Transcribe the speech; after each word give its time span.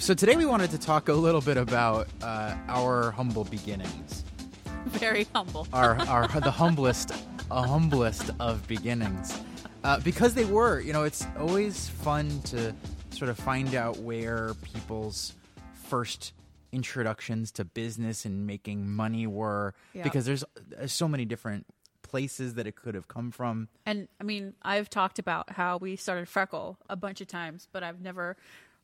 So 0.00 0.14
today 0.14 0.34
we 0.34 0.46
wanted 0.46 0.70
to 0.70 0.78
talk 0.78 1.08
a 1.08 1.12
little 1.12 1.42
bit 1.42 1.58
about 1.58 2.08
uh, 2.22 2.56
our 2.68 3.10
humble 3.10 3.44
beginnings. 3.44 4.24
Very 4.86 5.26
humble. 5.34 5.68
Our, 5.74 5.94
our 6.08 6.26
the 6.40 6.50
humblest, 6.50 7.12
uh, 7.50 7.62
humblest 7.66 8.30
of 8.40 8.66
beginnings, 8.66 9.38
uh, 9.84 10.00
because 10.00 10.32
they 10.34 10.46
were. 10.46 10.80
You 10.80 10.94
know, 10.94 11.04
it's 11.04 11.26
always 11.38 11.90
fun 11.90 12.40
to 12.44 12.74
sort 13.10 13.28
of 13.28 13.38
find 13.38 13.74
out 13.74 13.98
where 13.98 14.54
people's 14.62 15.34
first 15.74 16.32
introductions 16.72 17.52
to 17.52 17.64
business 17.66 18.24
and 18.24 18.46
making 18.46 18.90
money 18.90 19.26
were, 19.26 19.74
Yeah. 19.92 20.02
because 20.04 20.24
there's 20.24 20.44
uh, 20.80 20.86
so 20.86 21.08
many 21.08 21.26
different 21.26 21.66
places 22.02 22.54
that 22.54 22.66
it 22.66 22.74
could 22.74 22.94
have 22.94 23.06
come 23.06 23.30
from. 23.30 23.68
And 23.84 24.08
I 24.18 24.24
mean, 24.24 24.54
I've 24.62 24.88
talked 24.88 25.18
about 25.18 25.50
how 25.50 25.76
we 25.76 25.96
started 25.96 26.26
Freckle 26.26 26.78
a 26.88 26.96
bunch 26.96 27.20
of 27.20 27.28
times, 27.28 27.68
but 27.70 27.82
I've 27.82 28.00
never, 28.00 28.36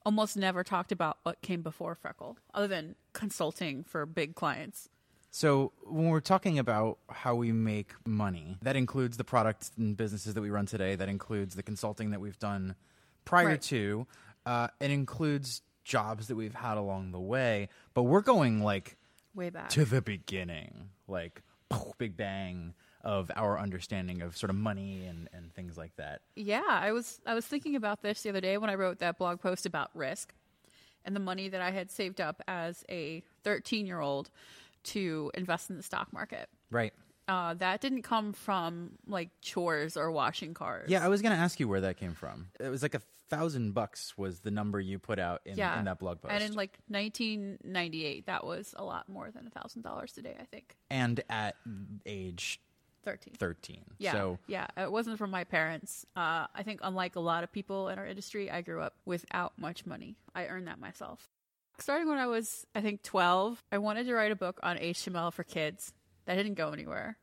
almost 0.07 0.37
never 0.37 0.63
talked 0.65 0.93
about 0.93 1.19
what 1.25 1.43
came 1.43 1.61
before 1.63 1.95
Freckle, 1.97 2.37
other 2.55 2.69
than 2.69 2.95
consulting 3.13 3.83
for 3.85 4.07
big 4.07 4.35
clients. 4.35 4.89
So 5.31 5.73
when 5.83 6.07
we're 6.09 6.21
talking 6.21 6.59
about 6.59 6.99
how 7.11 7.35
we 7.35 7.53
make 7.53 7.93
money, 8.07 8.57
that 8.63 8.77
includes 8.77 9.19
the 9.19 9.25
products 9.25 9.71
and 9.77 9.95
businesses 9.97 10.33
that 10.35 10.41
we 10.41 10.49
run 10.49 10.65
today. 10.65 10.95
That 10.95 11.11
includes 11.11 11.57
the 11.57 11.63
consulting 11.63 12.13
that 12.13 12.21
we've 12.21 12.39
done 12.39 12.75
prior 13.27 13.47
Right. 13.49 13.63
to. 13.63 14.07
Uh, 14.47 14.69
it 14.81 14.91
includes 14.91 15.61
jobs 15.85 16.29
that 16.29 16.37
we've 16.37 16.55
had 16.55 16.79
along 16.79 17.11
the 17.11 17.21
way. 17.21 17.69
But 17.93 18.05
we're 18.05 18.23
going 18.23 18.63
like 18.63 18.97
Way 19.35 19.51
back. 19.51 19.69
to 19.71 19.85
the 19.85 20.01
beginning, 20.01 20.91
like 21.07 21.43
big 21.99 22.17
bang 22.17 22.73
of 23.07 23.31
our 23.37 23.59
understanding 23.59 24.21
of 24.21 24.37
sort 24.37 24.51
of 24.51 24.57
money 24.57 25.07
and, 25.07 25.29
and 25.33 25.55
things 25.55 25.79
like 25.79 25.95
that. 25.97 26.23
Yeah, 26.35 26.65
I 26.67 26.91
was 26.91 27.21
I 27.25 27.35
was 27.35 27.47
thinking 27.47 27.77
about 27.77 28.03
this 28.03 28.23
the 28.23 28.31
other 28.31 28.41
day 28.41 28.59
when 28.59 28.69
I 28.69 28.75
wrote 28.75 28.99
that 28.99 29.17
blog 29.17 29.41
post 29.41 29.65
about 29.65 29.91
risk 29.95 30.35
and 31.05 31.15
the 31.15 31.21
money 31.21 31.49
that 31.49 31.61
I 31.61 31.71
had 31.71 31.89
saved 31.89 32.21
up 32.21 32.43
as 32.49 32.85
a 32.91 33.23
13 33.45 33.87
year 33.87 34.01
old 34.01 34.29
to 34.83 35.31
invest 35.35 35.71
in 35.71 35.77
the 35.77 35.85
stock 35.85 36.13
market. 36.13 36.49
Right. 36.71 36.93
Uh, 37.29 37.55
that 37.55 37.81
didn't 37.81 38.03
come 38.03 38.33
from 38.33 38.91
like 39.07 39.31
chores 39.41 39.97
or 39.97 40.11
washing 40.11 40.53
cars. 40.53 40.91
Yeah, 40.91 41.05
I 41.05 41.09
was 41.09 41.23
going 41.23 41.35
to 41.35 41.41
ask 41.41 41.61
you 41.61 41.69
where 41.69 41.83
that 41.83 41.97
came 41.99 42.15
from. 42.15 42.49
It 42.59 42.69
was 42.69 42.83
like 42.83 42.95
a 42.95 43.03
thousand 43.29 43.73
bucks 43.75 44.17
was 44.17 44.41
the 44.41 44.51
number 44.51 44.81
you 44.81 44.99
put 44.99 45.19
out 45.19 45.43
in, 45.45 45.57
yeah. 45.57 45.79
in 45.79 45.85
that 45.85 45.99
blog 45.99 46.21
post. 46.21 46.33
And 46.33 46.43
in 46.43 46.55
like 46.55 46.79
1998, 46.89 48.27
that 48.27 48.45
was 48.45 48.75
a 48.77 48.85
lot 48.85 49.09
more 49.09 49.31
than 49.31 49.47
a 49.47 49.51
thousand 49.51 49.83
dollars 49.83 50.13
today. 50.13 50.37
I 50.41 50.45
think 50.45 50.77
and 50.91 51.21
at 51.29 51.57
age 52.05 52.61
13. 53.07 53.35
13. 53.39 53.85
Yeah, 53.99 54.13
So 54.13 54.39
yeah. 54.49 54.67
It 54.77 54.91
wasn't 54.93 55.17
from 55.17 55.31
my 55.31 55.45
parents. 55.45 56.05
Uh, 56.15 56.47
I 56.55 56.63
think, 56.65 56.81
unlike 56.83 57.17
a 57.17 57.21
lot 57.21 57.45
of 57.45 57.53
people 57.53 57.89
in 57.89 57.99
our 57.99 58.07
industry, 58.07 58.51
I 58.51 58.61
grew 58.61 58.83
up 58.83 58.95
without 59.07 59.53
much 59.57 59.87
money. 59.87 60.17
I 60.35 60.47
earned 60.49 60.67
that 60.67 60.79
myself. 60.79 61.31
Starting 61.79 62.09
when 62.09 62.19
I 62.19 62.27
was, 62.27 62.67
I 62.75 62.81
think, 62.81 63.03
12, 63.03 63.63
I 63.71 63.79
wanted 63.79 64.07
to 64.07 64.15
write 64.15 64.33
a 64.33 64.37
book 64.37 64.59
on 64.63 64.77
HTML 64.77 65.33
for 65.33 65.45
kids. 65.45 65.93
That 66.27 66.35
didn't 66.35 66.55
go 66.55 66.71
anywhere. 66.73 67.17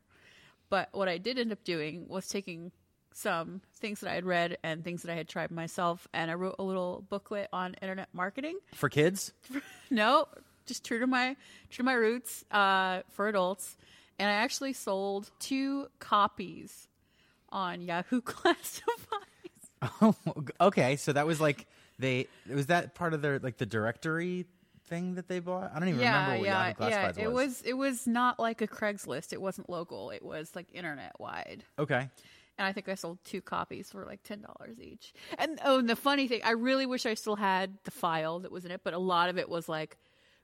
But 0.69 0.89
what 0.93 1.09
I 1.09 1.17
did 1.17 1.37
end 1.37 1.51
up 1.51 1.63
doing 1.63 2.07
was 2.07 2.27
taking 2.27 2.71
some 3.13 3.61
things 3.75 3.99
that 3.99 4.09
I 4.09 4.15
had 4.15 4.25
read 4.25 4.57
and 4.63 4.83
things 4.83 5.03
that 5.03 5.11
I 5.11 5.15
had 5.15 5.27
tried 5.27 5.51
myself, 5.51 6.07
and 6.13 6.31
I 6.31 6.35
wrote 6.35 6.55
a 6.59 6.63
little 6.63 7.03
booklet 7.09 7.49
on 7.51 7.75
internet 7.81 8.07
marketing. 8.13 8.57
for 8.73 8.89
kids, 8.89 9.33
no, 9.91 10.27
just 10.65 10.83
true 10.85 10.99
to 10.99 11.07
my 11.07 11.35
true 11.69 11.83
to 11.83 11.83
my 11.83 11.93
roots 11.93 12.45
uh, 12.51 13.01
for 13.11 13.27
adults. 13.27 13.75
And 14.19 14.29
I 14.29 14.33
actually 14.33 14.73
sold 14.73 15.31
two 15.39 15.87
copies 15.99 16.87
on 17.49 17.81
Yahoo 17.81 18.21
Classifieds. 18.23 18.79
oh, 20.01 20.15
okay. 20.61 20.95
So 20.95 21.13
that 21.13 21.27
was 21.27 21.41
like 21.41 21.67
they 21.99 22.27
was 22.49 22.67
that 22.67 22.95
part 22.95 23.13
of 23.13 23.21
their 23.21 23.39
like 23.39 23.57
the 23.57 23.65
directory 23.65 24.45
thing 24.85 25.15
that 25.15 25.27
they 25.27 25.39
bought. 25.39 25.71
I 25.73 25.79
don't 25.79 25.89
even 25.89 26.01
yeah, 26.01 26.23
remember 26.25 26.39
what 26.39 26.45
yeah, 26.45 26.67
Yahoo 26.67 26.89
yeah. 26.89 27.11
Classifieds 27.11 27.17
It 27.19 27.31
was 27.31 27.61
it 27.63 27.73
was 27.73 28.07
not 28.07 28.39
like 28.39 28.61
a 28.61 28.67
Craigslist. 28.67 29.33
It 29.33 29.41
wasn't 29.41 29.69
local. 29.69 30.09
It 30.09 30.23
was 30.23 30.51
like 30.55 30.67
internet 30.73 31.19
wide. 31.19 31.63
Okay. 31.79 32.09
And 32.57 32.67
I 32.67 32.71
think 32.71 32.87
I 32.87 32.93
sold 32.93 33.17
two 33.23 33.41
copies 33.41 33.91
for 33.91 34.05
like 34.05 34.21
ten 34.23 34.41
dollars 34.41 34.79
each. 34.79 35.13
And 35.37 35.59
oh, 35.65 35.79
and 35.79 35.89
the 35.89 35.95
funny 35.95 36.27
thing, 36.27 36.41
I 36.43 36.51
really 36.51 36.85
wish 36.85 37.05
I 37.05 37.15
still 37.15 37.35
had 37.35 37.77
the 37.83 37.91
file 37.91 38.39
that 38.39 38.51
was 38.51 38.65
in 38.65 38.71
it, 38.71 38.81
but 38.83 38.93
a 38.93 38.99
lot 38.99 39.29
of 39.29 39.37
it 39.37 39.49
was 39.49 39.67
like 39.67 39.97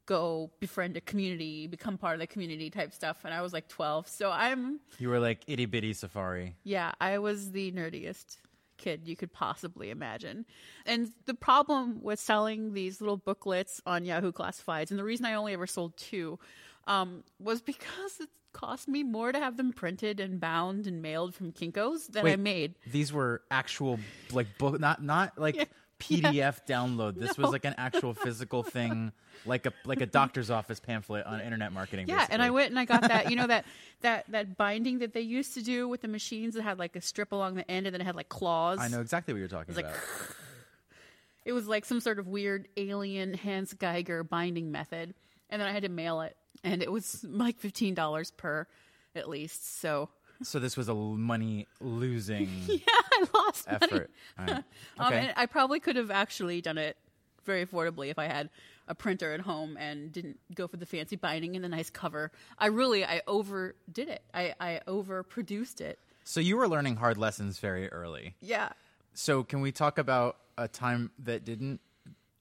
go 0.10 0.50
befriend 0.60 0.98
a 0.98 1.02
community, 1.02 1.68
become 1.68 1.96
part 1.96 2.16
of 2.16 2.20
the 2.20 2.26
community 2.26 2.72
type 2.72 2.94
stuff. 2.94 3.24
And 3.24 3.34
I 3.34 3.42
was 3.42 3.54
like 3.54 3.68
twelve, 3.68 4.08
so 4.08 4.32
I'm 4.32 4.80
You 4.98 5.10
were 5.10 5.20
like 5.20 5.42
itty 5.48 5.68
bitty 5.68 5.94
safari. 5.94 6.56
Yeah, 6.64 6.94
I 7.00 7.20
was 7.20 7.52
the 7.52 7.72
nerdiest 7.72 8.38
kid 8.78 9.08
you 9.08 9.16
could 9.16 9.32
possibly 9.32 9.92
imagine. 9.92 10.46
And 10.86 11.12
the 11.26 11.36
problem 11.36 12.00
with 12.02 12.20
selling 12.20 12.74
these 12.74 13.00
little 13.02 13.18
booklets 13.18 13.82
on 13.86 14.04
Yahoo 14.04 14.32
Classifieds, 14.32 14.90
and 14.90 15.00
the 15.00 15.04
reason 15.04 15.26
I 15.26 15.36
only 15.36 15.54
ever 15.54 15.68
sold 15.68 15.96
two, 15.96 16.40
um, 16.88 17.24
was 17.40 17.62
because 17.62 18.20
it 18.20 18.30
cost 18.52 18.88
me 18.88 19.04
more 19.04 19.32
to 19.32 19.38
have 19.38 19.58
them 19.58 19.72
printed 19.72 20.20
and 20.20 20.40
bound 20.40 20.88
and 20.88 21.04
mailed 21.04 21.36
from 21.36 21.52
Kinko's 21.52 22.08
than 22.08 22.26
I 22.26 22.36
made. 22.36 22.76
These 22.92 23.14
were 23.14 23.44
actual 23.52 24.00
like 24.32 24.58
book, 24.58 24.80
not 24.80 25.04
not 25.04 25.38
like 25.38 25.70
PDF 26.00 26.66
download. 26.68 27.16
This 27.16 27.38
was 27.38 27.52
like 27.52 27.66
an 27.66 27.76
actual 27.78 28.14
physical 28.14 28.64
thing, 28.64 29.12
like 29.46 29.66
a 29.66 29.74
like 29.86 30.02
a 30.02 30.06
doctor's 30.06 30.50
office 30.50 30.80
pamphlet 30.80 31.26
on 31.26 31.42
internet 31.42 31.72
marketing. 31.72 32.08
Yeah, 32.08 32.26
and 32.30 32.42
I 32.42 32.50
went 32.50 32.70
and 32.70 32.80
I 32.80 32.86
got 32.86 33.02
that, 33.02 33.30
you 33.30 33.36
know 33.36 33.48
that 33.48 33.66
that 34.02 34.26
that 34.30 34.58
binding 34.58 35.00
that 35.00 35.14
they 35.14 35.22
used 35.22 35.54
to 35.56 35.62
do 35.62 35.88
with 35.88 36.02
the 36.02 36.08
machines 36.08 36.56
that 36.56 36.64
had 36.64 36.80
like 36.80 36.96
a 36.96 37.02
strip 37.02 37.32
along 37.32 37.56
the 37.56 37.70
end 37.70 37.86
and 37.88 37.94
then 37.94 38.02
it 38.02 38.06
had 38.06 38.16
like 38.16 38.30
claws. 38.30 38.80
I 38.80 38.88
know 38.88 39.02
exactly 39.02 39.34
what 39.34 39.40
you're 39.40 39.48
talking 39.48 39.76
like, 39.76 39.86
about. 39.86 39.98
It 41.46 41.54
was 41.54 41.68
like 41.68 41.84
some 41.84 42.00
sort 42.00 42.20
of 42.20 42.28
weird 42.28 42.68
alien 42.78 43.34
Hans 43.34 43.74
Geiger 43.74 44.24
binding 44.24 44.72
method. 44.72 45.16
And 45.50 45.60
then 45.60 45.68
I 45.68 45.72
had 45.72 45.82
to 45.82 45.90
mail 45.90 46.22
it. 46.22 46.38
And 46.64 46.84
it 46.84 46.92
was 46.92 47.26
like 47.28 47.60
$15 47.60 48.38
per 48.38 48.68
at 49.16 49.28
least. 49.28 49.80
So, 49.80 50.10
so 50.44 50.60
this 50.60 50.78
was 50.78 50.90
a 50.90 50.94
money 50.94 51.68
losing 51.82 52.50
yeah, 52.68 52.78
I 53.34 53.38
lost 53.38 53.68
money. 53.68 53.80
effort. 53.82 54.12
All 54.38 54.46
right. 54.46 54.64
Um, 55.00 55.08
Okay. 55.08 55.32
I 55.36 55.46
probably 55.46 55.80
could 55.80 55.96
have 55.96 56.12
actually 56.12 56.62
done 56.62 56.78
it 56.78 56.98
very 57.46 57.66
affordably 57.66 58.10
if 58.10 58.20
I 58.20 58.26
had 58.26 58.50
a 58.88 58.94
printer 58.96 59.32
at 59.34 59.42
home 59.42 59.78
and 59.78 60.12
didn't 60.12 60.40
go 60.54 60.68
for 60.68 60.78
the 60.78 60.86
fancy 60.86 61.16
binding 61.16 61.56
and 61.56 61.64
the 61.64 61.70
nice 61.70 61.90
cover. 61.90 62.32
I 62.58 62.68
really, 62.68 63.06
I 63.06 63.22
overdid 63.28 64.10
it. 64.10 64.24
I, 64.34 64.54
I 64.60 64.82
overproduced 64.88 65.80
it. 65.82 66.00
so 66.24 66.40
you 66.40 66.58
were 66.58 66.68
learning 66.68 66.98
hard 66.98 67.18
lessons 67.18 67.60
very 67.60 67.88
early. 67.90 68.36
Yeah. 68.42 68.70
So 69.14 69.44
can 69.44 69.62
we 69.62 69.72
talk 69.72 69.98
about 69.98 70.38
a 70.58 70.68
time 70.68 71.12
that 71.20 71.46
didn't 71.46 71.80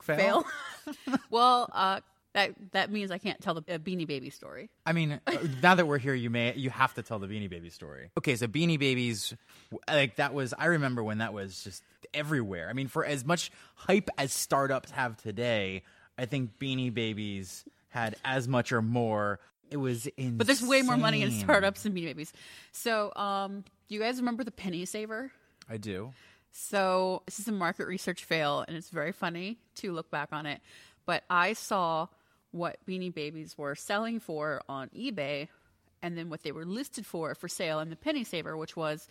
fail? 0.02 0.44
Fail. 0.84 1.18
well, 1.30 1.70
uh, 1.72 2.00
that 2.38 2.54
that 2.72 2.92
means 2.92 3.10
I 3.10 3.18
can't 3.18 3.40
tell 3.40 3.54
the 3.54 3.74
uh, 3.74 3.78
Beanie 3.78 4.06
Baby 4.06 4.30
story. 4.30 4.70
I 4.86 4.92
mean, 4.92 5.20
uh, 5.26 5.36
now 5.62 5.74
that 5.74 5.86
we're 5.86 5.98
here, 5.98 6.14
you 6.14 6.30
may 6.30 6.54
you 6.54 6.70
have 6.70 6.94
to 6.94 7.02
tell 7.02 7.18
the 7.18 7.26
Beanie 7.26 7.50
Baby 7.50 7.70
story. 7.70 8.10
Okay, 8.16 8.36
so 8.36 8.46
Beanie 8.46 8.78
Babies, 8.78 9.34
like 9.88 10.16
that 10.16 10.34
was. 10.34 10.54
I 10.56 10.66
remember 10.66 11.02
when 11.02 11.18
that 11.18 11.32
was 11.32 11.64
just 11.64 11.82
everywhere. 12.14 12.68
I 12.68 12.72
mean, 12.72 12.88
for 12.88 13.04
as 13.04 13.24
much 13.24 13.50
hype 13.74 14.08
as 14.16 14.32
startups 14.32 14.90
have 14.92 15.20
today, 15.20 15.82
I 16.16 16.26
think 16.26 16.58
Beanie 16.58 16.92
Babies 16.92 17.64
had 17.88 18.16
as 18.24 18.46
much 18.46 18.72
or 18.72 18.82
more. 18.82 19.40
It 19.70 19.76
was 19.76 20.06
insane. 20.16 20.38
But 20.38 20.46
there's 20.46 20.62
way 20.62 20.82
more 20.82 20.96
money 20.96 21.22
in 21.22 21.30
startups 21.30 21.82
than 21.82 21.92
Beanie 21.92 22.06
Babies. 22.06 22.32
So, 22.72 23.12
um, 23.16 23.64
do 23.88 23.94
you 23.94 24.00
guys 24.00 24.16
remember 24.18 24.44
the 24.44 24.50
penny 24.50 24.84
saver? 24.86 25.30
I 25.68 25.76
do. 25.76 26.12
So 26.50 27.22
this 27.26 27.38
is 27.38 27.46
a 27.48 27.52
market 27.52 27.86
research 27.86 28.24
fail, 28.24 28.64
and 28.66 28.76
it's 28.76 28.88
very 28.88 29.12
funny 29.12 29.58
to 29.76 29.92
look 29.92 30.10
back 30.10 30.30
on 30.32 30.46
it. 30.46 30.60
But 31.04 31.24
I 31.30 31.52
saw 31.52 32.08
what 32.50 32.78
Beanie 32.86 33.12
Babies 33.12 33.56
were 33.56 33.74
selling 33.74 34.20
for 34.20 34.62
on 34.68 34.88
eBay, 34.90 35.48
and 36.02 36.16
then 36.16 36.30
what 36.30 36.42
they 36.42 36.52
were 36.52 36.64
listed 36.64 37.06
for 37.06 37.34
for 37.34 37.48
sale 37.48 37.80
in 37.80 37.90
the 37.90 37.96
Penny 37.96 38.24
Saver, 38.24 38.56
which 38.56 38.76
was 38.76 39.08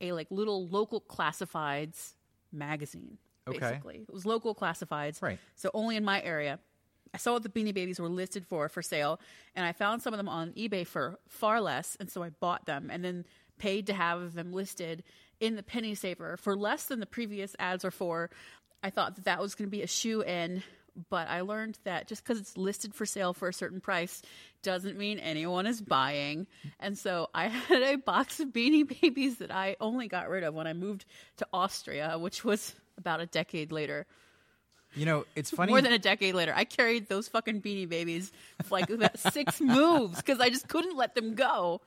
a 0.00 0.12
like 0.12 0.28
little 0.30 0.66
local 0.68 1.00
classifieds 1.00 2.14
magazine. 2.52 3.18
Okay. 3.46 3.58
Basically, 3.58 4.04
it 4.08 4.12
was 4.12 4.26
local 4.26 4.54
classifieds, 4.54 5.22
Right. 5.22 5.38
So 5.56 5.70
only 5.74 5.96
in 5.96 6.04
my 6.04 6.22
area. 6.22 6.58
I 7.14 7.16
saw 7.16 7.32
what 7.32 7.42
the 7.42 7.48
Beanie 7.48 7.72
Babies 7.72 7.98
were 7.98 8.08
listed 8.08 8.44
for 8.46 8.68
for 8.68 8.82
sale, 8.82 9.18
and 9.54 9.64
I 9.64 9.72
found 9.72 10.02
some 10.02 10.12
of 10.12 10.18
them 10.18 10.28
on 10.28 10.52
eBay 10.52 10.86
for 10.86 11.18
far 11.26 11.60
less, 11.60 11.96
and 11.98 12.10
so 12.10 12.22
I 12.22 12.28
bought 12.28 12.66
them 12.66 12.90
and 12.92 13.02
then 13.02 13.24
paid 13.58 13.86
to 13.86 13.94
have 13.94 14.34
them 14.34 14.52
listed 14.52 15.02
in 15.40 15.56
the 15.56 15.62
Penny 15.62 15.94
Saver 15.94 16.36
for 16.36 16.56
less 16.56 16.84
than 16.84 17.00
the 17.00 17.06
previous 17.06 17.56
ads 17.58 17.84
are 17.84 17.90
for. 17.90 18.30
I 18.82 18.90
thought 18.90 19.16
that 19.16 19.24
that 19.24 19.40
was 19.40 19.54
going 19.54 19.66
to 19.66 19.76
be 19.76 19.82
a 19.82 19.88
shoe 19.88 20.22
in, 20.22 20.62
but 21.10 21.28
I 21.28 21.42
learned 21.42 21.78
that 21.84 22.08
just 22.08 22.24
because 22.24 22.40
it's 22.40 22.56
listed 22.56 22.94
for 22.94 23.06
sale 23.06 23.32
for 23.32 23.48
a 23.48 23.52
certain 23.52 23.80
price 23.80 24.22
doesn't 24.62 24.98
mean 24.98 25.18
anyone 25.18 25.66
is 25.66 25.80
buying. 25.80 26.46
And 26.80 26.96
so 26.96 27.28
I 27.34 27.48
had 27.48 27.82
a 27.82 27.96
box 27.96 28.40
of 28.40 28.48
Beanie 28.48 29.00
Babies 29.00 29.38
that 29.38 29.50
I 29.50 29.76
only 29.80 30.08
got 30.08 30.28
rid 30.28 30.44
of 30.44 30.54
when 30.54 30.66
I 30.66 30.72
moved 30.72 31.04
to 31.38 31.46
Austria, 31.52 32.18
which 32.18 32.44
was 32.44 32.74
about 32.96 33.20
a 33.20 33.26
decade 33.26 33.72
later. 33.72 34.06
You 34.94 35.06
know, 35.06 35.26
it's 35.36 35.50
funny. 35.50 35.70
More 35.70 35.82
than 35.82 35.92
a 35.92 35.98
decade 35.98 36.34
later, 36.34 36.52
I 36.56 36.64
carried 36.64 37.08
those 37.08 37.28
fucking 37.28 37.60
Beanie 37.60 37.88
Babies 37.88 38.32
like 38.70 38.88
about 38.90 39.18
six 39.32 39.60
moves 39.60 40.16
because 40.16 40.40
I 40.40 40.48
just 40.48 40.68
couldn't 40.68 40.96
let 40.96 41.14
them 41.14 41.34
go. 41.34 41.80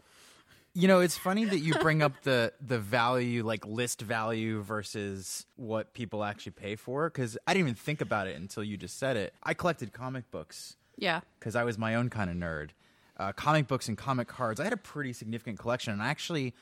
You 0.74 0.88
know, 0.88 1.02
it's 1.02 1.18
funny 1.18 1.44
that 1.44 1.60
you 1.60 1.74
bring 1.76 2.02
up 2.02 2.22
the 2.24 2.54
the 2.66 2.80
value, 2.80 3.44
like 3.44 3.66
list 3.66 4.02
value 4.02 4.62
versus 4.62 5.46
what 5.58 5.94
people 5.94 6.24
actually 6.24 6.54
pay 6.54 6.76
for. 6.78 7.10
Because 7.10 7.38
I 7.46 7.54
didn't 7.54 7.68
even 7.68 7.76
think 7.76 8.00
about 8.00 8.28
it 8.28 8.38
until 8.38 8.64
you 8.64 8.78
just 8.78 8.98
said 8.98 9.18
it. 9.18 9.34
I 9.44 9.54
collected 9.54 9.92
comic 9.92 10.32
books 10.32 10.78
Yeah. 10.98 11.22
because 11.40 11.56
I 11.58 11.64
was 11.66 11.78
my 11.78 11.96
own 11.96 12.10
kind 12.10 12.30
of 12.30 12.38
nerd. 12.38 12.70
Uh, 13.18 13.34
comic 13.34 13.68
books 13.68 13.88
and 13.90 13.98
comic 13.98 14.28
cards. 14.30 14.60
I 14.60 14.64
had 14.64 14.74
a 14.74 14.78
pretty 14.78 15.12
significant 15.14 15.60
collection, 15.60 15.92
and 15.94 16.02
actually, 16.02 16.54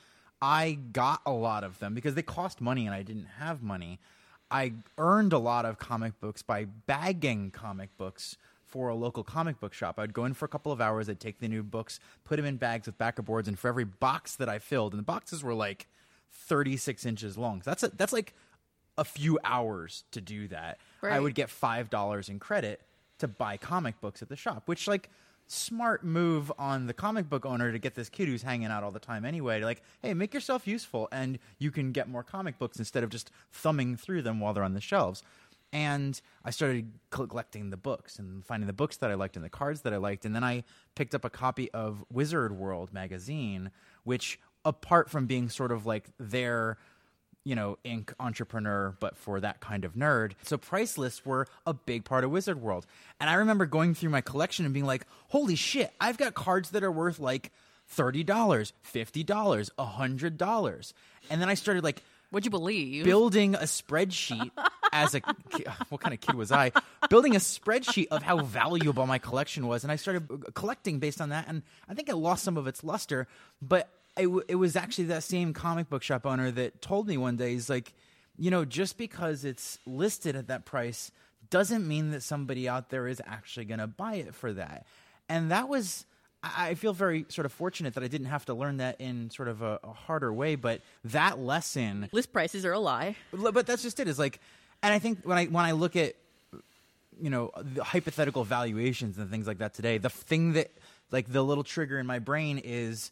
I 0.42 0.72
got 0.92 1.20
a 1.24 1.30
lot 1.32 1.62
of 1.62 1.78
them 1.78 1.94
because 1.94 2.14
they 2.16 2.22
cost 2.22 2.60
money, 2.60 2.86
and 2.86 2.94
I 2.94 3.02
didn't 3.02 3.28
have 3.38 3.62
money. 3.62 4.00
I 4.50 4.72
earned 4.98 5.32
a 5.32 5.38
lot 5.38 5.64
of 5.64 5.78
comic 5.78 6.18
books 6.20 6.42
by 6.42 6.64
bagging 6.64 7.52
comic 7.52 7.96
books 7.96 8.36
for 8.70 8.88
a 8.88 8.94
local 8.94 9.24
comic 9.24 9.58
book 9.60 9.74
shop. 9.74 9.98
I'd 9.98 10.12
go 10.14 10.24
in 10.24 10.34
for 10.34 10.44
a 10.44 10.48
couple 10.48 10.70
of 10.72 10.80
hours. 10.80 11.08
I'd 11.08 11.20
take 11.20 11.40
the 11.40 11.48
new 11.48 11.62
books, 11.62 11.98
put 12.24 12.36
them 12.36 12.46
in 12.46 12.56
bags 12.56 12.86
with 12.86 12.96
backer 12.96 13.22
boards, 13.22 13.48
and 13.48 13.58
for 13.58 13.68
every 13.68 13.84
box 13.84 14.36
that 14.36 14.48
I 14.48 14.58
filled, 14.58 14.92
and 14.92 14.98
the 15.00 15.04
boxes 15.04 15.42
were 15.42 15.54
like 15.54 15.88
36 16.32 17.04
inches 17.04 17.36
long. 17.36 17.62
That's 17.64 17.82
a, 17.82 17.88
that's 17.88 18.12
like 18.12 18.34
a 18.96 19.04
few 19.04 19.38
hours 19.44 20.04
to 20.12 20.20
do 20.20 20.48
that. 20.48 20.78
I 21.12 21.20
would 21.20 21.34
get 21.34 21.50
five 21.50 21.90
dollars 21.90 22.28
in 22.28 22.38
credit 22.38 22.80
to 23.18 23.28
buy 23.28 23.56
comic 23.56 24.00
books 24.00 24.22
at 24.22 24.28
the 24.28 24.36
shop, 24.36 24.62
which 24.66 24.86
like 24.86 25.10
smart 25.46 26.04
move 26.04 26.52
on 26.58 26.86
the 26.86 26.94
comic 26.94 27.28
book 27.28 27.44
owner 27.44 27.72
to 27.72 27.78
get 27.78 27.96
this 27.96 28.08
kid 28.08 28.28
who's 28.28 28.42
hanging 28.42 28.68
out 28.68 28.84
all 28.84 28.92
the 28.92 29.00
time 29.00 29.24
anyway. 29.24 29.60
Like, 29.62 29.82
hey, 30.00 30.14
make 30.14 30.32
yourself 30.32 30.66
useful, 30.66 31.08
and 31.10 31.38
you 31.58 31.70
can 31.72 31.90
get 31.92 32.08
more 32.08 32.22
comic 32.22 32.58
books 32.58 32.78
instead 32.78 33.02
of 33.02 33.10
just 33.10 33.30
thumbing 33.50 33.96
through 33.96 34.22
them 34.22 34.38
while 34.38 34.54
they're 34.54 34.62
on 34.62 34.74
the 34.74 34.80
shelves. 34.80 35.22
And 35.72 36.20
I 36.44 36.50
started 36.50 36.90
collecting 37.10 37.70
the 37.70 37.76
books 37.76 38.18
and 38.18 38.44
finding 38.44 38.66
the 38.66 38.72
books 38.72 38.96
that 38.98 39.10
I 39.10 39.14
liked 39.14 39.36
and 39.36 39.44
the 39.44 39.50
cards 39.50 39.82
that 39.82 39.92
I 39.92 39.98
liked. 39.98 40.24
And 40.24 40.34
then 40.34 40.42
I 40.42 40.64
picked 40.94 41.14
up 41.14 41.24
a 41.24 41.30
copy 41.30 41.70
of 41.72 42.04
Wizard 42.12 42.52
World 42.52 42.92
magazine, 42.92 43.70
which, 44.04 44.40
apart 44.64 45.10
from 45.10 45.26
being 45.26 45.48
sort 45.48 45.70
of 45.70 45.86
like 45.86 46.10
their 46.18 46.76
you 47.44 47.54
know, 47.54 47.78
Inc. 47.84 48.12
entrepreneur, 48.20 48.94
but 49.00 49.16
for 49.16 49.40
that 49.40 49.60
kind 49.60 49.84
of 49.84 49.94
nerd. 49.94 50.32
So 50.42 50.58
price 50.58 50.98
lists 50.98 51.24
were 51.24 51.46
a 51.66 51.72
big 51.72 52.04
part 52.04 52.24
of 52.24 52.30
Wizard 52.30 52.60
World. 52.60 52.86
And 53.18 53.30
I 53.30 53.34
remember 53.34 53.66
going 53.66 53.94
through 53.94 54.10
my 54.10 54.20
collection 54.20 54.64
and 54.64 54.74
being 54.74 54.86
like, 54.86 55.06
holy 55.28 55.54
shit, 55.54 55.92
I've 56.00 56.18
got 56.18 56.34
cards 56.34 56.70
that 56.70 56.84
are 56.84 56.92
worth 56.92 57.18
like 57.18 57.50
$30, 57.96 58.24
$50, 58.24 59.70
$100. 59.78 60.92
And 61.30 61.40
then 61.40 61.48
I 61.48 61.54
started 61.54 61.82
like 61.82 62.02
What'd 62.30 62.44
you 62.44 62.50
believe? 62.50 63.04
building 63.04 63.54
a 63.56 63.60
spreadsheet 63.60 64.50
as 64.92 65.14
a 65.14 65.20
what 65.88 66.00
kind 66.00 66.14
of 66.14 66.20
kid 66.20 66.36
was 66.36 66.52
I? 66.52 66.72
Building 67.08 67.34
a 67.34 67.40
spreadsheet 67.40 68.06
of 68.08 68.22
how 68.22 68.38
valuable 68.38 69.06
my 69.06 69.18
collection 69.18 69.66
was, 69.66 69.82
and 69.82 69.92
I 69.92 69.96
started 69.96 70.30
uh, 70.30 70.50
collecting 70.54 70.98
based 70.98 71.20
on 71.20 71.30
that. 71.30 71.46
And 71.48 71.62
I 71.88 71.94
think 71.94 72.08
it 72.08 72.16
lost 72.16 72.44
some 72.44 72.56
of 72.56 72.66
its 72.66 72.84
luster, 72.84 73.26
but 73.60 73.90
it, 74.16 74.28
it 74.48 74.54
was 74.54 74.76
actually 74.76 75.04
that 75.04 75.22
same 75.22 75.52
comic 75.52 75.88
book 75.88 76.02
shop 76.02 76.24
owner 76.26 76.50
that 76.52 76.80
told 76.80 77.08
me 77.08 77.16
one 77.16 77.36
day, 77.36 77.52
he's 77.52 77.70
like, 77.70 77.94
you 78.36 78.50
know, 78.50 78.64
just 78.64 78.96
because 78.96 79.44
it's 79.44 79.78
listed 79.86 80.36
at 80.36 80.48
that 80.48 80.64
price 80.64 81.10
doesn't 81.50 81.86
mean 81.86 82.10
that 82.10 82.22
somebody 82.22 82.68
out 82.68 82.90
there 82.90 83.08
is 83.08 83.20
actually 83.26 83.64
going 83.64 83.80
to 83.80 83.86
buy 83.86 84.14
it 84.14 84.34
for 84.34 84.52
that. 84.52 84.86
And 85.28 85.50
that 85.50 85.68
was. 85.68 86.06
I 86.42 86.74
feel 86.74 86.92
very 86.94 87.26
sort 87.28 87.44
of 87.44 87.52
fortunate 87.52 87.94
that 87.94 88.02
I 88.02 88.08
didn't 88.08 88.28
have 88.28 88.46
to 88.46 88.54
learn 88.54 88.78
that 88.78 89.00
in 89.00 89.30
sort 89.30 89.48
of 89.48 89.60
a, 89.60 89.78
a 89.84 89.92
harder 89.92 90.32
way, 90.32 90.54
but 90.54 90.80
that 91.04 91.38
lesson 91.38 92.08
List 92.12 92.32
prices 92.32 92.64
are 92.64 92.72
a 92.72 92.78
lie. 92.78 93.16
But 93.32 93.66
that's 93.66 93.82
just 93.82 94.00
it. 94.00 94.08
Is 94.08 94.18
like, 94.18 94.40
and 94.82 94.92
I 94.92 94.98
think 94.98 95.20
when 95.24 95.36
I 95.36 95.46
when 95.46 95.64
I 95.64 95.72
look 95.72 95.96
at 95.96 96.14
you 97.20 97.28
know 97.28 97.50
the 97.56 97.84
hypothetical 97.84 98.44
valuations 98.44 99.18
and 99.18 99.30
things 99.30 99.46
like 99.46 99.58
that 99.58 99.74
today, 99.74 99.98
the 99.98 100.08
thing 100.08 100.54
that 100.54 100.70
like 101.10 101.30
the 101.30 101.42
little 101.42 101.64
trigger 101.64 101.98
in 101.98 102.06
my 102.06 102.18
brain 102.18 102.58
is 102.58 103.10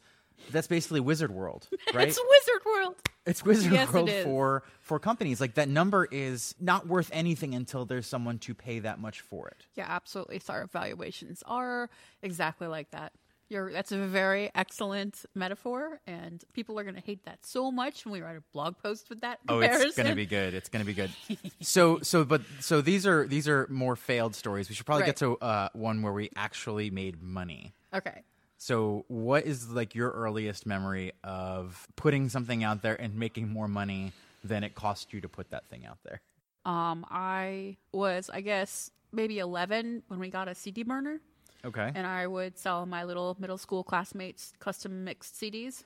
that's 0.51 0.67
basically 0.67 1.01
Wizard 1.01 1.31
World, 1.33 1.69
right? 1.95 2.09
It's 2.09 2.19
Wizard 2.19 2.63
World. 2.67 2.95
It's 3.27 3.45
Wizard 3.45 3.73
Yes, 3.73 3.93
World 3.93 4.09
is. 4.09 4.25
for 4.25 4.63
for 4.81 4.99
companies. 4.99 5.41
Like 5.41 5.55
that 5.55 5.69
number 5.69 6.09
is 6.11 6.55
not 6.61 6.87
worth 6.87 7.11
anything 7.13 7.55
until 7.55 7.85
there's 7.85 8.07
someone 8.07 8.39
to 8.41 8.55
pay 8.55 8.79
that 8.81 8.99
much 8.99 9.21
for 9.21 9.49
it. 9.49 9.67
Yeah, 9.75 9.87
absolutely. 9.89 10.39
Sorry, 10.39 10.67
valuations 10.73 11.43
are 11.47 11.91
exactly 12.23 12.67
like 12.67 12.91
that. 12.93 13.13
You're, 13.51 13.73
that's 13.73 13.93
a 13.93 14.07
very 14.07 14.51
excellent 14.55 15.25
metaphor, 15.35 16.01
and 16.07 16.45
people 16.53 16.79
are 16.79 16.83
going 16.83 16.97
to 16.97 17.01
hate 17.01 17.25
that 17.25 17.47
so 17.47 17.71
much 17.71 18.05
when 18.05 18.13
we 18.13 18.21
write 18.21 18.37
a 18.37 18.43
blog 18.53 18.77
post 18.77 19.09
with 19.09 19.23
that 19.23 19.39
Oh, 19.49 19.61
it's 19.61 19.97
gonna 19.97 20.15
be 20.15 20.27
good. 20.27 20.53
It's 20.53 20.69
gonna 20.69 20.85
be 20.85 20.93
good. 20.93 21.11
so, 21.63 21.99
so, 22.03 22.25
but 22.27 22.43
so 22.61 22.83
these 22.83 23.07
are 23.07 23.27
these 23.27 23.49
are 23.49 23.67
more 23.71 23.97
failed 23.97 24.35
stories. 24.35 24.69
We 24.69 24.75
should 24.75 24.85
probably 24.85 25.07
get 25.07 25.17
to 25.19 25.39
uh, 25.39 25.69
one 25.73 26.03
where 26.03 26.13
we 26.13 26.29
actually 26.37 26.91
made 26.91 27.23
money. 27.23 27.73
Okay. 27.95 28.23
So, 28.61 29.05
what 29.07 29.45
is 29.47 29.71
like 29.71 29.95
your 29.95 30.11
earliest 30.11 30.67
memory 30.67 31.13
of 31.23 31.87
putting 31.95 32.29
something 32.29 32.65
out 32.65 32.83
there 32.83 33.01
and 33.01 33.15
making 33.15 33.49
more 33.49 33.69
money 33.69 34.13
than 34.43 34.65
it 34.65 34.75
cost 34.75 35.13
you 35.13 35.21
to 35.21 35.29
put 35.29 35.51
that 35.51 35.69
thing 35.69 35.87
out 35.87 35.99
there? 36.03 36.21
Um, 36.65 37.07
I 37.09 37.77
was, 37.93 38.29
I 38.33 38.41
guess, 38.41 38.91
maybe 39.13 39.39
11 39.39 40.03
when 40.09 40.19
we 40.19 40.29
got 40.29 40.49
a 40.49 40.55
CD 40.57 40.83
burner, 40.83 41.21
Okay. 41.65 41.93
and 41.95 42.05
I 42.07 42.27
would 42.27 42.59
sell 42.59 42.85
my 42.85 43.05
little 43.05 43.37
middle 43.39 43.59
school 43.59 43.85
classmates 43.85 44.53
custom 44.59 45.05
mixed 45.05 45.37
CDs 45.41 45.85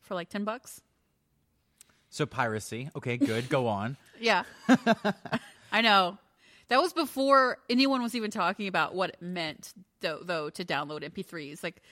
for 0.00 0.14
like 0.14 0.30
10 0.30 0.44
bucks. 0.44 0.80
so 2.08 2.24
piracy. 2.24 2.88
Okay, 2.96 3.18
good. 3.18 3.48
Go 3.50 3.66
on. 3.66 3.96
Yeah. 4.20 4.42
I 5.70 5.80
know. 5.82 6.18
That 6.68 6.80
was 6.80 6.92
before 6.92 7.58
anyone 7.70 8.02
was 8.02 8.14
even 8.14 8.30
talking 8.30 8.68
about 8.68 8.94
what 8.94 9.10
it 9.10 9.22
meant, 9.22 9.72
though, 10.00 10.20
though 10.22 10.50
to 10.50 10.64
download 10.64 11.02
MP3s. 11.02 11.62
Like, 11.62 11.82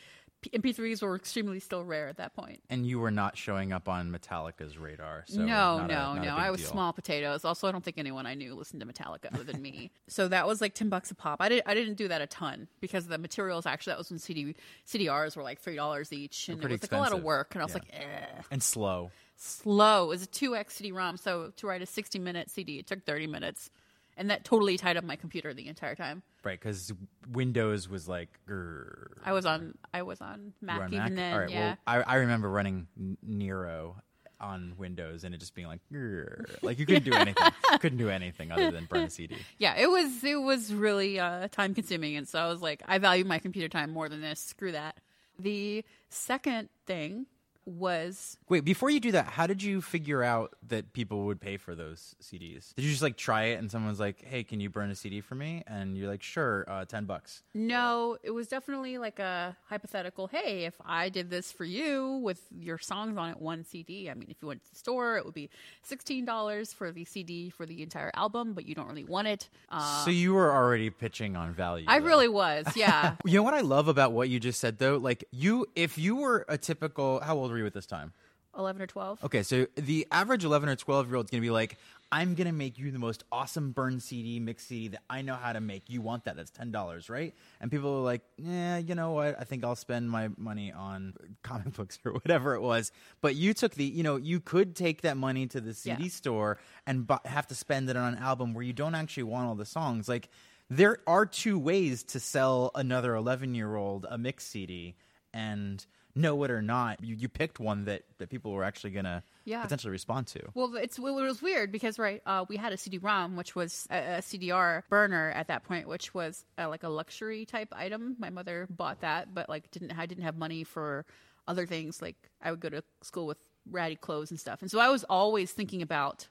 MP3s 0.53 1.03
were 1.03 1.17
extremely 1.17 1.59
still 1.59 1.83
rare 1.83 2.07
at 2.09 2.19
that 2.19 2.35
point. 2.37 2.61
And 2.71 2.87
you 2.87 3.01
were 3.01 3.11
not 3.11 3.37
showing 3.37 3.73
up 3.73 3.89
on 3.89 4.13
Metallica's 4.13 4.79
radar. 4.79 5.25
So 5.27 5.41
no, 5.41 5.85
no, 5.87 6.13
a 6.13 6.21
no. 6.25 6.37
I 6.37 6.51
was 6.51 6.61
deal. 6.61 6.71
small 6.71 6.93
potatoes. 6.93 7.45
Also, 7.45 7.67
I 7.67 7.73
don't 7.73 7.83
think 7.83 7.99
anyone 7.99 8.27
I 8.27 8.35
knew 8.35 8.55
listened 8.55 8.81
to 8.81 8.87
Metallica 8.87 9.33
other 9.33 9.43
than 9.43 9.61
me. 9.61 9.91
so 10.09 10.29
that 10.29 10.47
was 10.47 10.61
like 10.61 10.75
ten 10.75 10.89
bucks 10.89 11.11
a 11.11 11.15
pop. 11.17 11.41
I 11.41 11.49
didn't. 11.49 11.65
I 11.67 11.75
didn't 11.75 11.95
do 11.95 12.07
that 12.09 12.21
a 12.21 12.27
ton 12.27 12.69
because 12.81 13.07
the 13.07 13.19
materials 13.19 13.67
actually 13.67 13.93
that 13.93 13.99
was 13.99 14.11
when 14.11 14.19
CD 14.21 14.55
CDRs 14.87 15.37
were 15.37 15.43
like 15.43 15.59
three 15.61 15.75
dollars 15.75 16.13
each, 16.13 16.49
and 16.49 16.63
it 16.63 16.71
was 16.71 16.83
like 16.83 16.93
a 16.93 16.99
lot 16.99 17.13
of 17.13 17.23
work. 17.25 17.55
And 17.55 17.63
I 17.63 17.65
was 17.65 17.73
Yeah. 17.75 17.81
like, 17.81 17.91
eh. 17.95 18.43
And 18.53 18.63
slow. 18.63 19.11
slow. 19.37 20.05
It 20.05 20.09
was 20.09 20.23
a 20.23 20.27
two 20.27 20.55
X 20.55 20.75
CD-ROM, 20.77 21.17
so 21.17 21.51
to 21.57 21.67
write 21.67 21.83
a 21.83 21.87
sixty 21.87 22.19
minute 22.21 22.51
CD, 22.51 22.79
it 22.79 22.87
took 22.87 23.05
thirty 23.05 23.27
minutes, 23.27 23.71
and 24.17 24.31
that 24.31 24.45
totally 24.45 24.77
tied 24.77 24.97
up 24.97 25.05
my 25.05 25.17
computer 25.17 25.53
the 25.55 25.69
entire 25.69 25.95
time. 25.95 26.23
Right, 26.45 26.59
because 26.59 26.93
Windows 27.31 27.89
was 27.89 28.09
like. 28.09 28.29
grrr. 28.49 29.09
I 29.25 29.33
was 29.33 29.47
on. 29.47 29.77
I 29.93 30.03
was 30.03 30.21
on 30.21 30.53
Mac 30.61 30.81
on 30.81 30.89
even 30.95 30.99
Mac? 30.99 31.15
then. 31.15 31.33
All 31.33 31.41
right. 31.41 31.51
yeah. 31.51 31.69
Well, 31.69 31.77
I, 31.87 32.03
I 32.03 32.15
remember 32.17 32.49
running 32.49 32.87
Nero 33.23 33.97
on 34.39 34.75
Windows 34.77 35.25
and 35.25 35.35
it 35.35 35.39
just 35.39 35.55
being 35.55 35.67
like, 35.67 35.81
grrr. 35.93 36.45
like 36.63 36.79
you 36.79 36.87
couldn't 36.87 37.05
do 37.05 37.13
anything. 37.15 37.53
couldn't 37.81 37.99
do 37.99 38.11
anything 38.11 38.53
other 38.53 38.71
than 38.71 38.85
burn 38.85 39.05
a 39.05 39.11
CD. 39.11 39.37
yeah, 39.59 39.75
it 39.77 39.89
was 39.91 40.23
it 40.23 40.41
was 40.41 40.73
really 40.73 41.19
uh, 41.19 41.49
time 41.49 41.75
consuming, 41.75 42.17
and 42.17 42.29
so 42.29 42.39
I 42.39 42.49
was 42.49 42.61
like, 42.63 42.83
I 42.87 42.99
value 42.99 43.25
my 43.25 43.39
computer 43.39 43.69
time 43.69 43.91
more 43.91 44.09
than 44.09 44.21
this. 44.21 44.41
Screw 44.41 44.73
that. 44.73 44.99
The 45.39 45.85
second 46.09 46.69
thing 46.87 47.27
was 47.67 48.39
Wait, 48.49 48.65
before 48.65 48.91
you 48.91 49.01
do 49.01 49.13
that, 49.13 49.27
how 49.27 49.47
did 49.47 49.63
you 49.63 49.83
figure 49.83 50.23
out 50.23 50.55
that 50.69 50.93
people 50.93 51.27
would 51.27 51.41
pay 51.41 51.57
for 51.57 51.75
those 51.75 52.15
CDs? 52.23 52.75
Did 52.75 52.85
you 52.85 52.91
just 52.91 53.03
like 53.03 53.17
try 53.17 53.45
it 53.47 53.59
and 53.59 53.71
someone's 53.71 54.01
like, 54.01 54.25
"Hey, 54.25 54.45
can 54.45 54.61
you 54.61 54.71
burn 54.71 54.91
a 54.91 54.95
CD 54.95 55.21
for 55.21 55.35
me?" 55.35 55.65
And 55.67 55.97
you're 55.99 56.09
like, 56.09 56.23
"Sure, 56.23 56.65
uh, 56.69 56.85
ten 56.85 57.05
bucks." 57.05 57.43
no, 57.55 58.17
it 58.23 58.31
was 58.31 58.49
definitely 58.49 58.99
like 58.99 59.19
a 59.19 59.57
hypothetical. 59.69 60.29
Hey, 60.29 60.65
if 60.65 60.75
I 60.85 61.09
did 61.09 61.29
this 61.31 61.51
for 61.53 61.65
you 61.65 62.21
with 62.23 62.41
your 62.57 62.79
songs 62.79 63.17
on 63.19 63.31
it, 63.31 63.41
one 63.41 63.65
CD. 63.65 64.09
I 64.09 64.15
mean, 64.15 64.29
if 64.31 64.37
you 64.41 64.49
went 64.49 64.63
to 64.65 64.71
the 64.71 64.77
store, 64.77 65.17
it 65.17 65.25
would 65.25 65.35
be 65.35 65.51
sixteen 65.83 66.25
dollars 66.25 66.73
for 66.73 66.93
the 66.93 67.05
CD 67.05 67.51
for 67.51 67.67
the 67.67 67.83
entire 67.83 68.11
album, 68.15 68.53
but 68.53 68.67
you 68.67 68.75
don't 68.75 68.87
really 68.89 69.05
want 69.05 69.27
it. 69.27 69.49
Uh, 69.69 70.05
so 70.05 70.11
you 70.11 70.35
were 70.35 70.53
already 70.53 70.91
pitching 70.91 71.37
on 71.37 71.53
value. 71.53 71.85
I 71.89 71.99
though. 71.99 72.07
really 72.07 72.29
was, 72.29 72.67
yeah. 72.77 73.17
You 73.25 73.39
know 73.39 73.43
what 73.43 73.55
I 73.55 73.61
love 73.61 73.89
about 73.89 74.13
what 74.13 74.29
you 74.29 74.39
just 74.39 74.61
said 74.61 74.79
though? 74.79 74.97
Like 74.99 75.25
you, 75.33 75.67
if 75.75 75.99
you 75.99 76.17
were 76.17 76.45
a 76.49 76.57
typical, 76.57 77.21
how 77.21 77.37
old 77.37 77.51
were 77.51 77.56
you 77.59 77.67
at 77.67 77.75
this 77.75 77.87
time? 77.87 78.13
Eleven 78.57 78.81
or 78.81 78.87
twelve. 78.87 79.23
Okay, 79.23 79.43
so 79.43 79.67
the 79.75 80.07
average 80.11 80.43
11 80.43 80.71
or 80.71 80.77
12 80.77 81.09
year 81.09 81.17
old 81.17 81.27
is 81.27 81.31
going 81.31 81.43
to 81.43 81.47
be 81.47 81.51
like, 81.51 81.77
I'm 82.11 82.35
going 82.35 82.47
to 82.47 82.55
make 82.55 82.79
you 82.79 82.91
the 82.91 82.99
most 82.99 83.23
awesome 83.31 83.73
burn 83.73 84.01
CD, 84.01 84.41
mix 84.41 84.65
CD 84.65 84.89
that 84.89 85.03
I 85.11 85.21
know 85.21 85.35
how 85.35 85.53
to 85.53 85.61
make. 85.61 85.91
You 85.91 86.01
want 86.01 86.25
that? 86.25 86.37
That's 86.37 86.51
$10, 86.53 87.11
right? 87.11 87.35
And 87.61 87.71
people 87.71 87.91
are 87.99 88.01
like, 88.03 88.23
yeah, 88.39 88.79
you 88.79 88.95
know 88.95 89.13
what? 89.13 89.37
I 89.39 89.45
think 89.45 89.63
I'll 89.63 89.77
spend 89.77 90.11
my 90.11 90.31
money 90.39 90.73
on 90.73 91.13
comic 91.43 91.75
books 91.75 91.99
or 92.07 92.13
whatever 92.13 92.55
it 92.55 92.63
was. 92.63 92.93
But 93.21 93.35
you 93.35 93.53
took 93.53 93.75
the, 93.75 93.85
you 93.85 94.03
know, 94.03 94.17
you 94.17 94.41
could 94.41 94.75
take 94.75 95.03
that 95.03 95.19
money 95.19 95.47
to 95.49 95.61
the 95.61 95.75
CD 95.75 96.05
Yeah. 96.05 96.09
store 96.09 96.59
and 96.87 97.07
bu- 97.07 97.17
have 97.27 97.47
to 97.49 97.55
spend 97.55 97.91
it 97.91 97.97
on 97.99 98.15
an 98.15 98.23
album 98.23 98.55
where 98.55 98.65
you 98.65 98.73
don't 98.73 98.95
actually 98.95 99.25
want 99.25 99.49
all 99.49 99.55
the 99.55 99.67
songs. 99.67 100.09
Like, 100.09 100.31
there 100.71 100.97
are 101.07 101.27
two 101.27 101.59
ways 101.59 102.05
to 102.05 102.21
sell 102.21 102.71
another 102.75 103.15
11 103.17 103.55
year 103.55 103.77
old 103.77 104.07
a 104.09 104.17
mix 104.17 104.47
CD 104.47 104.95
and 105.35 105.85
know 106.17 106.43
it 106.45 106.51
or 106.51 106.63
not. 106.63 107.03
You, 107.05 107.15
you 107.15 107.29
picked 107.29 107.61
one 107.61 107.85
that, 107.85 108.03
that 108.19 108.31
people 108.31 108.53
were 108.53 108.65
actually 108.65 108.91
going 108.91 109.05
to 109.05 109.23
Yeah. 109.45 109.63
potentially 109.63 109.91
respond 109.91 110.27
to. 110.29 110.41
Well, 110.55 110.75
it's 110.77 110.99
well, 110.99 111.19
it 111.19 111.23
was 111.23 111.43
weird 111.43 111.71
because 111.71 111.99
right, 111.99 112.23
uh, 112.27 112.45
we 112.49 112.57
had 112.57 112.73
a 112.73 112.77
CD-ROM, 112.77 113.37
which 113.37 113.55
was 113.55 113.87
a, 113.91 113.97
a 114.17 114.19
CDR 114.23 114.83
burner 114.89 115.31
at 115.33 115.49
that 115.49 115.63
point, 115.65 115.87
which 115.89 116.15
was 116.15 116.45
uh, 116.59 116.69
like 116.69 116.83
a 116.83 116.89
luxury 116.89 117.45
type 117.45 117.69
item. 117.73 118.17
My 118.19 118.31
mother 118.31 118.67
bought 118.71 119.01
that, 119.03 119.35
but 119.35 119.49
like 119.49 119.71
didn't 119.71 119.93
I 119.99 120.07
didn't 120.07 120.25
have 120.25 120.37
money 120.37 120.65
for 120.65 121.05
other 121.47 121.67
things. 121.67 122.01
Like 122.03 122.17
I 122.43 122.51
would 122.51 122.61
go 122.61 122.71
to 122.71 122.83
school 123.03 123.27
with 123.27 123.39
ratty 123.71 123.97
clothes 123.97 124.31
and 124.31 124.41
stuff, 124.41 124.63
and 124.63 124.71
so 124.71 124.79
I 124.81 124.89
was 124.89 125.05
always 125.05 125.53
thinking 125.53 125.83
about 125.83 126.29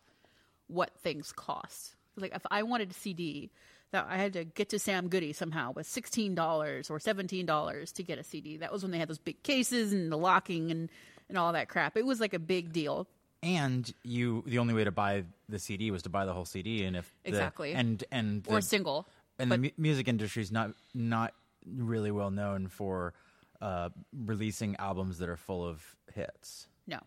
what 0.68 0.98
things 1.00 1.32
cost. 1.32 1.96
Like 2.18 2.34
if 2.36 2.46
I 2.50 2.64
wanted 2.64 2.92
a 2.92 2.94
CD, 2.94 3.52
that 3.92 4.08
I 4.10 4.18
had 4.18 4.34
to 4.34 4.44
get 4.44 4.70
to 4.70 4.80
Sam 4.80 5.08
Goody 5.08 5.34
somehow 5.34 5.72
with 5.72 5.88
sixteen 5.88 6.36
dollars 6.36 6.90
or 6.90 7.00
seventeen 7.00 7.46
dollars 7.46 7.92
to 7.94 8.04
get 8.04 8.18
a 8.20 8.24
CD. 8.24 8.58
That 8.58 8.72
was 8.72 8.82
when 8.84 8.92
they 8.92 8.98
had 8.98 9.08
those 9.10 9.20
big 9.20 9.42
cases 9.44 9.94
and 9.94 10.12
the 10.12 10.18
locking 10.18 10.72
and 10.72 10.90
and 11.30 11.38
all 11.38 11.54
that 11.54 11.70
crap. 11.70 11.98
It 11.98 12.06
was 12.06 12.20
like 12.20 12.34
a 12.34 12.40
big 12.40 12.72
deal. 12.74 13.08
And 13.44 13.92
you, 14.04 14.44
the 14.48 14.58
only 14.58 14.74
way 14.74 14.84
to 14.86 14.92
buy 14.92 15.24
the 15.50 15.60
CD 15.60 15.92
was 15.92 16.02
to 16.04 16.10
buy 16.10 16.26
the 16.26 16.34
whole 16.34 16.46
CD, 16.46 16.84
and 16.84 16.96
if 16.96 17.14
the- 17.24 17.30
Exactly. 17.30 17.74
and 17.74 18.04
and 18.12 18.44
or 18.48 18.56
the, 18.56 18.62
single. 18.64 19.08
and 19.38 19.50
but- 19.50 19.56
the 19.58 19.62
mu- 19.68 19.70
music 19.78 20.08
industry 20.08 20.42
is 20.42 20.52
not 20.52 20.72
not 20.94 21.34
really 21.68 22.12
well 22.12 22.32
known 22.32 22.68
for 22.68 23.14
uh, 23.62 23.90
releasing 24.26 24.76
albums 24.78 25.20
that 25.20 25.30
are 25.30 25.38
full 25.38 25.66
of 25.68 25.84
hits. 26.14 26.68
No, 26.88 27.00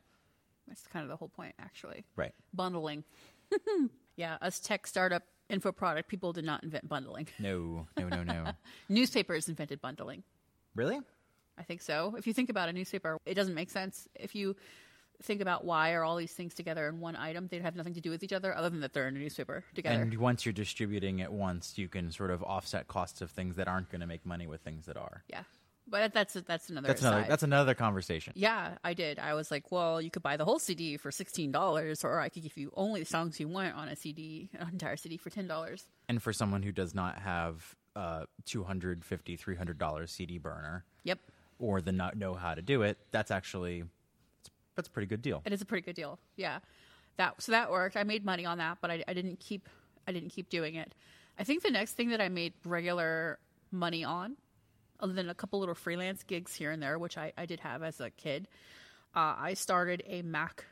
that's 0.68 0.86
kind 0.86 1.02
of 1.02 1.08
the 1.08 1.16
whole 1.16 1.28
point, 1.28 1.54
actually. 1.60 2.04
Right. 2.16 2.32
Bundling. 2.54 3.04
yeah, 4.16 4.36
us 4.40 4.58
tech 4.60 4.86
startup 4.86 5.22
info 5.48 5.72
product 5.72 6.08
people 6.08 6.32
did 6.32 6.44
not 6.44 6.62
invent 6.62 6.88
bundling. 6.88 7.28
No, 7.38 7.86
no, 7.98 8.08
no, 8.08 8.22
no. 8.22 8.44
Newspapers 8.88 9.48
invented 9.48 9.80
bundling. 9.80 10.22
really? 10.74 11.00
I 11.58 11.62
think 11.64 11.82
so. 11.82 12.14
If 12.16 12.26
you 12.28 12.32
think 12.32 12.50
about 12.50 12.68
a 12.68 12.72
newspaper, 12.72 13.18
it 13.26 13.34
doesn't 13.34 13.54
make 13.54 13.70
sense. 13.70 14.06
If 14.14 14.36
you 14.36 14.54
think 15.24 15.40
about 15.40 15.64
why 15.64 15.92
are 15.94 16.04
all 16.04 16.14
these 16.14 16.30
things 16.32 16.54
together 16.54 16.86
in 16.86 17.00
one 17.00 17.16
item, 17.16 17.48
they'd 17.48 17.62
have 17.62 17.74
nothing 17.74 17.94
to 17.94 18.00
do 18.00 18.10
with 18.10 18.22
each 18.22 18.32
other 18.32 18.54
other 18.54 18.70
than 18.70 18.78
that 18.82 18.92
they're 18.92 19.08
in 19.08 19.16
a 19.16 19.18
newspaper 19.18 19.64
together. 19.74 20.00
And 20.00 20.14
once 20.18 20.46
you're 20.46 20.52
distributing 20.52 21.18
it 21.18 21.32
once, 21.32 21.76
you 21.76 21.88
can 21.88 22.12
sort 22.12 22.30
of 22.30 22.44
offset 22.44 22.86
costs 22.86 23.20
of 23.22 23.32
things 23.32 23.56
that 23.56 23.66
aren't 23.66 23.90
going 23.90 24.02
to 24.02 24.06
make 24.06 24.24
money 24.24 24.46
with 24.46 24.60
things 24.60 24.86
that 24.86 24.96
are. 24.96 25.24
yeah, 25.28 25.42
but 25.90 26.12
that's 26.12 26.34
that's 26.34 26.68
another. 26.68 26.86
That's 26.88 27.00
another. 27.00 27.18
aside. 27.18 27.30
That's 27.30 27.42
another 27.42 27.74
conversation. 27.74 28.32
Yeah, 28.36 28.76
I 28.84 28.94
did. 28.94 29.18
I 29.18 29.34
was 29.34 29.50
like, 29.50 29.70
well, 29.72 30.00
you 30.00 30.10
could 30.10 30.22
buy 30.22 30.36
the 30.36 30.44
whole 30.44 30.58
CD 30.58 30.96
for 30.96 31.10
sixteen 31.10 31.50
dollars, 31.52 32.04
or 32.04 32.20
I 32.20 32.28
could 32.28 32.42
give 32.42 32.56
you 32.56 32.72
only 32.76 33.00
the 33.00 33.06
songs 33.06 33.40
you 33.40 33.48
want 33.48 33.74
on 33.74 33.88
a 33.88 33.96
CD, 33.96 34.50
an 34.58 34.68
entire 34.72 34.96
CD 34.96 35.16
for 35.16 35.30
ten 35.30 35.46
dollars. 35.46 35.86
And 36.08 36.22
for 36.22 36.32
someone 36.32 36.62
who 36.62 36.72
does 36.72 36.94
not 36.94 37.18
have 37.18 37.74
uh, 37.96 38.24
250 38.46 39.36
$300 39.36 40.08
CD 40.08 40.38
burner 40.38 40.84
Yep, 41.04 41.18
or 41.58 41.80
the 41.80 41.92
not 41.92 42.16
know 42.16 42.34
how 42.34 42.54
to 42.54 42.62
do 42.62 42.82
it, 42.82 42.96
that's 43.10 43.30
actually 43.30 43.80
it's, 44.40 44.50
that's 44.76 44.88
a 44.88 44.90
pretty 44.90 45.06
good 45.06 45.20
deal. 45.22 45.42
it 45.44 45.52
is 45.52 45.60
a 45.60 45.64
pretty 45.64 45.84
good 45.84 45.96
deal. 45.96 46.18
Yeah, 46.36 46.60
that 47.16 47.42
so 47.42 47.52
that 47.52 47.70
worked. 47.70 47.96
I 47.96 48.04
made 48.04 48.24
money 48.24 48.46
on 48.46 48.58
that, 48.58 48.78
but 48.80 48.90
I, 48.90 49.04
I 49.08 49.12
didn't 49.14 49.40
keep 49.40 49.68
I 50.06 50.12
didn't 50.12 50.30
keep 50.30 50.48
doing 50.48 50.76
it. 50.76 50.94
I 51.38 51.44
think 51.44 51.62
the 51.62 51.70
next 51.70 51.92
thing 51.92 52.10
that 52.10 52.20
I 52.20 52.28
made 52.28 52.52
regular 52.64 53.38
money 53.70 54.02
on, 54.04 54.36
other 55.00 55.12
than 55.12 55.28
a 55.28 55.34
couple 55.34 55.58
little 55.60 55.74
freelance 55.74 56.22
gigs 56.22 56.54
here 56.54 56.70
and 56.70 56.82
there, 56.82 56.98
which 56.98 57.16
I, 57.18 57.32
I 57.36 57.46
did 57.46 57.60
have 57.60 57.82
as 57.82 58.00
a 58.00 58.10
kid, 58.10 58.48
uh, 59.14 59.34
I 59.38 59.54
started 59.54 60.02
a 60.06 60.22
Mac 60.22 60.64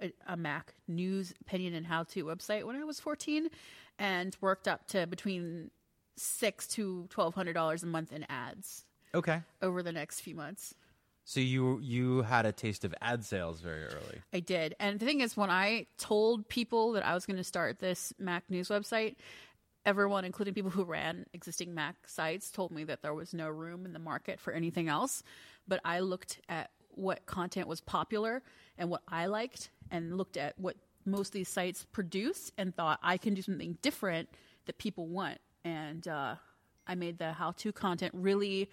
a, 0.00 0.12
a 0.26 0.36
Mac 0.36 0.74
news 0.88 1.32
opinion 1.40 1.74
and 1.74 1.86
how 1.86 2.02
to 2.04 2.24
website 2.24 2.64
when 2.64 2.74
I 2.76 2.84
was 2.84 2.98
14 3.00 3.48
and 3.98 4.36
worked 4.40 4.66
up 4.66 4.86
to 4.88 5.06
between 5.06 5.70
six 6.16 6.66
to 6.68 7.06
twelve 7.08 7.34
hundred 7.34 7.54
dollars 7.54 7.82
a 7.82 7.86
month 7.86 8.12
in 8.12 8.24
ads 8.28 8.84
Okay. 9.14 9.40
over 9.62 9.82
the 9.82 9.92
next 9.92 10.20
few 10.20 10.34
months. 10.34 10.74
So 11.24 11.38
you 11.40 11.78
you 11.80 12.22
had 12.22 12.46
a 12.46 12.52
taste 12.52 12.84
of 12.84 12.94
ad 13.00 13.24
sales 13.24 13.60
very 13.60 13.84
early. 13.84 14.20
I 14.32 14.40
did. 14.40 14.74
And 14.80 14.98
the 14.98 15.06
thing 15.06 15.20
is, 15.20 15.36
when 15.36 15.50
I 15.50 15.86
told 15.98 16.48
people 16.48 16.92
that 16.92 17.06
I 17.06 17.14
was 17.14 17.24
going 17.26 17.36
to 17.36 17.44
start 17.44 17.78
this 17.78 18.12
Mac 18.18 18.50
news 18.50 18.68
website, 18.68 19.14
everyone, 19.84 20.24
including 20.24 20.54
people 20.54 20.70
who 20.70 20.84
ran 20.84 21.26
existing 21.32 21.74
Mac 21.74 21.96
sites, 22.06 22.50
told 22.50 22.70
me 22.70 22.84
that 22.84 23.02
there 23.02 23.14
was 23.14 23.34
no 23.34 23.48
room 23.48 23.84
in 23.84 23.92
the 23.92 23.98
market 23.98 24.40
for 24.40 24.52
anything 24.52 24.88
else. 24.88 25.22
But 25.66 25.80
I 25.84 26.00
looked 26.00 26.40
at 26.48 26.70
what 26.90 27.26
content 27.26 27.68
was 27.68 27.80
popular 27.80 28.42
and 28.78 28.90
what 28.90 29.02
I 29.08 29.26
liked, 29.26 29.70
and 29.90 30.16
looked 30.16 30.36
at 30.36 30.58
what 30.58 30.76
most 31.04 31.28
of 31.28 31.32
these 31.32 31.48
sites 31.48 31.86
produce, 31.92 32.52
and 32.56 32.74
thought 32.74 33.00
I 33.02 33.16
can 33.16 33.34
do 33.34 33.42
something 33.42 33.78
different 33.82 34.28
that 34.66 34.78
people 34.78 35.06
want. 35.08 35.38
And 35.64 36.06
uh, 36.06 36.36
I 36.86 36.94
made 36.94 37.18
the 37.18 37.32
how-to 37.32 37.72
content 37.72 38.12
really 38.14 38.70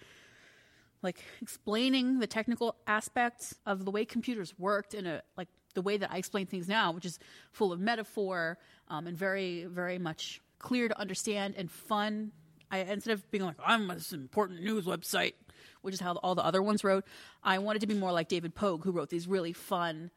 like 1.02 1.24
explaining 1.40 2.18
the 2.18 2.26
technical 2.26 2.76
aspects 2.86 3.54
of 3.64 3.84
the 3.84 3.90
way 3.90 4.04
computers 4.04 4.54
worked 4.58 4.94
in 4.94 5.06
a 5.06 5.22
like 5.36 5.48
the 5.74 5.82
way 5.82 5.96
that 5.96 6.10
I 6.10 6.18
explain 6.18 6.46
things 6.46 6.68
now, 6.68 6.92
which 6.92 7.06
is 7.06 7.18
full 7.52 7.72
of 7.72 7.80
metaphor 7.80 8.58
um, 8.88 9.06
and 9.06 9.16
very 9.16 9.64
very 9.64 9.98
much 9.98 10.40
clear 10.60 10.86
to 10.88 10.98
understand 10.98 11.54
and 11.56 11.68
fun. 11.70 12.30
I 12.70 12.78
instead 12.78 13.12
of 13.14 13.28
being 13.32 13.44
like 13.44 13.56
I'm 13.64 13.88
this 13.88 14.12
important 14.12 14.62
news 14.62 14.84
website, 14.84 15.32
which 15.82 15.92
is 15.94 16.00
how 16.00 16.14
all 16.16 16.36
the 16.36 16.44
other 16.44 16.62
ones 16.62 16.84
wrote, 16.84 17.04
I 17.42 17.58
wanted 17.58 17.80
to 17.80 17.88
be 17.88 17.94
more 17.94 18.12
like 18.12 18.28
David 18.28 18.54
Pogue, 18.54 18.84
who 18.84 18.92
wrote 18.92 19.10
these 19.10 19.26
really 19.26 19.52
fun 19.52 20.12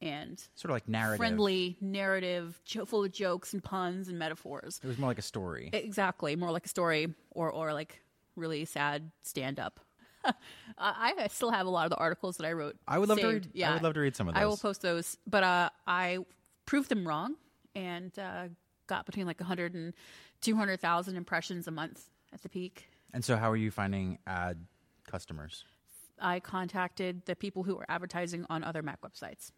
and 0.00 0.38
Sort 0.54 0.70
of 0.70 0.76
like 0.76 0.88
narrative. 0.88 1.18
friendly 1.18 1.76
narrative, 1.82 2.60
full 2.86 3.04
of 3.04 3.12
jokes 3.12 3.52
and 3.52 3.62
puns 3.62 4.08
and 4.08 4.18
metaphors. 4.18 4.80
It 4.82 4.86
was 4.86 4.96
more 4.96 5.10
like 5.10 5.18
a 5.18 5.22
story. 5.22 5.68
Exactly, 5.72 6.34
more 6.36 6.50
like 6.50 6.64
a 6.64 6.68
story 6.70 7.12
or 7.32 7.50
or 7.50 7.74
like 7.74 8.00
really 8.36 8.64
sad 8.64 9.10
stand 9.22 9.58
up. 9.60 9.80
I 10.78 11.14
I 11.18 11.26
still 11.28 11.50
have 11.50 11.66
a 11.66 11.70
lot 11.70 11.84
of 11.84 11.90
the 11.90 11.96
articles 11.96 12.36
that 12.38 12.46
I 12.46 12.52
wrote. 12.52 12.76
I 12.86 12.98
would 12.98 13.08
love 13.08 13.18
to 13.18 13.24
saved. 13.32 13.48
read- 13.54 13.64
I 13.64 13.74
would 13.74 13.82
love 13.82 13.94
to 13.94 14.00
read 14.00 14.16
some 14.16 14.28
of 14.28 14.34
those. 14.34 14.42
I 14.42 14.46
will 14.46 14.56
post 14.56 14.80
those, 14.82 15.18
but 15.26 15.42
uh, 15.44 15.70
I 15.86 16.18
proved 16.64 16.88
them 16.88 17.06
wrong 17.06 17.34
and 17.74 18.16
uh, 18.18 18.48
got 18.88 19.06
between 19.06 19.26
like 19.26 19.38
100 19.38 19.74
and 19.74 19.94
200,000 20.40 21.16
impressions 21.16 21.68
a 21.68 21.70
month 21.70 22.10
at 22.32 22.42
the 22.42 22.48
peak. 22.48 22.88
and 23.14 23.24
so, 23.24 23.36
how 23.36 23.50
are 23.50 23.56
you 23.56 23.70
finding 23.70 24.18
ad 24.26 24.58
customers? 25.08 25.64
I 26.20 26.40
contacted 26.40 27.24
the 27.26 27.36
people 27.36 27.62
who 27.62 27.76
were 27.76 27.86
advertising 27.88 28.44
on 28.50 28.64
other 28.64 28.82
Mac 28.82 29.00
websites. 29.02 29.52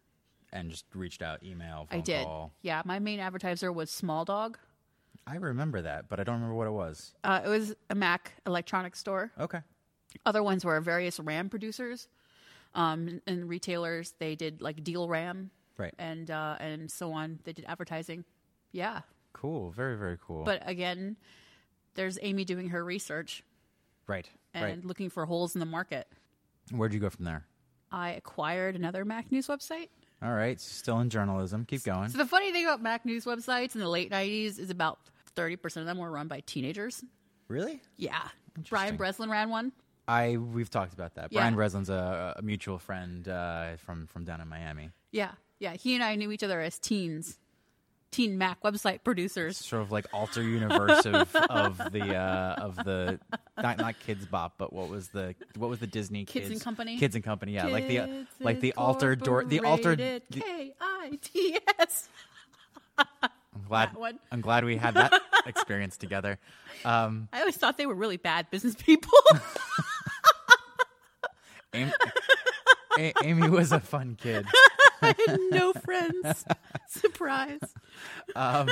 And 0.53 0.69
just 0.69 0.85
reached 0.93 1.21
out, 1.21 1.43
email, 1.43 1.87
phone 1.89 1.99
I 1.99 2.01
did. 2.01 2.23
call. 2.25 2.53
Yeah, 2.61 2.81
my 2.85 2.99
main 2.99 3.19
advertiser 3.19 3.71
was 3.71 3.89
Small 3.89 4.25
Dog. 4.25 4.57
I 5.25 5.35
remember 5.37 5.81
that, 5.81 6.09
but 6.09 6.19
I 6.19 6.23
don't 6.23 6.35
remember 6.35 6.55
what 6.55 6.67
it 6.67 6.71
was. 6.71 7.13
Uh, 7.23 7.41
it 7.45 7.47
was 7.47 7.73
a 7.89 7.95
Mac 7.95 8.33
electronics 8.45 8.99
store. 8.99 9.31
Okay. 9.39 9.59
Other 10.25 10.43
ones 10.43 10.65
were 10.65 10.79
various 10.81 11.19
RAM 11.19 11.47
producers 11.49 12.07
um, 12.75 13.21
and 13.27 13.47
retailers. 13.47 14.13
They 14.19 14.35
did 14.35 14.61
like 14.61 14.83
Deal 14.83 15.07
RAM 15.07 15.51
Right. 15.77 15.93
and 15.97 16.29
uh, 16.29 16.57
and 16.59 16.91
so 16.91 17.13
on. 17.13 17.39
They 17.43 17.53
did 17.53 17.65
advertising. 17.67 18.25
Yeah, 18.71 19.01
Cool. 19.33 19.71
Very 19.71 19.97
very 19.97 20.17
cool. 20.25 20.43
but 20.43 20.61
again, 20.65 21.17
there's 21.95 22.17
Amy 22.21 22.45
doing 22.45 22.69
her 22.69 22.83
research 22.83 23.43
right. 24.07 24.27
and 24.53 24.63
right. 24.63 24.85
looking 24.85 25.09
for 25.09 25.25
holes 25.25 25.55
in 25.55 25.59
the 25.59 25.65
market. 25.65 26.07
Where'd 26.71 26.93
you 26.93 26.99
go 26.99 27.09
from 27.09 27.25
there? 27.25 27.45
I 27.91 28.11
acquired 28.11 28.75
another 28.75 29.03
Mac 29.03 29.31
News 29.31 29.47
website. 29.47 29.89
All 30.23 30.31
right. 30.31 30.59
Still 30.59 30.99
in 30.99 31.09
journalism. 31.09 31.65
Keep 31.65 31.83
going. 31.83 32.09
So 32.09 32.17
the 32.17 32.25
funny 32.25 32.51
thing 32.51 32.65
about 32.65 32.81
Mac 32.81 33.05
News 33.05 33.25
websites 33.25 33.75
in 33.75 33.81
the 33.81 33.89
late 33.89 34.11
'90s 34.11 34.59
is 34.59 34.69
about 34.69 34.99
30 35.35 35.55
percent 35.57 35.81
of 35.81 35.87
them 35.87 35.97
were 35.97 36.11
run 36.11 36.27
by 36.27 36.41
teenagers. 36.45 37.03
Really? 37.47 37.81
Yeah, 37.97 38.21
Brian 38.69 38.95
Breslin 38.95 39.29
ran 39.29 39.49
one. 39.49 39.73
I 40.07 40.37
we've 40.37 40.69
talked 40.69 40.93
about 40.93 41.15
that. 41.15 41.31
Yeah. 41.31 41.39
Brian 41.39 41.55
Breslin's 41.55 41.89
a, 41.89 42.35
a 42.37 42.41
mutual 42.41 42.79
friend 42.79 43.27
uh, 43.27 43.77
from 43.77 44.07
from 44.07 44.23
down 44.23 44.41
in 44.41 44.47
Miami. 44.47 44.89
Yeah, 45.11 45.31
yeah. 45.59 45.73
He 45.73 45.95
and 45.95 46.03
I 46.03 46.15
knew 46.15 46.31
each 46.31 46.43
other 46.43 46.61
as 46.61 46.79
teens, 46.79 47.37
teen 48.11 48.37
Mac 48.37 48.61
website 48.61 49.03
producers. 49.03 49.57
Sort 49.57 49.81
of 49.81 49.91
like 49.91 50.05
alter 50.13 50.43
universe 50.43 51.05
of, 51.05 51.35
of 51.35 51.77
the 51.91 52.15
uh, 52.15 52.55
of 52.57 52.75
the 52.75 53.19
not 53.61 53.77
not 53.77 53.95
Kidz 54.05 54.29
Bop, 54.29 54.55
but 54.57 54.73
what 54.73 54.89
was 54.89 55.09
the 55.09 55.35
what 55.57 55.69
was 55.69 55.79
the 55.79 55.87
Disney 55.87 56.25
Kids 56.25 56.49
and 56.49 56.61
Company? 56.61 56.97
Kids 56.97 57.15
and 57.15 57.23
Company, 57.23 57.53
yeah, 57.53 57.67
like 57.67 57.87
the 57.87 58.25
like 58.39 58.59
the 58.59 58.73
altered 58.73 59.23
door, 59.23 59.43
the 59.43 59.61
altered. 59.61 59.99
Incorporated, 59.99 60.23
K-I-T-S. 60.31 62.09
I'm 63.53 63.63
glad 63.67 63.89
that 63.89 63.99
one. 63.99 64.19
I'm 64.31 64.41
glad 64.41 64.63
we 64.63 64.77
had 64.77 64.93
that 64.93 65.13
experience 65.45 65.97
together. 65.97 66.39
Um, 66.85 67.27
I 67.33 67.41
always 67.41 67.57
thought 67.57 67.77
they 67.77 67.85
were 67.85 67.95
really 67.95 68.17
bad 68.17 68.49
business 68.49 68.75
people. 68.75 69.11
Amy, 71.73 71.91
Amy 73.23 73.49
was 73.49 73.71
a 73.71 73.79
fun 73.79 74.17
kid. 74.19 74.45
I 75.15 75.15
had 75.27 75.39
no 75.51 75.73
friends. 75.73 76.45
Surprise. 76.87 77.59
Um, 78.35 78.69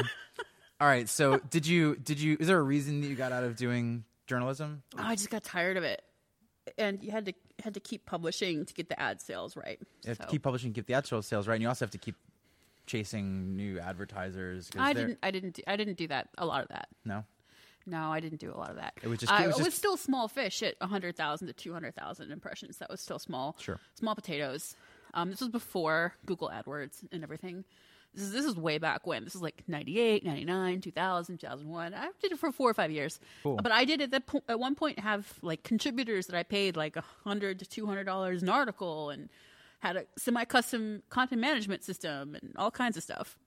all 0.79 0.87
right, 0.87 1.09
so 1.09 1.37
did 1.49 1.65
you 1.67 1.95
did 1.95 2.19
you? 2.19 2.37
Is 2.39 2.47
there 2.47 2.59
a 2.59 2.63
reason 2.63 3.01
that 3.01 3.07
you 3.07 3.15
got 3.15 3.31
out 3.31 3.43
of 3.43 3.55
doing 3.55 4.03
journalism? 4.27 4.83
Oh, 4.97 5.03
I 5.03 5.15
just 5.15 5.29
got 5.29 5.43
tired 5.43 5.77
of 5.77 5.83
it, 5.83 6.01
and 6.77 7.03
you 7.03 7.11
had 7.11 7.25
to 7.25 7.33
had 7.63 7.73
to 7.73 7.79
keep 7.79 8.05
publishing 8.05 8.65
to 8.65 8.73
get 8.73 8.87
the 8.89 8.99
ad 8.99 9.21
sales 9.21 9.57
right. 9.57 9.79
You 10.03 10.09
have 10.09 10.19
to 10.19 10.27
keep 10.27 10.43
publishing, 10.43 10.71
keep 10.73 10.85
the 10.87 10.93
ad 10.93 11.05
sales 11.05 11.47
right, 11.47 11.55
and 11.55 11.61
you 11.61 11.67
also 11.67 11.83
have 11.85 11.91
to 11.91 11.97
keep 11.97 12.15
chasing 12.85 13.55
new 13.55 13.79
advertisers. 13.79 14.69
I 14.77 14.93
they're- 14.93 15.07
didn't. 15.07 15.19
I 15.23 15.31
didn't. 15.31 15.53
Do, 15.55 15.63
I 15.67 15.75
didn't 15.75 15.97
do 15.97 16.07
that. 16.07 16.29
A 16.37 16.45
lot 16.45 16.61
of 16.63 16.69
that. 16.69 16.87
No, 17.05 17.23
No, 17.85 18.11
I 18.11 18.19
didn't 18.19 18.39
do 18.39 18.51
a 18.53 18.57
lot 18.57 18.69
of 18.69 18.77
that. 18.77 18.93
It 19.03 19.07
was 19.07 19.19
just- 19.19 19.31
I, 19.31 19.43
it 19.43 19.47
was 19.47 19.57
just- 19.57 19.77
still 19.77 19.97
small 19.97 20.27
fish 20.27 20.63
at 20.63 20.75
100,000 20.79 21.47
to 21.47 21.53
200,000 21.53 22.31
impressions. 22.31 22.77
That 22.77 22.89
was 22.89 22.99
still 23.01 23.19
small. 23.19 23.55
Sure. 23.59 23.79
Small 23.95 24.15
potatoes. 24.15 24.75
Um, 25.13 25.29
this 25.31 25.39
was 25.39 25.49
before 25.49 26.13
Google 26.25 26.49
AdWords 26.49 27.03
and 27.11 27.23
everything. 27.23 27.65
This 28.13 28.23
is, 28.23 28.31
this 28.31 28.45
is 28.45 28.55
way 28.55 28.79
back 28.79 29.05
when. 29.05 29.23
This 29.23 29.35
is 29.35 29.41
like 29.41 29.63
98, 29.67 30.25
99, 30.25 30.81
2000, 30.81 31.37
2001. 31.37 31.93
I 31.93 32.09
did 32.21 32.31
it 32.31 32.39
for 32.39 32.51
four 32.51 32.69
or 32.69 32.73
five 32.73 32.89
years. 32.91 33.19
Cool. 33.43 33.57
But 33.57 33.71
I 33.71 33.85
did 33.85 34.01
at, 34.01 34.11
that 34.11 34.25
po- 34.25 34.43
at 34.49 34.59
one 34.59 34.73
point 34.73 34.97
have 34.99 35.31
like 35.43 35.61
contributors 35.63 36.25
that 36.27 36.35
I 36.35 36.41
paid 36.43 36.75
like 36.75 36.95
a 36.95 37.03
100 37.23 37.59
to 37.59 37.65
$200 37.85 38.41
an 38.41 38.49
article 38.49 39.11
and 39.11 39.29
had 39.79 39.95
a 39.95 40.05
semi 40.17 40.43
custom 40.45 41.03
content 41.09 41.39
management 41.39 41.83
system 41.83 42.35
and 42.35 42.53
all 42.57 42.71
kinds 42.71 42.97
of 42.97 43.03
stuff. 43.03 43.37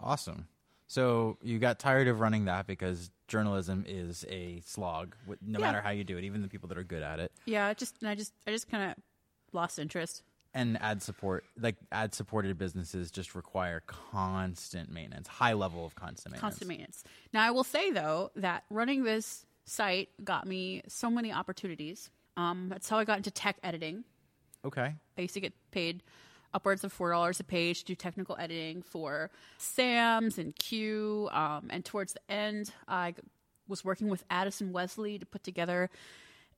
Awesome. 0.00 0.48
So 0.88 1.38
you 1.40 1.58
got 1.58 1.78
tired 1.78 2.08
of 2.08 2.20
running 2.20 2.46
that 2.46 2.66
because 2.66 3.10
journalism 3.28 3.84
is 3.88 4.26
a 4.28 4.60
slog, 4.66 5.14
no 5.40 5.58
Yeah. 5.58 5.64
matter 5.64 5.80
how 5.80 5.90
you 5.90 6.04
do 6.04 6.18
it, 6.18 6.24
even 6.24 6.42
the 6.42 6.48
people 6.48 6.68
that 6.68 6.76
are 6.76 6.82
good 6.84 7.02
at 7.02 7.18
it. 7.20 7.32
Yeah, 7.46 7.66
I 7.66 7.74
just, 7.74 8.02
and 8.02 8.10
I 8.10 8.14
just, 8.14 8.34
I 8.46 8.50
just 8.50 8.68
kind 8.68 8.90
of 8.90 8.96
lost 9.52 9.78
interest. 9.78 10.22
And 10.54 10.80
ad 10.82 11.02
support, 11.02 11.44
like 11.58 11.76
ad 11.90 12.14
supported 12.14 12.58
businesses, 12.58 13.10
just 13.10 13.34
require 13.34 13.82
constant 13.86 14.92
maintenance, 14.92 15.26
high 15.26 15.54
level 15.54 15.86
of 15.86 15.94
constant 15.94 16.32
maintenance. 16.32 16.40
constant 16.42 16.68
maintenance. 16.68 17.04
Now, 17.32 17.42
I 17.42 17.50
will 17.52 17.64
say 17.64 17.90
though 17.90 18.30
that 18.36 18.64
running 18.68 19.02
this 19.04 19.46
site 19.64 20.10
got 20.22 20.46
me 20.46 20.82
so 20.88 21.08
many 21.10 21.32
opportunities. 21.32 22.10
Um, 22.36 22.66
that's 22.68 22.88
how 22.88 22.98
I 22.98 23.04
got 23.04 23.16
into 23.16 23.30
tech 23.30 23.56
editing. 23.62 24.04
Okay. 24.64 24.94
I 25.16 25.20
used 25.20 25.34
to 25.34 25.40
get 25.40 25.54
paid 25.70 26.02
upwards 26.54 26.84
of 26.84 26.92
four 26.92 27.10
dollars 27.10 27.40
a 27.40 27.44
page 27.44 27.80
to 27.80 27.84
do 27.86 27.94
technical 27.94 28.36
editing 28.38 28.82
for 28.82 29.30
Sams 29.58 30.38
and 30.38 30.54
Que. 30.56 31.28
Um, 31.32 31.68
and 31.70 31.84
towards 31.84 32.12
the 32.12 32.32
end, 32.32 32.72
i 32.86 33.14
was 33.68 33.84
working 33.84 34.08
with 34.08 34.24
Addison 34.28 34.72
Wesley 34.72 35.18
to 35.18 35.24
put 35.24 35.44
together 35.44 35.88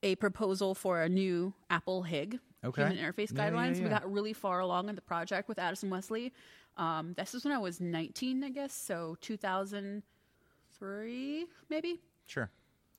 a 0.03 0.15
proposal 0.15 0.75
for 0.75 1.01
a 1.01 1.07
new 1.07 1.53
Apple 1.69 2.03
HIG 2.03 2.39
Okay. 2.65 2.87
human 2.87 2.97
interface 2.97 3.31
Yeah, 3.35 3.45
yeah, 3.45 3.51
guidelines. 3.51 3.81
We 3.83 3.89
got 3.89 4.11
really 4.11 4.33
far 4.33 4.59
along 4.59 4.89
in 4.89 4.95
the 4.95 5.01
project 5.01 5.47
with 5.47 5.59
Addison 5.59 5.89
Wesley. 5.89 6.33
Um, 6.77 7.13
this 7.17 7.33
is 7.33 7.45
when 7.45 7.53
I 7.53 7.57
was 7.57 7.79
19, 7.79 8.43
I 8.43 8.49
guess, 8.49 8.73
so 8.73 9.17
2003, 9.21 11.45
maybe. 11.69 12.01
Sure. 12.27 12.49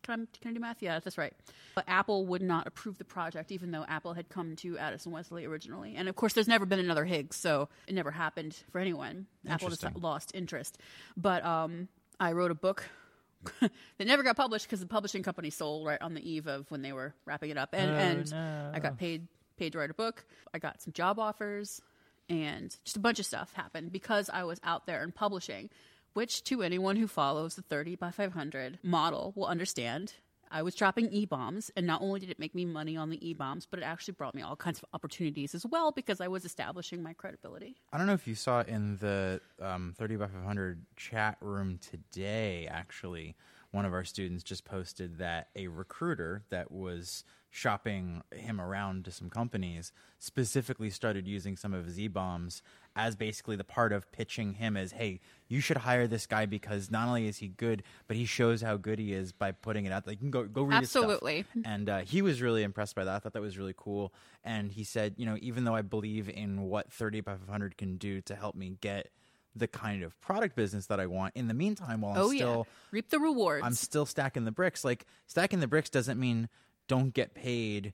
Can 0.03 0.29
I, 0.33 0.39
can 0.41 0.51
I 0.51 0.55
do 0.55 0.61
math? 0.61 0.83
Yeah, 0.83 1.01
that's 1.01 1.19
right. 1.19 1.33
But 1.75 1.85
Apple 1.89 2.27
would 2.27 2.43
not 2.43 2.67
approve 2.69 2.97
the 2.99 3.05
project, 3.05 3.51
even 3.51 3.73
though 3.73 3.85
Apple 3.89 4.13
had 4.15 4.29
come 4.29 4.55
to 4.57 4.79
Addison 4.79 5.11
Wesley 5.11 5.45
originally. 5.45 5.97
And 5.97 6.09
of 6.09 6.15
course, 6.15 6.33
there's 6.33 6.47
never 6.49 6.65
been 6.65 6.79
another 6.79 7.05
HIGs, 7.05 7.35
so 7.35 7.69
it 7.89 7.95
never 7.95 8.13
happened 8.13 8.57
for 8.71 8.79
anyone. 8.79 9.27
Apple 9.49 9.69
just 9.69 9.85
lost 9.97 10.31
interest. 10.35 10.79
But 11.17 11.45
um, 11.45 11.89
I 12.21 12.33
wrote 12.33 12.53
a 12.53 12.55
book 12.55 12.85
that 13.61 13.73
never 14.07 14.23
got 14.23 14.37
published 14.37 14.67
because 14.67 14.79
the 14.81 14.87
publishing 14.87 15.23
company 15.25 15.51
sold 15.51 15.85
right 15.87 16.01
on 16.01 16.15
the 16.15 16.29
eve 16.29 16.47
of 16.47 16.71
when 16.71 16.83
they 16.83 16.93
were 16.93 17.13
wrapping 17.25 17.51
it 17.51 17.59
up. 17.59 17.71
And, 17.73 17.91
Oh, 17.91 17.95
and 17.95 18.31
no. 18.31 18.71
I 18.75 18.79
got 18.79 18.99
paid 18.99 19.27
paid 19.57 19.73
to 19.73 19.79
write 19.79 19.91
a 19.91 19.95
book. 19.95 20.25
I 20.55 20.59
got 20.59 20.83
some 20.83 20.93
job 20.93 21.19
offers, 21.19 21.81
and 22.29 22.75
just 22.85 22.97
a 22.97 23.01
bunch 23.01 23.19
of 23.19 23.27
stuff 23.27 23.53
happened 23.53 23.93
because 23.93 24.31
I 24.31 24.45
was 24.45 24.61
out 24.65 24.87
there 24.87 25.03
and 25.03 25.15
publishing. 25.15 25.71
Which, 26.15 26.45
to 26.45 26.63
anyone 26.63 26.97
who 26.97 27.09
follows 27.09 27.57
the 27.57 27.63
30 27.63 27.97
by 27.97 28.11
500 28.11 28.79
model, 28.83 29.35
will 29.37 29.47
understand. 29.47 30.15
I 30.51 30.63
was 30.63 30.75
dropping 30.75 31.13
e 31.13 31.27
bombs, 31.27 31.71
and 31.77 31.87
not 31.87 32.01
only 32.01 32.21
did 32.21 32.31
it 32.31 32.39
make 32.39 32.55
me 32.55 32.65
money 32.65 32.97
on 32.97 33.11
the 33.11 33.29
e 33.29 33.35
bombs, 33.35 33.67
but 33.67 33.81
it 33.81 33.83
actually 33.83 34.15
brought 34.15 34.35
me 34.35 34.43
all 34.43 34.57
kinds 34.57 34.79
of 34.79 34.89
opportunities 34.95 35.55
as 35.55 35.67
well 35.67 35.93
because 35.93 36.21
I 36.21 36.29
was 36.29 36.45
establishing 36.45 37.03
my 37.03 37.13
credibility. 37.13 37.77
I 37.93 37.99
don't 37.99 38.07
know 38.07 38.15
if 38.15 38.27
you 38.27 38.35
saw 38.35 38.63
in 38.63 38.97
the 38.97 39.41
um, 39.61 39.95
30 39.99 40.17
by 40.17 40.29
500 40.29 40.87
chat 40.97 41.37
room 41.41 41.79
today, 41.83 42.69
actually, 42.71 43.37
one 43.73 43.85
of 43.85 43.93
our 43.93 44.05
students 44.05 44.43
just 44.43 44.65
posted 44.65 45.19
that 45.19 45.49
a 45.55 45.67
recruiter 45.67 46.45
that 46.51 46.71
was 46.71 47.25
shopping 47.57 48.23
him 48.35 48.61
around 48.61 49.03
to 49.03 49.11
some 49.11 49.31
companies 49.31 49.91
specifically 50.19 50.91
started 50.91 51.27
using 51.27 51.57
some 51.57 51.73
of 51.73 51.87
his 51.87 51.99
e-bombs 51.99 52.61
as 52.95 53.17
basically 53.17 53.57
the 53.57 53.65
part 53.65 53.95
of 53.95 54.13
pitching 54.13 54.53
him 54.53 54.77
as, 54.77 54.93
hey, 54.93 55.21
you 55.49 55.59
should 55.61 55.79
hire 55.79 56.07
this 56.07 56.27
guy 56.27 56.45
because 56.45 56.91
not 56.91 57.09
only 57.09 57.27
is 57.27 57.39
he 57.39 57.49
good, 57.49 57.83
but 58.09 58.17
he 58.17 58.27
shows 58.27 58.61
how 58.61 58.77
good 58.77 58.99
he 58.99 59.15
is 59.15 59.33
by 59.33 59.53
putting 59.53 59.87
it 59.87 59.93
out. 59.93 60.07
Like, 60.07 60.17
you 60.17 60.31
can 60.31 60.31
go, 60.31 60.45
go 60.45 60.65
read. 60.65 60.77
Absolutely. 60.77 61.47
And 61.65 61.89
uh, 61.89 62.01
he 62.01 62.21
was 62.21 62.43
really 62.43 62.63
impressed 62.63 62.95
by 62.95 63.05
that. 63.05 63.15
I 63.15 63.19
thought 63.21 63.33
that 63.33 63.41
was 63.41 63.57
really 63.57 63.75
cool. 63.75 64.13
And 64.45 64.71
he 64.71 64.85
said, 64.85 65.15
you 65.17 65.25
know, 65.25 65.39
even 65.41 65.65
though 65.65 65.75
I 65.75 65.81
believe 65.81 66.29
in 66.29 66.61
what 66.63 66.93
30 66.93 67.23
by 67.23 67.37
500 67.37 67.79
can 67.79 67.97
do 67.97 68.21
to 68.21 68.35
help 68.35 68.55
me 68.55 68.77
get 68.83 69.09
the 69.55 69.67
kind 69.67 70.03
of 70.03 70.21
product 70.21 70.57
business 70.57 70.87
that 70.89 71.01
I 71.01 71.07
want, 71.07 71.35
in 71.35 71.49
the 71.49 71.55
meantime, 71.55 72.03
while 72.03 72.13
I'm 72.13 72.19
oh, 72.19 72.35
still 72.35 72.67
yeah. 72.69 72.73
Reap 72.91 73.09
the 73.09 73.19
rewards. 73.19 73.65
I'm 73.65 73.73
still 73.73 74.05
stacking 74.05 74.45
the 74.45 74.53
bricks. 74.53 74.85
Like 74.85 75.07
stacking 75.27 75.61
the 75.61 75.67
bricks 75.67 75.89
doesn't 75.89 76.21
mean 76.21 76.51
don't 76.89 77.13
get 77.15 77.35
paid 77.35 77.93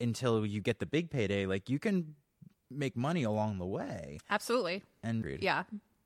until 0.00 0.44
you 0.44 0.60
get 0.60 0.78
the 0.78 0.86
big 0.86 1.10
payday. 1.10 1.46
Like 1.46 1.68
you 1.70 1.78
can 1.78 2.14
make 2.70 2.96
money 2.96 3.22
along 3.22 3.58
the 3.58 3.66
way. 3.66 4.18
Absolutely. 4.30 4.82
And 5.02 5.24
Yeah. 5.40 5.64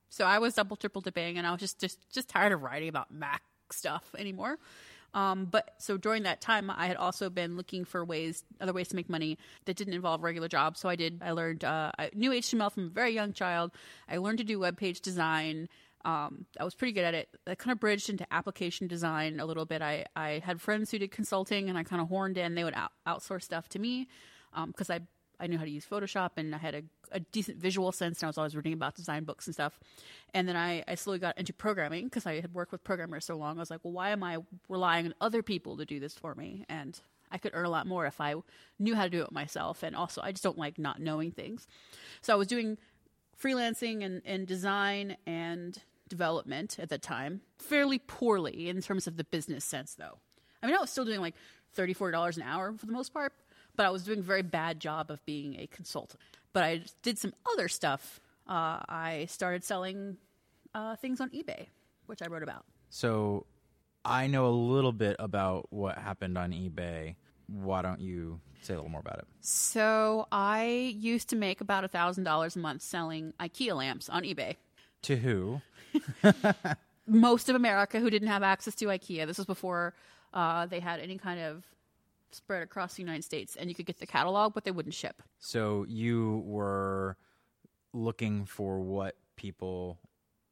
So 0.09 0.25
I 0.25 0.39
was 0.39 0.55
double 0.55 0.75
triple 0.75 1.01
dipping, 1.01 1.37
and 1.37 1.45
I 1.45 1.51
was 1.51 1.59
just 1.59 1.79
just 1.79 1.99
just 2.11 2.29
tired 2.29 2.51
of 2.51 2.61
writing 2.61 2.89
about 2.89 3.11
Mac 3.11 3.43
stuff 3.71 4.13
anymore. 4.17 4.57
Um, 5.13 5.45
but 5.45 5.73
so 5.79 5.97
during 5.97 6.23
that 6.23 6.39
time, 6.39 6.69
I 6.69 6.87
had 6.87 6.95
also 6.95 7.29
been 7.29 7.57
looking 7.57 7.83
for 7.83 8.05
ways, 8.05 8.43
other 8.61 8.73
ways 8.73 8.89
to 8.89 8.95
make 8.95 9.09
money 9.09 9.39
that 9.65 9.75
didn't 9.75 9.95
involve 9.95 10.21
regular 10.21 10.47
jobs. 10.47 10.79
So 10.79 10.87
I 10.87 10.95
did. 10.95 11.21
I 11.23 11.31
learned. 11.31 11.63
Uh, 11.63 11.91
I 11.97 12.11
knew 12.13 12.31
HTML 12.31 12.71
from 12.71 12.85
a 12.85 12.89
very 12.89 13.11
young 13.11 13.33
child. 13.33 13.71
I 14.07 14.17
learned 14.17 14.37
to 14.39 14.43
do 14.43 14.59
web 14.59 14.77
page 14.77 15.01
design. 15.01 15.67
Um, 16.05 16.45
I 16.59 16.63
was 16.63 16.75
pretty 16.75 16.93
good 16.93 17.03
at 17.03 17.13
it. 17.13 17.29
I 17.45 17.55
kind 17.55 17.71
of 17.71 17.79
bridged 17.79 18.09
into 18.09 18.25
application 18.33 18.87
design 18.87 19.39
a 19.39 19.45
little 19.45 19.65
bit. 19.65 19.81
I, 19.81 20.05
I 20.15 20.41
had 20.43 20.61
friends 20.61 20.91
who 20.91 20.99
did 20.99 21.11
consulting, 21.11 21.69
and 21.69 21.77
I 21.77 21.83
kind 21.83 22.01
of 22.01 22.07
horned 22.07 22.37
in. 22.37 22.55
They 22.55 22.63
would 22.63 22.73
out- 22.73 22.93
outsource 23.07 23.43
stuff 23.43 23.67
to 23.69 23.79
me 23.79 24.07
because 24.67 24.89
I 24.89 25.01
I 25.39 25.47
knew 25.47 25.57
how 25.57 25.63
to 25.63 25.69
use 25.69 25.85
Photoshop 25.85 26.31
and 26.37 26.53
I 26.53 26.57
had 26.57 26.75
a, 26.75 26.83
a 27.11 27.19
decent 27.19 27.57
visual 27.57 27.91
sense 27.91 28.21
and 28.21 28.27
I 28.27 28.29
was 28.29 28.37
always 28.37 28.55
reading 28.55 28.73
about 28.73 28.95
design 28.95 29.23
books 29.23 29.47
and 29.47 29.53
stuff. 29.53 29.79
And 30.33 30.47
then 30.47 30.57
I, 30.57 30.83
I 30.87 30.95
slowly 30.95 31.19
got 31.19 31.37
into 31.37 31.53
programming 31.53 32.05
because 32.05 32.25
I 32.25 32.41
had 32.41 32.53
worked 32.53 32.71
with 32.71 32.83
programmers 32.83 33.25
so 33.25 33.37
long. 33.37 33.57
I 33.57 33.61
was 33.61 33.71
like, 33.71 33.79
well, 33.83 33.93
why 33.93 34.09
am 34.09 34.23
I 34.23 34.39
relying 34.67 35.05
on 35.05 35.13
other 35.21 35.41
people 35.41 35.77
to 35.77 35.85
do 35.85 35.99
this 35.99 36.13
for 36.13 36.35
me? 36.35 36.65
And 36.67 36.99
I 37.31 37.37
could 37.37 37.51
earn 37.53 37.65
a 37.65 37.69
lot 37.69 37.87
more 37.87 38.05
if 38.05 38.19
I 38.19 38.35
knew 38.79 38.95
how 38.95 39.03
to 39.03 39.09
do 39.09 39.21
it 39.21 39.31
myself. 39.31 39.83
And 39.83 39.95
also, 39.95 40.19
I 40.21 40.31
just 40.31 40.43
don't 40.43 40.57
like 40.57 40.77
not 40.77 40.99
knowing 40.99 41.31
things. 41.31 41.67
So 42.21 42.33
I 42.33 42.35
was 42.35 42.47
doing 42.47 42.77
freelancing 43.41 44.03
and, 44.03 44.21
and 44.25 44.47
design 44.47 45.17
and 45.25 45.81
development 46.07 46.77
at 46.79 46.89
the 46.89 46.97
time 46.97 47.41
fairly 47.57 47.99
poorly 47.99 48.67
in 48.69 48.81
terms 48.81 49.07
of 49.07 49.17
the 49.17 49.23
business 49.23 49.63
sense, 49.63 49.95
though. 49.95 50.17
I 50.61 50.65
mean, 50.65 50.75
I 50.75 50.79
was 50.79 50.89
still 50.89 51.05
doing 51.05 51.21
like 51.21 51.35
$34 51.77 52.37
an 52.37 52.43
hour 52.43 52.73
for 52.73 52.85
the 52.85 52.91
most 52.91 53.13
part, 53.13 53.33
but 53.75 53.85
I 53.85 53.89
was 53.89 54.03
doing 54.03 54.19
a 54.19 54.23
very 54.23 54.41
bad 54.41 54.79
job 54.79 55.11
of 55.11 55.23
being 55.25 55.59
a 55.59 55.67
consultant. 55.67 56.21
But 56.51 56.63
I 56.63 56.81
did 57.03 57.17
some 57.17 57.33
other 57.53 57.67
stuff. 57.67 58.19
Uh, 58.47 58.79
I 58.89 59.27
started 59.29 59.63
selling 59.63 60.17
uh, 60.73 60.95
things 60.95 61.21
on 61.21 61.29
eBay, 61.29 61.67
which 62.07 62.21
I 62.21 62.27
wrote 62.27 62.43
about. 62.43 62.65
So 62.89 63.45
I 64.03 64.27
know 64.27 64.47
a 64.47 64.49
little 64.49 64.91
bit 64.91 65.15
about 65.19 65.67
what 65.71 65.97
happened 65.97 66.37
on 66.37 66.51
eBay. 66.51 67.15
Why 67.51 67.81
don't 67.81 67.99
you 67.99 68.39
say 68.61 68.73
a 68.73 68.77
little 68.77 68.91
more 68.91 69.01
about 69.01 69.19
it? 69.19 69.27
So 69.41 70.27
I 70.31 70.93
used 70.97 71.29
to 71.29 71.35
make 71.35 71.61
about 71.61 71.83
a 71.83 71.89
$1,000 71.89 72.55
a 72.55 72.59
month 72.59 72.81
selling 72.81 73.33
IKEA 73.39 73.75
lamps 73.75 74.09
on 74.09 74.23
eBay. 74.23 74.55
To 75.03 75.15
who? 75.15 75.61
most 77.09 77.49
of 77.49 77.55
America 77.55 77.99
who 77.99 78.09
didn't 78.09 78.27
have 78.27 78.43
access 78.43 78.75
to 78.75 78.85
IKEA. 78.85 79.25
This 79.25 79.37
was 79.37 79.47
before 79.47 79.93
uh, 80.33 80.67
they 80.67 80.79
had 80.79 80.99
any 80.99 81.17
kind 81.17 81.39
of 81.39 81.63
spread 82.31 82.61
across 82.61 82.93
the 82.93 83.01
United 83.01 83.23
States, 83.23 83.55
and 83.55 83.69
you 83.69 83.75
could 83.75 83.85
get 83.85 83.99
the 83.99 84.05
catalog, 84.05 84.53
but 84.53 84.63
they 84.63 84.71
wouldn't 84.71 84.93
ship. 84.93 85.21
So 85.39 85.85
you 85.89 86.43
were 86.45 87.17
looking 87.93 88.45
for 88.45 88.79
what 88.79 89.15
people 89.35 89.97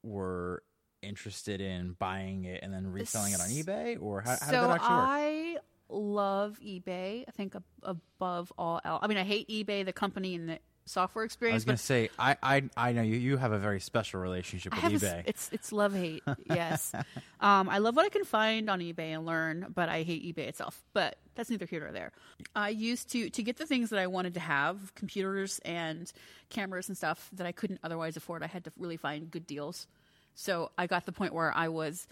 were 0.04 0.64
interested 1.04 1.62
in 1.62 1.96
buying 2.00 2.46
it 2.46 2.64
and 2.64 2.74
then 2.74 2.92
reselling 2.92 3.34
it 3.34 3.40
on 3.40 3.48
eBay, 3.48 4.02
or 4.02 4.22
how, 4.22 4.32
how 4.32 4.38
so 4.38 4.46
did 4.46 4.62
that 4.62 4.70
actually 4.72 4.96
work? 4.96 5.08
I 5.08 5.58
love 5.90 6.60
eBay. 6.64 7.24
I 7.28 7.32
think 7.32 7.56
ab- 7.56 7.64
above 7.84 8.52
all 8.58 8.82
else. 8.84 9.00
I 9.04 9.08
mean, 9.08 9.18
I 9.18 9.24
hate 9.24 9.48
eBay, 9.50 9.86
the 9.86 9.94
company 9.94 10.36
and 10.36 10.50
the 10.50 10.60
software 10.88 11.26
experience. 11.26 11.54
I 11.54 11.58
was 11.58 11.66
going 11.66 11.78
to 11.78 11.84
say, 11.84 12.10
I, 12.18 12.38
I, 12.42 12.64
I 12.76 12.92
know 12.94 13.02
you. 13.02 13.18
You 13.18 13.38
have 13.38 13.52
a 13.52 13.60
very 13.60 13.80
special 13.80 14.20
relationship 14.20 14.74
with 14.74 14.82
have 14.82 14.94
a 14.94 14.96
eBay. 14.96 15.24
it's 15.26 15.50
it's 15.52 15.72
love 15.72 15.94
hate. 15.94 16.24
Yes, 16.50 16.94
um, 17.42 17.70
I 17.70 17.80
love 17.80 17.96
what 17.96 18.06
I 18.06 18.10
can 18.10 18.24
find 18.24 18.70
on 18.70 18.80
eBay 18.80 19.14
and 19.14 19.26
learn, 19.26 19.68
but 19.74 19.90
I 19.90 20.04
hate 20.04 20.24
eBay 20.24 20.48
itself. 20.48 20.82
But 20.94 21.18
that's 21.36 21.50
neither 21.50 21.66
here 21.66 21.82
nor 21.82 21.92
there. 21.92 22.12
I 22.56 22.70
used 22.70 23.12
to 23.12 23.30
to 23.30 23.44
get 23.44 23.58
the 23.58 23.66
things 23.66 23.90
that 23.90 24.00
I 24.00 24.08
wanted 24.08 24.34
to 24.36 24.40
have, 24.40 24.96
computers 24.96 25.60
and 25.66 26.12
cameras 26.50 26.88
and 26.88 26.98
stuff 26.98 27.30
that 27.34 27.46
I 27.46 27.52
couldn't 27.52 27.80
otherwise 27.84 28.18
afford. 28.18 28.44
I 28.44 28.48
had 28.48 28.64
to 28.66 28.72
really 28.78 28.98
find 28.98 29.30
good 29.30 29.46
deals. 29.46 29.88
So 30.36 30.72
I 30.78 30.88
got 30.88 31.00
to 31.00 31.06
the 31.08 31.12
point 31.12 31.34
where 31.34 31.52
I 31.56 31.68
was 31.68 32.08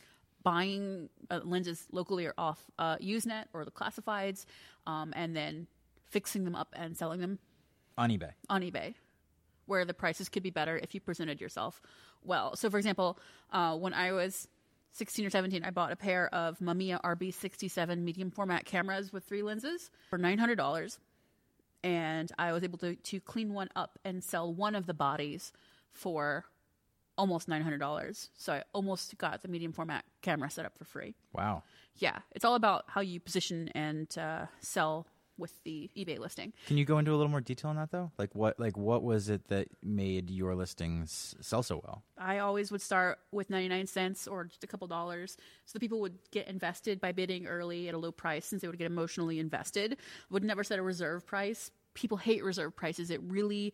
buying 0.46 1.10
uh, 1.32 1.42
lenses 1.44 1.88
locally 1.92 2.26
or 2.28 2.34
off 2.38 2.64
uh, 2.78 2.98
Usenet 2.98 3.46
or 3.52 3.66
the 3.66 3.72
classifieds, 3.72 4.46
um, 4.86 5.12
and 5.16 5.36
then 5.36 5.68
fixing 6.06 6.46
them 6.46 6.56
up 6.56 6.74
and 6.78 6.96
selling 6.96 7.20
them 7.20 7.40
on 7.98 8.12
eBay. 8.12 8.32
on 8.48 8.62
eBay, 8.62 8.94
where 9.66 9.84
the 9.84 9.94
prices 9.94 10.30
could 10.30 10.44
be 10.44 10.52
better 10.52 10.80
if 10.82 10.94
you 10.94 11.02
presented 11.02 11.42
yourself 11.42 11.82
well. 12.24 12.56
So, 12.56 12.70
for 12.70 12.78
example, 12.78 13.18
uh, 13.52 13.76
when 13.76 13.94
I 13.94 14.12
was 14.12 14.48
16 14.92 15.26
or 15.26 15.30
17, 15.32 15.64
I 15.64 15.72
bought 15.72 15.92
a 15.92 15.96
pair 15.96 16.34
of 16.34 16.60
Mamiya 16.60 17.02
RB67 17.02 17.98
medium 18.00 18.30
format 18.30 18.66
cameras 18.66 19.12
with 19.12 19.24
three 19.24 19.42
lenses 19.42 19.90
for 20.10 20.20
$900. 20.20 21.00
And 21.84 22.32
I 22.38 22.54
was 22.54 22.64
able 22.64 22.78
to, 22.80 22.96
to 22.96 23.20
clean 23.20 23.54
one 23.54 23.70
up 23.76 24.00
and 24.06 24.24
sell 24.24 24.54
one 24.54 24.76
of 24.76 24.86
the 24.86 24.94
bodies 24.94 25.52
for 25.92 26.46
almost 27.18 27.48
nine 27.48 27.62
hundred 27.62 27.80
dollars. 27.80 28.30
So 28.38 28.54
I 28.54 28.64
almost 28.74 29.18
got 29.18 29.42
the 29.42 29.48
medium 29.48 29.72
format 29.72 30.06
camera 30.22 30.50
set 30.50 30.66
up 30.66 30.78
for 30.78 30.86
free. 30.86 31.16
Wow. 31.34 31.64
Yeah, 31.98 32.20
it's 32.32 32.44
all 32.44 32.56
about 32.56 32.86
how 32.88 33.02
you 33.02 33.20
position 33.20 33.70
and 33.74 34.16
uh, 34.18 34.46
sell 34.60 35.08
with 35.38 35.64
the 35.64 35.90
eBay 35.98 36.18
listing. 36.18 36.54
Can 36.68 36.78
you 36.78 36.86
go 36.86 36.98
into 36.98 37.12
a 37.12 37.16
little 37.16 37.30
more 37.30 37.42
detail 37.42 37.70
on 37.70 37.76
that 37.76 37.92
though? 37.92 38.12
Like 38.18 38.34
what 38.36 38.60
like 38.60 38.78
what 38.78 39.04
was 39.04 39.30
it 39.30 39.48
that 39.50 39.68
made 39.84 40.30
your 40.30 40.56
listings 40.56 41.36
sell 41.42 41.64
so 41.64 41.82
well? 41.84 42.04
I 42.18 42.40
always 42.40 42.72
would 42.72 42.82
start 42.82 43.20
with 43.32 43.50
99 43.50 43.88
cents 43.88 44.28
or 44.28 44.46
just 44.46 44.64
a 44.64 44.68
couple 44.68 44.88
dollars 44.88 45.38
so 45.66 45.74
the 45.74 45.80
people 45.80 46.00
would 46.02 46.18
get 46.32 46.48
invested 46.48 47.02
by 47.02 47.12
bidding 47.12 47.48
early 47.48 47.90
at 47.90 47.96
a 47.96 47.98
low 47.98 48.12
price 48.12 48.46
since 48.46 48.62
they 48.62 48.68
would 48.68 48.78
get 48.78 48.88
emotionally 48.88 49.40
invested. 49.40 49.98
Would 50.30 50.44
never 50.44 50.64
set 50.64 50.80
a 50.80 50.84
reserve 50.84 51.26
price. 51.26 51.72
People 51.94 52.18
hate 52.18 52.44
reserve 52.44 52.76
prices. 52.76 53.10
It 53.10 53.22
really 53.24 53.74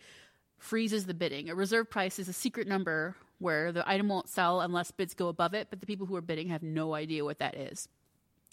freezes 0.62 1.06
the 1.06 1.14
bidding. 1.14 1.50
A 1.50 1.56
reserve 1.56 1.90
price 1.90 2.20
is 2.20 2.30
a 2.30 2.34
secret 2.34 2.68
number 2.68 3.16
where 3.40 3.72
the 3.72 3.88
item 3.90 4.08
won't 4.08 4.30
sell 4.30 4.62
unless 4.62 4.92
bids 4.92 5.14
go 5.16 5.28
above 5.28 5.54
it, 5.56 5.68
but 5.70 5.80
the 5.82 5.88
people 5.88 6.06
who 6.06 6.16
are 6.16 6.22
bidding 6.22 6.50
have 6.50 6.62
no 6.62 6.94
idea 6.94 7.26
what 7.26 7.40
that 7.40 7.56
is. 7.56 7.90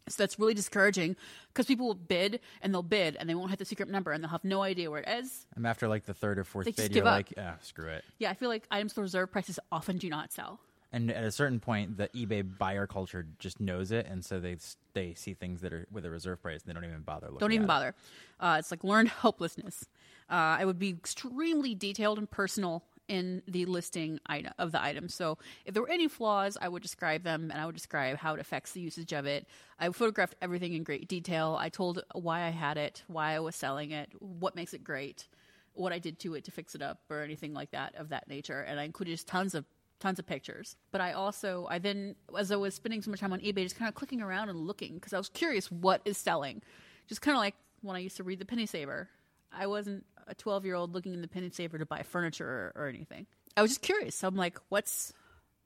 So 0.08 0.22
that's 0.22 0.38
really 0.38 0.54
discouraging 0.54 1.16
because 1.48 1.66
people 1.66 1.86
will 1.86 1.94
bid 1.94 2.40
and 2.62 2.72
they'll 2.72 2.82
bid 2.82 3.16
and 3.16 3.28
they 3.28 3.34
won't 3.34 3.50
hit 3.50 3.58
the 3.58 3.66
secret 3.66 3.90
number 3.90 4.10
and 4.12 4.24
they'll 4.24 4.30
have 4.30 4.42
no 4.42 4.62
idea 4.62 4.90
where 4.90 5.02
it 5.02 5.08
is. 5.08 5.46
And 5.54 5.66
after 5.66 5.86
like 5.86 6.06
the 6.06 6.14
third 6.14 6.38
or 6.38 6.44
fourth 6.44 6.64
They 6.64 6.70
bid, 6.72 6.88
give 6.92 6.96
you're 7.04 7.06
up. 7.06 7.16
like, 7.16 7.34
ah, 7.36 7.56
screw 7.60 7.88
it. 7.90 8.04
Yeah, 8.18 8.30
I 8.30 8.34
feel 8.34 8.48
like 8.48 8.66
items 8.70 8.96
with 8.96 9.02
reserve 9.02 9.30
prices 9.30 9.60
often 9.70 9.98
do 9.98 10.08
not 10.08 10.32
sell. 10.32 10.60
And 10.90 11.10
at 11.10 11.22
a 11.24 11.30
certain 11.30 11.60
point, 11.60 11.98
the 11.98 12.08
eBay 12.14 12.42
buyer 12.58 12.86
culture 12.86 13.26
just 13.38 13.60
knows 13.60 13.92
it, 13.92 14.06
and 14.06 14.24
so 14.24 14.40
they 14.40 14.56
they 14.94 15.12
see 15.12 15.34
things 15.34 15.60
that 15.60 15.70
are 15.74 15.86
with 15.92 16.06
a 16.06 16.10
reserve 16.10 16.40
price, 16.40 16.62
and 16.62 16.70
they 16.70 16.72
don't 16.72 16.88
even 16.88 17.02
bother 17.02 17.26
looking. 17.26 17.40
Don't 17.40 17.52
even 17.52 17.64
at 17.64 17.66
it. 17.66 17.68
bother. 17.68 17.94
Uh, 18.40 18.56
it's 18.58 18.70
like 18.70 18.82
learned 18.82 19.10
helplessness. 19.10 19.84
Uh, 20.30 20.60
I 20.60 20.64
would 20.64 20.78
be 20.78 20.90
extremely 20.90 21.74
detailed 21.74 22.18
and 22.18 22.30
personal 22.30 22.84
in 23.08 23.42
the 23.48 23.64
listing 23.64 24.20
item 24.26 24.52
of 24.58 24.70
the 24.70 24.82
item. 24.82 25.08
So 25.08 25.38
if 25.64 25.72
there 25.72 25.82
were 25.82 25.88
any 25.88 26.08
flaws, 26.08 26.58
I 26.60 26.68
would 26.68 26.82
describe 26.82 27.22
them 27.22 27.50
and 27.50 27.60
I 27.60 27.66
would 27.66 27.74
describe 27.74 28.18
how 28.18 28.34
it 28.34 28.40
affects 28.40 28.72
the 28.72 28.80
usage 28.80 29.12
of 29.12 29.24
it. 29.26 29.46
I 29.80 29.88
photographed 29.90 30.36
everything 30.42 30.74
in 30.74 30.82
great 30.82 31.08
detail. 31.08 31.56
I 31.58 31.70
told 31.70 32.04
why 32.12 32.42
I 32.42 32.50
had 32.50 32.76
it, 32.76 33.02
why 33.06 33.34
I 33.34 33.40
was 33.40 33.56
selling 33.56 33.92
it, 33.92 34.10
what 34.18 34.54
makes 34.54 34.74
it 34.74 34.84
great, 34.84 35.26
what 35.72 35.92
I 35.92 35.98
did 35.98 36.18
to 36.20 36.34
it 36.34 36.44
to 36.44 36.50
fix 36.50 36.74
it 36.74 36.82
up, 36.82 37.00
or 37.08 37.22
anything 37.22 37.54
like 37.54 37.70
that 37.70 37.94
of 37.96 38.10
that 38.10 38.28
nature. 38.28 38.60
And 38.60 38.78
I 38.78 38.84
included 38.84 39.12
just 39.12 39.26
tons 39.26 39.54
of 39.54 39.64
tons 40.00 40.18
of 40.18 40.26
pictures. 40.26 40.76
But 40.92 41.00
I 41.00 41.12
also 41.12 41.66
I 41.70 41.78
then 41.78 42.14
as 42.38 42.52
I 42.52 42.56
was 42.56 42.74
spending 42.74 43.00
so 43.00 43.10
much 43.10 43.20
time 43.20 43.32
on 43.32 43.40
eBay, 43.40 43.62
just 43.62 43.76
kind 43.76 43.88
of 43.88 43.94
clicking 43.94 44.20
around 44.20 44.50
and 44.50 44.58
looking 44.58 44.94
because 44.94 45.14
I 45.14 45.18
was 45.18 45.28
curious 45.30 45.72
what 45.72 46.02
is 46.04 46.18
selling. 46.18 46.62
Just 47.06 47.22
kind 47.22 47.36
of 47.36 47.40
like 47.40 47.54
when 47.80 47.96
I 47.96 48.00
used 48.00 48.18
to 48.18 48.24
read 48.24 48.38
the 48.38 48.44
Penny 48.44 48.66
Saver. 48.66 49.08
I 49.52 49.66
wasn't 49.66 50.04
a 50.26 50.34
12 50.34 50.64
year 50.64 50.74
old 50.74 50.94
looking 50.94 51.14
in 51.14 51.22
the 51.22 51.28
Penny 51.28 51.50
Saver 51.50 51.78
to 51.78 51.86
buy 51.86 52.02
furniture 52.02 52.72
or, 52.76 52.82
or 52.82 52.88
anything. 52.88 53.26
I 53.56 53.62
was 53.62 53.70
just 53.72 53.82
curious. 53.82 54.14
So 54.14 54.28
I'm 54.28 54.36
like, 54.36 54.58
what's 54.68 55.12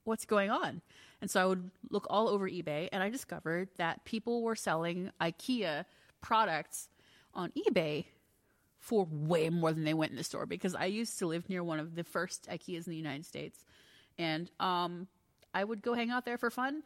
what's 0.05 0.25
going 0.25 0.51
on? 0.51 0.83
And 1.21 1.31
so 1.31 1.41
I 1.41 1.45
would 1.45 1.71
look 1.91 2.07
all 2.11 2.29
over 2.29 2.49
eBay, 2.49 2.89
and 2.91 3.03
I 3.03 3.09
discovered 3.11 3.69
that 3.77 4.05
people 4.05 4.43
were 4.43 4.57
selling 4.57 5.11
IKEA 5.21 5.85
products 6.21 6.89
on 7.35 7.53
eBay 7.53 8.07
for 8.81 9.07
way 9.09 9.49
more 9.49 9.73
than 9.73 9.85
they 9.85 9.95
went 9.95 10.11
in 10.11 10.17
the 10.17 10.25
store 10.25 10.45
because 10.47 10.75
I 10.75 10.87
used 10.87 11.19
to 11.21 11.27
live 11.27 11.49
near 11.49 11.63
one 11.63 11.79
of 11.79 11.95
the 11.95 12.03
first 12.03 12.49
IKEAs 12.51 12.87
in 12.87 12.91
the 12.91 12.97
United 12.97 13.25
States, 13.27 13.65
and 14.19 14.51
um, 14.59 15.07
I 15.55 15.63
would 15.63 15.83
go 15.83 15.95
hang 15.95 16.11
out 16.11 16.25
there 16.25 16.39
for 16.39 16.51
fun. 16.51 16.83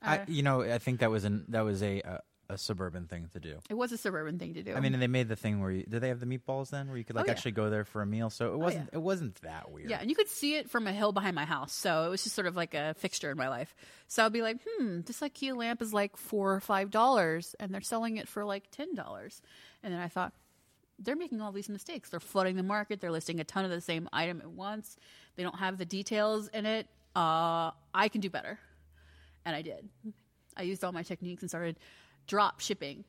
I, 0.00 0.18
Uh, 0.18 0.24
you 0.28 0.42
know, 0.42 0.62
I 0.62 0.78
think 0.78 1.00
that 1.00 1.10
was 1.10 1.24
an 1.24 1.44
that 1.48 1.62
was 1.64 1.82
a 1.82 2.00
a, 2.48 2.58
suburban 2.58 3.06
thing 3.06 3.28
to 3.32 3.40
do. 3.40 3.58
it 3.68 3.74
was 3.74 3.92
a 3.92 3.96
suburban 3.98 4.38
thing 4.38 4.54
to 4.54 4.62
do. 4.62 4.74
I 4.74 4.80
mean, 4.80 4.94
and 4.94 5.02
they 5.02 5.06
made 5.06 5.28
the 5.28 5.36
thing 5.36 5.60
where 5.60 5.70
you, 5.70 5.82
did 5.84 6.00
they 6.00 6.08
have 6.08 6.20
the 6.20 6.26
meatballs 6.26 6.70
then, 6.70 6.88
where 6.88 6.96
you 6.96 7.04
could 7.04 7.16
like 7.16 7.24
Oh, 7.24 7.26
yeah. 7.26 7.32
actually 7.32 7.52
go 7.52 7.70
there 7.70 7.84
for 7.84 8.02
a 8.02 8.06
meal? 8.06 8.30
So 8.30 8.52
it 8.54 8.58
wasn't 8.58 8.88
yeah. 8.92 8.98
it 8.98 9.02
wasn't 9.02 9.40
that 9.42 9.70
weird. 9.70 9.90
Yeah, 9.90 9.98
and 10.00 10.10
you 10.10 10.16
could 10.16 10.28
see 10.28 10.56
it 10.56 10.70
from 10.70 10.86
a 10.86 10.92
hill 10.92 11.12
behind 11.12 11.34
my 11.34 11.44
house. 11.44 11.72
So 11.72 12.04
it 12.06 12.08
was 12.10 12.22
just 12.24 12.34
sort 12.34 12.46
of 12.46 12.56
like 12.56 12.74
a 12.74 12.94
fixture 12.98 13.30
in 13.30 13.36
my 13.36 13.48
life. 13.48 13.74
So 14.08 14.24
I'd 14.24 14.32
be 14.32 14.42
like, 14.42 14.58
hmm, 14.66 15.00
this 15.02 15.20
IKEA 15.20 15.56
lamp 15.56 15.80
is 15.82 15.92
like 15.92 16.16
four 16.16 16.54
or 16.54 16.60
five 16.60 16.90
dollars, 16.90 17.54
and 17.60 17.72
they're 17.72 17.80
selling 17.80 18.16
it 18.16 18.28
for 18.28 18.44
like 18.44 18.70
ten 18.70 18.94
dollars. 18.94 19.40
And 19.82 19.92
then 19.92 20.00
I 20.00 20.08
thought, 20.08 20.32
they're 20.98 21.16
making 21.16 21.40
all 21.40 21.50
these 21.52 21.68
mistakes. 21.68 22.10
They're 22.10 22.20
flooding 22.20 22.56
the 22.56 22.62
market. 22.62 23.00
They're 23.00 23.10
listing 23.10 23.40
a 23.40 23.44
ton 23.44 23.64
of 23.64 23.70
the 23.70 23.80
same 23.80 24.08
item 24.12 24.40
at 24.40 24.50
once. 24.50 24.96
They 25.36 25.42
don't 25.42 25.58
have 25.58 25.76
the 25.78 25.84
details 25.84 26.48
in 26.48 26.66
it. 26.66 26.86
Uh, 27.16 27.70
I 27.92 28.08
can 28.08 28.20
do 28.20 28.30
better, 28.30 28.58
and 29.44 29.54
I 29.56 29.62
did. 29.62 29.88
I 30.56 30.62
used 30.62 30.84
all 30.84 30.92
my 30.92 31.02
techniques 31.02 31.42
and 31.42 31.50
started 31.50 31.76
drop 32.26 32.60
shipping 32.60 33.04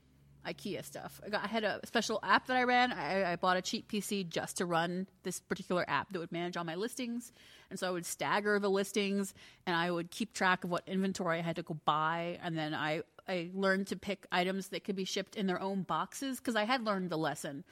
IKEA 0.46 0.86
stuff. 0.86 1.20
I, 1.26 1.30
got, 1.30 1.44
I 1.44 1.48
had 1.48 1.64
a 1.64 1.80
special 1.86 2.20
app 2.24 2.48
that 2.48 2.58
I 2.58 2.64
ran. 2.64 2.92
I, 2.92 3.34
I 3.34 3.36
bought 3.36 3.58
a 3.58 3.62
cheap 3.62 3.92
PC 3.92 4.28
just 4.28 4.58
to 4.58 4.66
run 4.66 5.08
this 5.24 5.40
particular 5.40 5.84
app 5.88 6.12
that 6.12 6.20
would 6.20 6.32
manage 6.32 6.56
all 6.56 6.64
my 6.64 6.76
listings. 6.76 7.34
And 7.70 7.80
so 7.80 7.88
I 7.88 7.92
would 7.92 8.06
stagger 8.06 8.60
the 8.60 8.70
listings 8.70 9.34
and 9.66 9.76
I 9.76 9.90
would 9.90 10.12
keep 10.12 10.34
track 10.34 10.64
of 10.64 10.70
what 10.70 10.84
inventory 10.88 11.40
I 11.40 11.42
had 11.42 11.56
to 11.56 11.64
go 11.64 11.74
buy. 11.86 12.40
And 12.44 12.58
then 12.58 12.74
I, 12.74 13.02
I 13.28 13.50
learned 13.54 13.88
to 13.88 13.96
pick 13.96 14.28
items 14.32 14.70
that 14.70 14.84
could 14.84 14.96
be 14.96 15.06
shipped 15.06 15.36
in 15.36 15.48
their 15.48 15.60
own 15.60 15.82
boxes 15.82 16.38
because 16.38 16.56
I 16.56 16.64
had 16.64 16.86
learned 16.86 17.10
the 17.10 17.18
lesson 17.18 17.64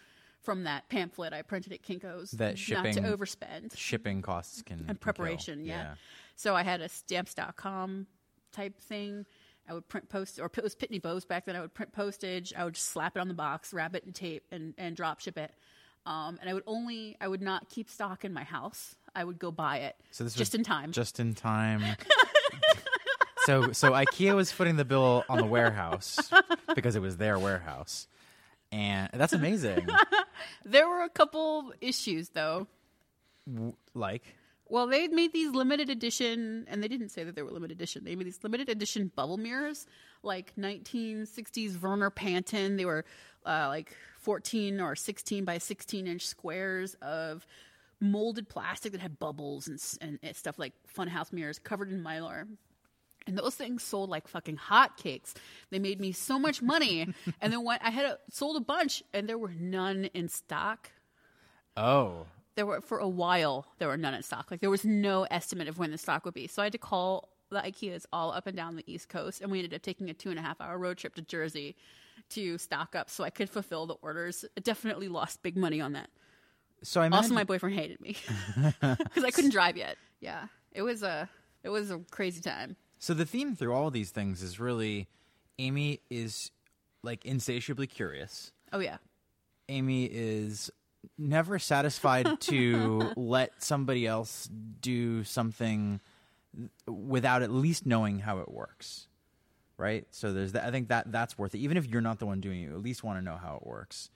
from 0.41 0.63
that 0.63 0.89
pamphlet 0.89 1.32
I 1.32 1.41
printed 1.41 1.71
at 1.73 1.84
Kinko's 1.84 2.32
That 2.32 2.58
not 2.69 2.93
to 2.93 3.01
overspend 3.01 3.77
Shipping 3.77 4.21
costs 4.21 4.62
can 4.62 4.79
can 4.79 4.89
and 4.89 4.99
preparation. 4.99 5.63
Yeah. 5.63 5.95
So 6.36 6.56
I 6.56 6.63
had 6.63 6.82
a 6.82 6.89
stamps.com 6.89 8.08
type 8.51 8.79
thing. 8.82 9.25
I 9.67 9.73
would 9.73 9.88
print 9.88 10.10
post, 10.10 10.39
or 10.39 10.45
it 10.45 10.63
was 10.63 10.76
Pitney 10.76 11.02
Bowes 11.02 11.26
back 11.26 11.45
then. 11.45 11.56
I 11.56 11.62
would 11.62 11.73
print 11.73 11.93
postage. 11.93 12.54
I 12.56 12.65
would 12.65 12.76
just 12.76 12.89
slap 12.89 13.15
it 13.15 13.19
on 13.19 13.28
the 13.28 13.34
box, 13.34 13.73
wrap 13.73 13.95
it 13.95 14.04
in 14.06 14.12
tape, 14.12 14.43
and, 14.52 14.73
and 14.78 14.95
drop 14.95 15.19
ship 15.19 15.38
it. 15.38 15.52
Um, 16.06 16.38
and 16.41 16.49
I 16.49 16.54
would 16.54 16.63
only, 16.67 17.15
I 17.21 17.28
would 17.28 17.41
not 17.41 17.69
keep 17.69 17.89
stock 17.89 18.26
in 18.26 18.34
my 18.34 18.43
house. 18.43 18.95
I 19.15 19.23
would 19.23 19.39
go 19.39 19.52
buy 19.52 19.78
it 19.78 19.95
So 20.12 20.23
this 20.23 20.34
just 20.34 20.56
in 20.56 20.63
time. 20.63 20.91
Just 20.91 21.19
in 21.19 21.34
time. 21.34 21.82
so 23.45 23.71
so 23.71 23.91
IKEA 23.91 24.36
was 24.36 24.52
footing 24.52 24.76
the 24.76 24.86
bill 24.86 25.23
on 25.30 25.38
the 25.38 25.45
warehouse 25.45 26.32
because 26.76 26.95
it 26.95 27.02
was 27.02 27.17
their 27.17 27.38
warehouse, 27.38 28.08
and 28.71 29.10
that's 29.13 29.34
amazing. 29.34 29.88
there 30.65 30.88
were 30.88 31.04
a 31.04 31.10
couple 31.10 31.73
issues 31.80 32.30
though. 32.30 32.67
like 33.93 34.23
Well, 34.69 34.88
they 34.88 35.08
made 35.08 35.34
these 35.34 35.52
limited 35.52 35.89
edition, 35.89 36.65
and 36.69 36.82
they 36.82 36.88
didn't 36.88 37.10
say 37.10 37.23
that 37.23 37.36
they 37.36 37.41
were 37.41 37.52
limited 37.52 37.78
edition. 37.78 38.04
They 38.04 38.15
made 38.15 38.28
these 38.28 38.43
limited 38.43 38.69
edition 38.69 39.12
bubble 39.15 39.38
mirrors, 39.38 39.86
like 40.23 40.54
1960s 40.56 41.71
Verner 41.71 42.10
Panton. 42.10 42.78
They 42.78 42.86
were 42.86 43.06
uh, 43.45 43.67
like 43.67 43.95
14 44.21 44.80
or 44.80 44.95
16 44.95 45.43
by 45.43 45.58
16 45.58 46.08
inch 46.08 46.26
squares 46.26 46.95
of 47.02 47.45
molded 47.99 48.49
plastic 48.49 48.93
that 48.93 49.02
had 49.02 49.19
bubbles 49.19 49.67
and, 49.67 49.82
and, 50.02 50.19
and 50.23 50.36
stuff 50.36 50.58
like 50.58 50.73
funhouse 50.97 51.32
mirrors 51.34 51.60
covered 51.60 51.91
in 51.91 52.02
mylar. 52.02 52.47
And 53.26 53.38
those 53.38 53.56
things 53.56 53.84
sold 53.84 54.10
like 54.10 54.28
fucking 54.28 54.58
hotcakes. 54.58 55.34
They 55.69 55.80
made 55.80 55.99
me 56.02 56.12
so 56.12 56.38
much 56.38 56.62
money. 56.62 57.02
and 57.41 57.54
then 57.54 57.63
when 57.63 57.80
I 57.82 57.89
had 57.89 58.06
a, 58.06 58.19
sold 58.30 58.58
a 58.58 58.62
bunch, 58.62 59.04
and 59.13 59.30
there 59.30 59.38
were 59.38 59.54
none 59.58 60.06
in 60.13 60.30
stock 60.30 60.89
oh 61.76 62.26
there 62.56 62.66
were 62.66 62.82
for 62.82 63.00
a 63.00 63.08
while 63.08 63.66
there 63.80 63.88
were 63.88 63.98
none 63.98 64.13
in 64.13 64.24
stock. 64.24 64.52
Like 64.52 64.62
there 64.62 64.70
was 64.70 64.86
no 64.86 65.24
estimate 65.32 65.68
of 65.68 65.78
when 65.78 65.92
the 65.92 65.98
stock 65.98 66.26
would 66.26 66.34
be. 66.34 66.48
So 66.48 66.62
I 66.62 66.66
had 66.66 66.72
to 66.74 66.78
call 66.78 67.30
the 67.50 67.60
IKEAs 67.60 68.06
all 68.12 68.32
up 68.32 68.48
and 68.48 68.56
down 68.58 68.76
the 68.76 68.84
East 68.92 69.10
Coast, 69.10 69.42
and 69.42 69.52
we 69.52 69.60
ended 69.60 69.74
up 69.76 69.82
taking 69.82 70.10
a 70.10 70.13
two 70.13 70.30
and 70.30 70.39
a 70.39 70.42
half 70.42 70.60
hour 70.60 70.78
road 70.78 70.98
trip 70.98 71.16
to 71.16 71.22
Jersey 71.22 71.76
to 72.30 72.58
stock 72.58 72.96
up 72.96 73.10
so 73.10 73.24
I 73.24 73.30
could 73.30 73.50
fulfill 73.50 73.86
the 73.86 73.96
orders. 73.96 74.46
I 74.58 74.62
definitely 74.62 75.08
lost 75.08 75.44
big 75.44 75.56
money 75.58 75.80
on 75.82 75.94
that. 75.94 76.10
so 76.84 77.02
I 77.02 77.10
Also, 77.10 77.34
my 77.34 77.44
boyfriend 77.44 77.76
hated 77.76 78.02
me 78.02 78.18
because 78.82 79.24
I 79.24 79.32
couldn't 79.32 79.52
drive 79.52 79.78
yet. 79.78 79.98
Yeah, 80.20 80.48
it 80.72 80.82
was 80.82 81.04
a 81.04 81.30
it 81.63 81.70
was 81.70 81.92
a 81.92 82.00
crazy 82.12 82.42
time. 82.42 82.76
so 83.00 83.13
the 83.13 83.26
theme 83.26 83.56
through 83.56 83.74
all 83.74 83.88
of 83.88 83.94
these 83.94 84.12
things 84.12 84.42
is 84.42 84.60
really 84.60 85.08
Amy 85.60 86.00
is 86.10 86.50
like 87.04 87.26
insatiably 87.26 87.86
curious. 87.88 88.52
Oh 88.72 88.80
yeah, 88.80 88.98
Amy 89.70 90.06
is 90.06 90.72
never 91.18 91.60
satisfied 91.60 92.39
to 92.42 93.12
let 93.16 93.63
somebody 93.63 94.08
else 94.08 94.50
do 94.82 95.24
something 95.24 96.00
without 96.88 97.42
at 97.42 97.52
least 97.52 97.86
knowing 97.86 98.20
how 98.20 98.39
it 98.39 98.52
works. 98.52 99.08
Right? 99.78 100.06
So 100.12 100.34
there's 100.34 100.52
that 100.54 100.66
I 100.66 100.72
think 100.72 100.89
that 100.89 101.12
that's 101.12 101.38
worth 101.38 101.56
it. 101.56 101.60
Even 101.60 101.78
if 101.78 101.88
you're 101.88 102.02
not 102.02 102.20
the 102.20 102.26
one 102.26 102.42
doing 102.42 102.62
it, 102.62 102.66
you 102.66 102.74
at 102.74 102.82
least 102.82 103.04
want 103.04 103.18
to 103.20 103.26
know 103.26 103.38
how 103.38 103.58
it 103.58 103.68
works. 103.68 104.10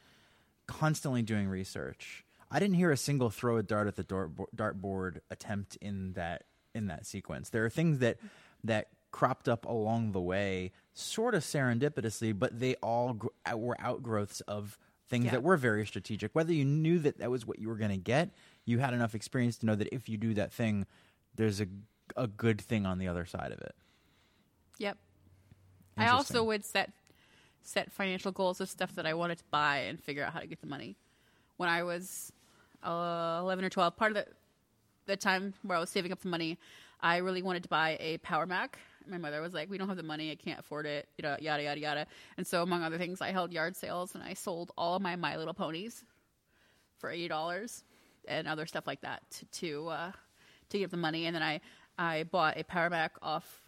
Constantly 0.67 1.23
doing 1.23 1.47
research. 1.47 2.23
I 2.49 2.59
didn't 2.59 2.75
hear 2.75 2.91
a 2.91 2.97
single 2.97 3.29
throw 3.29 3.57
a 3.57 3.63
dart 3.63 3.87
at 3.87 3.95
the 3.95 4.03
dart 4.03 4.31
dartboard 4.55 5.19
attempt 5.29 5.77
in 5.81 6.13
that 6.13 6.43
in 6.73 6.87
that 6.87 7.05
sequence. 7.05 7.49
There 7.49 7.65
are 7.65 7.69
things 7.69 7.99
that 7.99 8.17
that 8.63 8.89
cropped 9.11 9.49
up 9.49 9.65
along 9.65 10.11
the 10.11 10.21
way, 10.21 10.71
sort 10.93 11.33
of 11.33 11.43
serendipitously, 11.43 12.37
but 12.37 12.59
they 12.59 12.75
all 12.75 13.13
gr- 13.13 13.27
were 13.55 13.75
outgrowths 13.79 14.41
of 14.41 14.77
things 15.07 15.25
Yeah. 15.25 15.31
that 15.31 15.43
were 15.43 15.57
very 15.57 15.85
strategic. 15.85 16.33
Whether 16.35 16.53
you 16.53 16.65
knew 16.65 16.99
that 16.99 17.17
that 17.19 17.31
was 17.31 17.45
what 17.45 17.59
you 17.59 17.67
were 17.69 17.75
going 17.77 17.91
to 17.91 17.97
get, 17.97 18.31
you 18.65 18.79
had 18.79 18.93
enough 18.93 19.15
experience 19.15 19.57
to 19.59 19.65
know 19.65 19.75
that 19.75 19.87
if 19.93 20.09
you 20.09 20.17
do 20.17 20.33
that 20.35 20.51
thing, 20.53 20.85
there's 21.35 21.61
a 21.61 21.67
a 22.15 22.27
good 22.27 22.59
thing 22.61 22.85
on 22.85 22.97
the 22.99 23.07
other 23.07 23.25
side 23.25 23.51
of 23.51 23.59
it. 23.59 23.75
yep. 24.77 24.97
I 25.97 26.07
also 26.09 26.43
would 26.43 26.63
set 26.63 26.91
set 27.63 27.91
financial 27.91 28.31
goals 28.31 28.61
of 28.61 28.69
stuff 28.69 28.95
that 28.95 29.05
I 29.05 29.13
wanted 29.13 29.39
to 29.39 29.43
buy 29.51 29.79
and 29.79 30.01
figure 30.01 30.23
out 30.23 30.31
how 30.31 30.39
to 30.39 30.47
get 30.47 30.61
the 30.61 30.67
money. 30.67 30.95
When 31.57 31.67
I 31.69 31.83
was 31.83 32.31
uh, 32.83 33.39
eleven 33.41 33.65
or 33.65 33.69
twelve, 33.69 33.97
part 33.97 34.11
of 34.11 34.15
the 34.15 34.27
the 35.05 35.17
time 35.17 35.53
where 35.63 35.77
I 35.77 35.81
was 35.81 35.89
saving 35.89 36.11
up 36.11 36.21
the 36.21 36.29
money, 36.29 36.57
I 37.01 37.17
really 37.17 37.41
wanted 37.41 37.63
to 37.63 37.69
buy 37.69 37.97
a 37.99 38.17
Power 38.19 38.45
Mac. 38.45 38.77
My 39.09 39.17
mother 39.17 39.41
was 39.41 39.53
like, 39.53 39.69
"We 39.69 39.77
don't 39.77 39.87
have 39.87 39.97
the 39.97 40.03
money. 40.03 40.31
I 40.31 40.35
can't 40.35 40.59
afford 40.59 40.85
it." 40.85 41.07
You 41.17 41.23
know, 41.23 41.37
yada 41.39 41.63
yada 41.63 41.79
yada. 41.79 42.07
And 42.37 42.45
so, 42.45 42.63
among 42.63 42.83
other 42.83 42.97
things, 42.97 43.21
I 43.21 43.31
held 43.31 43.51
yard 43.51 43.75
sales 43.75 44.15
and 44.15 44.23
I 44.23 44.33
sold 44.33 44.71
all 44.77 44.95
of 44.95 45.01
my 45.01 45.15
My 45.15 45.37
Little 45.37 45.53
Ponies 45.53 46.03
for 46.97 47.09
eighty 47.09 47.27
dollars 47.27 47.83
and 48.27 48.47
other 48.47 48.65
stuff 48.65 48.87
like 48.87 49.01
that 49.01 49.23
to 49.31 49.45
to, 49.45 49.87
uh, 49.87 50.11
to 50.69 50.79
get 50.79 50.91
the 50.91 50.97
money. 50.97 51.25
And 51.25 51.35
then 51.35 51.43
I 51.43 51.61
I 51.97 52.23
bought 52.23 52.57
a 52.57 52.63
Power 52.63 52.89
Mac 52.89 53.13
off 53.21 53.63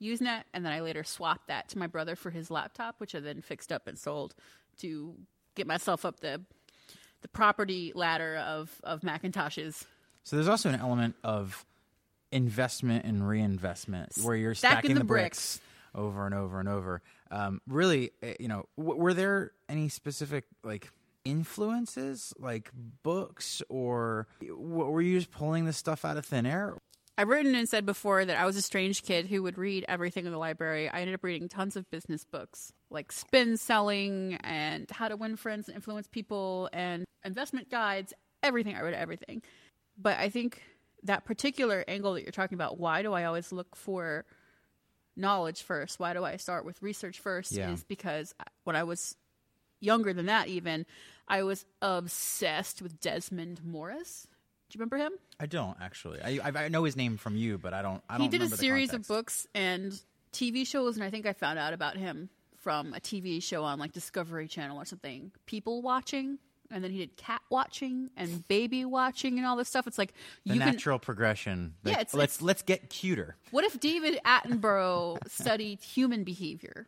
Usenet, 0.00 0.44
and 0.54 0.64
then 0.64 0.72
I 0.72 0.80
later 0.80 1.04
swapped 1.04 1.48
that 1.48 1.68
to 1.70 1.78
my 1.78 1.86
brother 1.86 2.16
for 2.16 2.30
his 2.30 2.50
laptop, 2.50 3.00
which 3.00 3.14
I 3.14 3.20
then 3.20 3.42
fixed 3.42 3.72
up 3.72 3.86
and 3.86 3.98
sold 3.98 4.34
to 4.78 5.14
get 5.54 5.66
myself 5.66 6.04
up 6.04 6.20
the 6.20 6.40
the 7.22 7.28
property 7.28 7.92
ladder 7.94 8.36
of 8.36 8.80
of 8.84 9.00
Macintoshes. 9.00 9.84
So 10.24 10.36
there's 10.36 10.48
also 10.48 10.68
an 10.68 10.78
element 10.78 11.16
of 11.24 11.64
investment 12.32 13.04
and 13.04 13.26
reinvestment 13.26 14.12
where 14.22 14.36
you're 14.36 14.54
Stacking 14.54 14.74
stacking, 14.78 14.94
the 14.94 15.00
the 15.00 15.04
bricks. 15.04 15.58
bricks. 15.58 15.60
over 15.94 16.26
and 16.26 16.34
over 16.34 16.60
and 16.60 16.68
over. 16.68 17.02
Um, 17.30 17.60
really, 17.66 18.10
eh, 18.22 18.34
you 18.40 18.48
know, 18.48 18.64
w- 18.76 18.98
were 19.00 19.14
there 19.14 19.52
any 19.68 19.88
specific 19.88 20.44
like 20.64 20.90
influences, 21.24 22.32
like 22.38 22.70
books, 23.02 23.62
or 23.68 24.26
w- 24.40 24.56
were 24.90 25.02
you 25.02 25.18
just 25.18 25.30
pulling 25.30 25.64
this 25.64 25.76
stuff 25.76 26.04
out 26.04 26.16
of 26.16 26.24
thin 26.26 26.46
air? 26.46 26.76
I've 27.16 27.28
written 27.28 27.54
and 27.56 27.68
said 27.68 27.84
before 27.84 28.24
that 28.24 28.38
I 28.38 28.46
was 28.46 28.56
a 28.56 28.62
strange 28.62 29.02
kid 29.02 29.26
who 29.26 29.42
would 29.42 29.58
read 29.58 29.84
everything 29.88 30.24
in 30.24 30.30
the 30.30 30.38
library. 30.38 30.88
I 30.88 31.00
ended 31.00 31.14
up 31.16 31.24
reading 31.24 31.48
tons 31.48 31.74
of 31.76 31.90
business 31.90 32.24
books, 32.24 32.72
like 32.90 33.10
spin 33.10 33.56
selling 33.56 34.34
and 34.44 34.88
how 34.90 35.08
to 35.08 35.16
win 35.16 35.34
friends 35.36 35.66
and 35.68 35.74
influence 35.74 36.06
people 36.06 36.68
and 36.72 37.04
investment 37.24 37.70
guides, 37.70 38.12
everything. 38.44 38.76
I 38.76 38.82
read 38.82 38.94
everything. 38.94 39.42
But 40.00 40.18
I 40.18 40.28
think 40.28 40.62
that 41.04 41.24
particular 41.24 41.84
angle 41.88 42.14
that 42.14 42.22
you're 42.22 42.32
talking 42.32 42.56
about, 42.56 42.78
why 42.78 43.02
do 43.02 43.12
I 43.12 43.24
always 43.24 43.52
look 43.52 43.76
for 43.76 44.24
knowledge 45.16 45.62
first? 45.62 45.98
Why 45.98 46.12
do 46.12 46.24
I 46.24 46.36
start 46.36 46.64
with 46.64 46.82
research 46.82 47.18
first? 47.20 47.52
Yeah. 47.52 47.70
Is 47.72 47.84
because 47.84 48.34
when 48.64 48.76
I 48.76 48.84
was 48.84 49.16
younger 49.80 50.12
than 50.12 50.26
that, 50.26 50.48
even, 50.48 50.86
I 51.28 51.42
was 51.42 51.64
obsessed 51.82 52.82
with 52.82 53.00
Desmond 53.00 53.60
Morris. 53.64 54.26
Do 54.70 54.76
you 54.76 54.80
remember 54.80 54.98
him? 54.98 55.12
I 55.40 55.46
don't 55.46 55.76
actually. 55.80 56.20
I, 56.20 56.40
I 56.44 56.68
know 56.68 56.84
his 56.84 56.96
name 56.96 57.16
from 57.16 57.36
you, 57.36 57.58
but 57.58 57.72
I 57.72 57.82
don't. 57.82 58.02
I 58.08 58.18
don't. 58.18 58.22
he 58.22 58.28
did 58.28 58.42
a 58.42 58.54
series 58.54 58.92
of 58.92 59.06
books 59.06 59.46
and 59.54 59.98
TV 60.32 60.66
shows, 60.66 60.96
and 60.96 61.04
I 61.04 61.10
think 61.10 61.26
I 61.26 61.32
found 61.32 61.58
out 61.58 61.72
about 61.72 61.96
him 61.96 62.28
from 62.58 62.92
a 62.92 63.00
TV 63.00 63.42
show 63.42 63.64
on 63.64 63.78
like 63.78 63.92
Discovery 63.92 64.46
Channel 64.46 64.76
or 64.78 64.84
something. 64.84 65.32
People 65.46 65.80
watching, 65.80 66.38
and 66.70 66.82
then 66.84 66.90
he 66.90 66.98
did 66.98 67.16
cat 67.16 67.40
watching 67.50 68.10
and 68.16 68.46
baby 68.48 68.84
watching 68.84 69.38
and 69.38 69.46
all 69.46 69.56
this 69.56 69.68
stuff. 69.68 69.86
It's 69.86 69.98
like 69.98 70.12
The 70.46 70.54
you 70.54 70.60
can. 70.60 70.72
natural 70.72 70.98
progression. 70.98 71.74
Yeah, 71.84 71.90
Like, 71.92 72.00
it's- 72.00 72.14
let's 72.14 72.34
it's- 72.36 72.42
let's 72.42 72.62
get 72.62 72.90
cuter. 72.90 73.36
What 73.50 73.64
if 73.64 73.78
David 73.80 74.18
Attenborough 74.24 75.18
studied 75.28 75.80
human 75.80 76.24
behavior? 76.24 76.86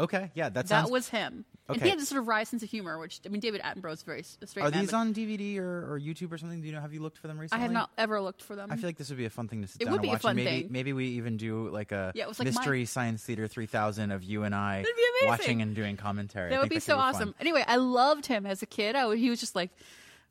Okay, 0.00 0.30
yeah, 0.34 0.48
that 0.48 0.66
That 0.68 0.90
was 0.90 1.08
him. 1.08 1.44
And 1.68 1.76
Okay. 1.76 1.84
he 1.84 1.90
had 1.90 2.00
this 2.00 2.08
sort 2.08 2.20
of 2.20 2.26
wry 2.26 2.42
sense 2.42 2.64
of 2.64 2.68
humor, 2.70 2.98
which 2.98 3.20
I 3.24 3.28
mean, 3.28 3.40
David 3.40 3.60
Attenborough 3.60 3.92
is 3.92 4.02
very 4.02 4.22
straight 4.24 4.56
Are 4.64 4.70
man. 4.70 4.80
these 4.80 4.92
on 4.92 5.14
DVD 5.14 5.58
or, 5.58 5.92
or 5.94 6.00
YouTube 6.00 6.32
or 6.32 6.38
something? 6.38 6.60
Do 6.60 6.66
you 6.66 6.72
know? 6.72 6.80
Have 6.80 6.92
you 6.92 7.00
looked 7.00 7.18
for 7.18 7.28
them 7.28 7.38
recently? 7.38 7.60
I 7.60 7.62
have 7.62 7.70
not 7.70 7.90
ever 7.96 8.20
looked 8.20 8.42
for 8.42 8.56
them. 8.56 8.72
I 8.72 8.76
feel 8.76 8.86
like 8.88 8.96
this 8.96 9.08
would 9.10 9.18
be 9.18 9.26
a 9.26 9.30
fun 9.30 9.46
thing 9.46 9.62
to 9.62 9.68
sit 9.68 9.82
It 9.82 9.84
down 9.84 9.92
would 9.92 9.98
and 9.98 10.02
be 10.02 10.08
a 10.08 10.12
watch. 10.12 10.22
fun 10.22 10.34
maybe 10.36 10.62
thing. 10.62 10.72
maybe 10.72 10.92
we 10.92 11.06
even 11.10 11.36
do 11.36 11.68
like 11.68 11.92
a 11.92 12.10
Yeah, 12.16 12.26
like 12.26 12.38
my- 12.40 12.44
mystery 12.46 12.84
science 12.86 13.22
theater 13.22 13.46
three 13.46 13.66
thousand 13.66 14.10
of 14.10 14.24
you 14.24 14.42
and 14.42 14.52
I 14.54 14.78
That'd 14.82 14.96
be 14.96 15.02
amazing. 15.22 15.28
watching 15.28 15.62
and 15.62 15.76
doing 15.76 15.96
commentary. 15.96 16.50
That 16.50 16.60
would 16.60 16.70
be 16.70 16.80
so 16.80 16.96
fun. 16.96 17.14
awesome. 17.14 17.34
Anyway, 17.38 17.62
I 17.68 17.76
loved 17.76 18.26
him 18.26 18.46
as 18.46 18.62
a 18.62 18.66
kid. 18.66 18.96
I, 18.96 19.14
he 19.14 19.30
was 19.30 19.38
just 19.38 19.54
like, 19.54 19.70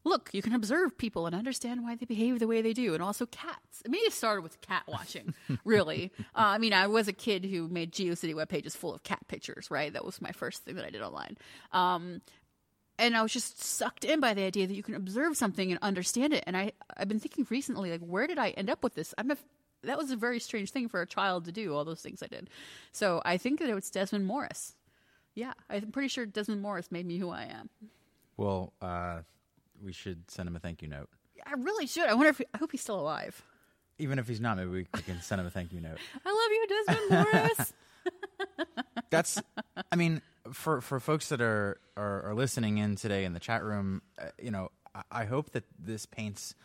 look, 0.04 0.30
you 0.34 0.42
can 0.42 0.54
observe 0.54 0.98
people 0.98 1.26
and 1.26 1.36
understand 1.36 1.84
why 1.84 1.96
they 1.96 2.06
behave 2.06 2.40
the 2.40 2.48
way 2.48 2.62
they 2.62 2.74
do, 2.74 2.94
and 2.94 3.04
also 3.04 3.26
cats. 3.26 3.84
I 3.86 3.90
mean, 3.90 4.06
it 4.06 4.14
started 4.14 4.42
with 4.42 4.62
cat 4.62 4.84
watching, 4.88 5.34
really. 5.66 6.12
Uh, 6.20 6.24
I 6.36 6.58
mean, 6.58 6.74
I 6.74 6.88
was 6.88 7.08
a 7.08 7.14
kid 7.14 7.46
who 7.46 7.68
made 7.68 7.92
GeoCity 7.92 8.34
web 8.34 8.50
pages 8.50 8.76
full 8.76 8.94
of 8.94 9.04
cat 9.04 9.20
pictures, 9.28 9.70
right? 9.70 9.92
That 9.92 10.06
was 10.06 10.22
my 10.22 10.32
first 10.32 10.64
thing 10.64 10.76
that 10.76 10.86
I 10.86 10.90
did 10.90 11.02
online. 11.02 11.38
Um, 11.72 12.22
and 12.98 13.16
I 13.16 13.22
was 13.22 13.32
just 13.32 13.64
sucked 13.64 14.04
in 14.04 14.20
by 14.20 14.34
the 14.34 14.44
idea 14.44 14.68
that 14.68 14.74
you 14.74 14.84
can 14.84 14.96
observe 14.96 15.38
something 15.38 15.72
and 15.72 15.80
understand 15.82 16.34
it. 16.34 16.44
And 16.46 16.58
I, 16.58 16.74
I've 16.98 17.08
been 17.08 17.20
thinking 17.20 17.48
recently, 17.50 17.92
like, 17.92 18.02
where 18.02 18.28
did 18.28 18.38
I 18.38 18.50
end 18.50 18.70
up 18.70 18.84
with 18.84 18.96
this? 18.96 19.14
I'm 19.18 19.32
a, 19.32 19.38
that 19.84 19.98
was 19.98 20.12
a 20.12 20.18
very 20.18 20.40
strange 20.40 20.72
thing 20.72 20.90
for 20.90 21.02
a 21.02 21.08
child 21.08 21.46
to 21.46 21.52
do, 21.52 21.74
all 21.74 21.86
those 21.86 22.02
things 22.02 22.22
I 22.22 22.28
did. 22.28 22.50
So 22.92 23.22
I 23.24 23.38
think 23.38 23.60
that 23.60 23.70
it 23.70 23.74
was 23.76 23.90
Desmond 23.90 24.26
Morris. 24.26 24.76
Yeah, 25.34 25.54
I'm 25.70 25.92
pretty 25.92 26.10
sure 26.10 26.26
Desmond 26.26 26.62
Morris 26.62 26.92
made 26.92 27.06
me 27.06 27.18
who 27.18 27.30
I 27.30 27.44
am. 27.44 27.70
Well, 28.36 28.74
uh, 28.82 29.20
we 29.84 29.92
should 29.94 30.30
send 30.30 30.48
him 30.48 30.56
a 30.56 30.60
thank 30.60 30.82
you 30.82 30.88
note. 30.88 31.10
I 31.46 31.54
really 31.54 31.88
should. 31.88 32.08
I 32.10 32.14
wonder 32.14 32.30
if 32.30 32.42
I 32.54 32.58
hope 32.58 32.72
he's 32.72 32.82
still 32.82 33.00
alive. 33.00 33.42
Even 33.98 34.20
if 34.20 34.28
he's 34.28 34.40
not, 34.42 34.58
maybe 34.58 34.70
we, 34.70 34.88
we 34.94 35.02
can 35.02 35.22
send 35.22 35.42
him 35.42 35.48
a 35.48 35.50
thank 35.50 35.74
you 35.74 35.82
note. 35.82 35.98
I 36.26 36.30
love 36.30 36.52
you, 36.52 36.68
Desmond 36.86 37.34
Morris. 37.34 37.74
That's, 39.10 39.42
I 39.92 39.96
mean, 39.96 40.22
for 40.54 40.82
for 40.82 41.00
folks 41.00 41.30
that 41.30 41.42
are 41.42 41.80
are, 41.98 42.30
are 42.30 42.36
listening 42.36 42.78
in 42.78 42.96
today 42.96 43.26
in 43.26 43.34
the 43.34 43.40
chat 43.40 43.64
room, 43.64 44.02
uh, 44.22 44.26
you 44.42 44.52
know, 44.52 44.70
I, 44.94 45.02
I 45.12 45.26
hope 45.26 45.52
that 45.52 45.64
this 45.78 46.06
paints 46.06 46.56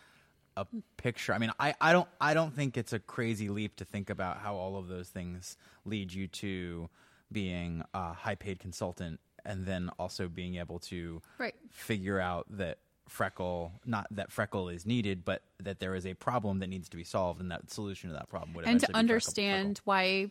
a 0.56 0.66
picture. 0.96 1.32
I 1.32 1.38
mean, 1.38 1.50
I, 1.58 1.74
I 1.80 1.92
don't 1.92 2.08
I 2.20 2.34
don't 2.34 2.54
think 2.54 2.76
it's 2.76 2.92
a 2.92 2.98
crazy 2.98 3.48
leap 3.48 3.76
to 3.76 3.84
think 3.84 4.10
about 4.10 4.38
how 4.38 4.54
all 4.56 4.76
of 4.76 4.88
those 4.88 5.08
things 5.08 5.56
lead 5.84 6.12
you 6.12 6.28
to 6.28 6.88
being 7.32 7.82
a 7.94 8.12
high 8.12 8.34
paid 8.36 8.58
consultant 8.60 9.18
and 9.44 9.66
then 9.66 9.90
also 9.98 10.28
being 10.28 10.56
able 10.56 10.78
to 10.78 11.20
Right. 11.38 11.54
figure 11.70 12.20
out 12.20 12.46
that 12.50 12.78
freckle 13.08 13.72
not 13.84 14.06
that 14.10 14.32
freckle 14.32 14.68
is 14.68 14.86
needed 14.86 15.24
but 15.24 15.42
that 15.62 15.78
there 15.78 15.94
is 15.94 16.06
a 16.06 16.14
problem 16.14 16.58
that 16.60 16.68
needs 16.68 16.88
to 16.88 16.96
be 16.96 17.04
solved 17.04 17.40
and 17.40 17.50
that 17.50 17.70
solution 17.70 18.08
to 18.08 18.14
that 18.16 18.28
problem 18.28 18.54
would 18.54 18.64
and 18.64 18.80
to 18.80 18.86
be 18.86 18.92
freckle- 18.92 18.98
understand 18.98 19.80
why 19.84 20.30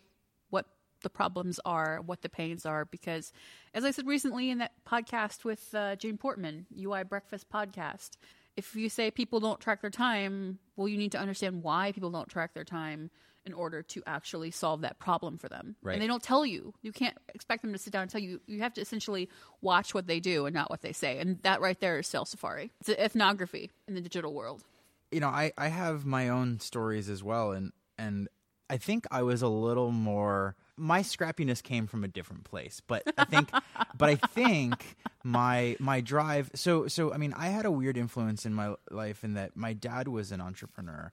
what 0.50 0.66
the 1.04 1.10
problems 1.10 1.60
are, 1.66 2.02
what 2.06 2.22
the 2.22 2.30
pains 2.30 2.66
are, 2.66 2.86
because 2.86 3.32
as 3.74 3.84
I 3.84 3.92
said 3.92 4.08
recently 4.08 4.50
in 4.50 4.58
that 4.58 4.72
podcast 4.88 5.44
with 5.44 5.74
uh, 5.76 5.96
Jane 5.98 6.18
Portman, 6.18 6.66
UI 6.78 7.04
Breakfast 7.04 7.50
podcast, 7.50 8.12
if 8.56 8.76
you 8.76 8.90
say 8.90 9.12
people 9.12 9.40
don't 9.40 9.60
track 9.60 9.82
their 9.82 9.90
time, 9.90 10.60
well, 10.76 10.88
you 10.88 10.98
need 10.98 11.12
to 11.12 11.20
understand 11.20 11.64
why 11.64 11.92
people 11.92 12.10
don't 12.10 12.30
track 12.30 12.54
their 12.54 12.64
time 12.64 13.10
in 13.45 13.53
order 13.53 13.82
to 13.82 14.01
actually 14.06 14.51
solve 14.51 14.82
that 14.82 14.99
problem 14.99 15.38
for 15.38 15.49
them. 15.49 15.75
Right. 15.82 15.93
And 15.93 16.01
they 16.01 16.08
don't 16.08 16.23
tell 16.23 16.45
you. 16.45 16.73
You 16.82 16.91
can't 16.91 17.17
expect 17.34 17.62
them 17.62 17.73
to 17.73 17.77
sit 17.79 17.91
down 17.91 18.03
and 18.03 18.12
tell 18.12 18.21
you. 18.21 18.39
You 18.47 18.60
have 18.62 18.73
to 18.75 18.82
essentially 18.82 19.29
watch 19.62 19.93
what 19.93 20.08
they 20.08 20.19
do 20.19 20.45
and 20.45 20.53
not 20.53 20.69
what 20.69 20.82
they 20.82 20.93
say. 20.93 21.19
And 21.19 21.41
that 21.43 21.60
right 21.62 21.79
there 21.79 21.99
is 21.99 22.08
Sales 22.08 22.29
Safari. 22.29 22.71
It's 22.79 22.89
an 22.89 22.95
ethnography 22.97 23.71
in 23.88 23.95
the 23.95 24.01
digital 24.01 24.34
world. 24.34 24.63
you 25.12 25.19
know, 25.19 25.27
I, 25.27 25.51
I 25.58 25.67
have 25.67 26.06
my 26.06 26.29
own 26.29 26.60
stories 26.60 27.10
as 27.10 27.23
well, 27.23 27.51
and 27.51 27.71
and 27.97 28.27
I 28.69 28.77
think 28.77 29.06
I 29.12 29.21
was 29.23 29.41
a 29.41 29.47
little 29.47 29.91
more. 29.91 30.56
My 30.75 31.01
scrappiness 31.01 31.62
came 31.62 31.86
from 31.86 32.03
a 32.03 32.08
different 32.08 32.45
place, 32.45 32.82
but 32.88 33.03
I 33.17 33.25
think, 33.25 33.51
but 33.97 34.10
I 34.10 34.15
think 34.15 34.95
my 35.23 35.75
my 35.79 36.01
drive. 36.01 36.49
So 36.56 36.88
so 36.88 37.13
I 37.13 37.17
mean, 37.17 37.34
I 37.38 37.47
had 37.49 37.65
a 37.65 37.71
weird 37.71 37.97
influence 37.97 38.45
in 38.45 38.53
my 38.53 38.73
life 38.89 39.23
in 39.23 39.36
that 39.36 39.56
my 39.56 39.73
dad 39.73 40.08
was 40.08 40.32
an 40.32 40.41
entrepreneur, 40.41 41.12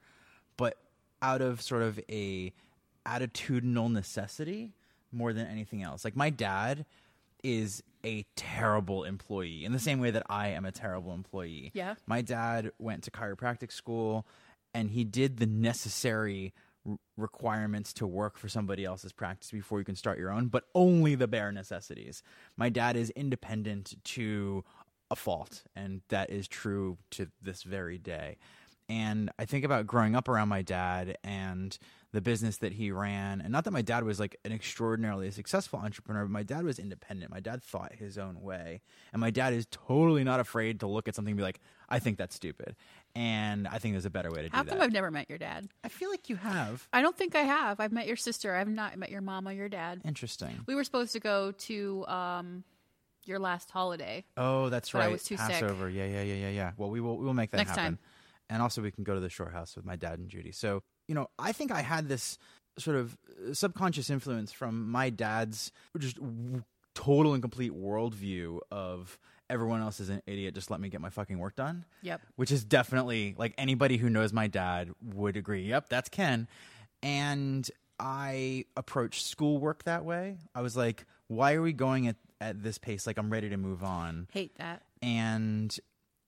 but 0.57 0.79
out 1.23 1.43
of 1.43 1.61
sort 1.61 1.83
of 1.83 2.01
a 2.11 2.53
attitudinal 3.07 3.91
necessity 3.91 4.75
more 5.13 5.33
than 5.33 5.47
anything 5.47 5.83
else. 5.83 6.05
Like 6.05 6.17
my 6.17 6.31
dad 6.31 6.87
is 7.43 7.83
a 8.05 8.25
terrible 8.37 9.05
employee 9.05 9.65
in 9.65 9.73
the 9.73 9.79
same 9.79 10.01
way 10.01 10.11
that 10.11 10.25
I 10.29 10.49
am 10.49 10.65
a 10.65 10.73
terrible 10.73 11.13
employee. 11.13 11.71
Yeah. 11.75 11.95
My 12.07 12.23
dad 12.23 12.73
went 12.79 13.05
to 13.05 13.11
chiropractic 13.11 13.73
school 13.73 14.27
and 14.73 14.91
he 14.91 15.05
did 15.05 15.39
the 15.39 15.47
necessary 15.47 16.55
r- 16.87 16.97
requirements 17.17 17.93
to 17.95 18.07
work 18.07 18.39
for 18.39 18.49
somebody 18.49 18.85
else's 18.85 19.13
practice 19.13 19.51
before 19.51 19.79
you 19.79 19.85
can 19.85 19.97
start 19.97 20.19
your 20.19 20.31
own, 20.31 20.49
but 20.49 20.65
only 20.75 21.15
the 21.15 21.29
bare 21.29 21.53
necessities. 21.53 22.23
My 22.57 22.69
dad 22.69 22.97
is 22.97 23.11
independent 23.11 23.95
to 24.05 24.65
a 25.11 25.17
fault, 25.17 25.65
and 25.75 26.03
that 26.09 26.31
is 26.31 26.47
true 26.47 26.99
to 27.11 27.29
this 27.43 27.65
very 27.65 27.99
day. 27.99 28.37
And 28.91 29.31
I 29.39 29.45
think 29.45 29.65
about 29.65 29.87
growing 29.87 30.17
up 30.17 30.29
around 30.29 30.49
my 30.49 30.63
dad 30.63 31.17
and 31.23 31.79
the 32.13 32.21
business 32.21 32.57
that 32.57 32.73
he 32.73 32.91
ran. 32.91 33.41
And 33.41 33.53
not 33.53 33.63
that 33.63 33.71
my 33.71 33.83
dad 33.83 34.03
was 34.03 34.19
like 34.19 34.37
an 34.45 34.51
extraordinarily 34.51 35.31
successful 35.31 35.79
entrepreneur, 35.79 36.25
but 36.25 36.33
my 36.33 36.43
dad 36.43 36.65
was 36.65 36.81
independent. 36.81 37.31
My 37.31 37.39
dad 37.39 37.63
thought 37.63 37.93
his 37.95 38.19
own 38.19 38.41
way. 38.43 38.81
And 39.13 39.21
my 39.21 39.31
dad 39.31 39.53
is 39.53 39.69
totally 39.71 40.25
not 40.25 40.41
afraid 40.41 40.81
to 40.81 40.89
look 40.89 41.07
at 41.07 41.15
something 41.15 41.31
and 41.31 41.37
be 41.39 41.45
like, 41.45 41.61
I 41.89 42.01
think 42.01 42.19
that's 42.19 42.35
stupid. 42.35 42.75
And 43.15 43.69
I 43.69 43.79
think 43.79 43.95
there's 43.95 44.07
a 44.07 44.11
better 44.11 44.33
way 44.33 44.43
to 44.43 44.49
How 44.51 44.65
do 44.65 44.71
come 44.71 44.79
that. 44.79 44.85
I've 44.85 44.93
never 44.93 45.13
met 45.13 45.29
your 45.29 45.39
dad? 45.39 45.69
I 45.85 45.89
feel 45.89 46.11
like 46.11 46.29
you 46.29 46.35
have. 46.35 46.89
I 46.93 47.01
don't 47.01 47.17
think 47.17 47.37
I 47.37 47.43
have. 47.43 47.79
I've 47.79 47.93
met 47.93 48.09
your 48.09 48.17
sister. 48.17 48.57
I've 48.57 48.69
not 48.69 48.97
met 48.99 49.11
your 49.11 49.21
mom 49.21 49.47
or 49.47 49.53
your 49.53 49.69
dad. 49.69 50.01
Interesting. 50.05 50.63
We 50.67 50.75
were 50.75 50.83
supposed 50.85 51.13
to 51.13 51.21
go 51.21 51.53
to 51.53 52.05
um, 52.09 52.65
your 53.25 53.39
last 53.39 53.71
holiday. 53.71 54.25
Oh, 54.37 54.69
that's 54.69 54.91
But 54.91 54.99
I 54.99 55.05
right. 55.05 55.13
was 55.13 55.23
too 55.23 55.37
sick. 55.37 55.47
Passover. 55.47 55.89
Yeah, 55.89 56.07
yeah, 56.07 56.23
yeah, 56.23 56.35
yeah, 56.35 56.51
yeah. 56.51 56.73
Well, 56.77 56.91
we 56.91 57.01
will 57.01 57.17
we 57.19 57.25
will 57.25 57.35
make 57.35 57.53
that 57.53 57.59
Next 57.59 57.71
happen. 57.71 57.85
time. 57.85 57.99
And 58.51 58.61
also 58.61 58.83
we 58.83 58.91
can 58.91 59.05
go 59.05 59.15
to 59.15 59.21
the 59.21 59.31
shore 59.31 59.49
house 59.51 59.77
with 59.77 59.85
my 59.87 59.97
dad 59.97 60.19
and 60.19 60.29
Judy. 60.29 60.53
So, 60.53 60.83
you 61.09 61.15
know, 61.15 61.29
I 61.39 61.53
think 61.53 61.71
I 61.73 61.81
had 61.81 62.09
this 62.09 62.37
sort 62.79 62.97
of 62.97 63.17
uh, 63.49 63.55
subconscious 63.55 64.11
influence 64.11 64.53
from 64.53 64.91
my 64.91 65.09
dad's 65.09 65.73
just 65.99 66.17
w- 66.17 66.63
total 66.95 67.33
and 67.33 67.43
complete 67.43 67.73
worldview 67.73 68.59
of 68.71 69.19
everyone 69.49 69.81
else 69.81 70.01
is 70.01 70.11
an 70.11 70.21
idiot. 70.27 70.55
Just 70.55 70.71
let 70.71 70.81
me 70.81 70.89
get 70.89 71.01
my 71.01 71.11
fucking 71.11 71.39
work 71.39 71.57
done. 71.57 71.85
Yep. 72.03 72.21
Which 72.37 72.51
is 72.53 72.65
definitely 72.65 73.35
like 73.39 73.55
anybody 73.57 73.97
who 73.97 74.11
knows 74.11 74.33
my 74.33 74.47
dad 74.49 74.91
would 75.03 75.37
agree. 75.37 75.63
Yep, 75.69 75.89
that's 75.89 76.09
Ken. 76.09 76.47
And 77.03 77.71
I 77.99 78.65
approached 78.77 79.27
schoolwork 79.27 79.85
that 79.85 80.05
way. 80.05 80.39
I 80.55 80.63
was 80.63 80.77
like, 80.77 81.05
why 81.29 81.55
are 81.55 81.63
we 81.63 81.73
going 81.73 82.09
at, 82.09 82.17
at 82.41 82.63
this 82.63 82.79
pace? 82.79 83.07
Like, 83.07 83.19
I'm 83.19 83.31
ready 83.31 83.49
to 83.51 83.57
move 83.57 83.83
on 83.85 84.27
Hate 84.33 84.57
that. 84.57 84.83
and 85.03 85.77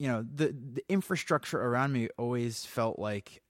you 0.02 0.08
know 0.08 0.26
the 0.34 0.52
the 0.72 0.82
infrastructure 0.88 1.60
around 1.60 1.92
me 1.92 2.08
always 2.18 2.64
felt 2.64 2.98
like 2.98 3.40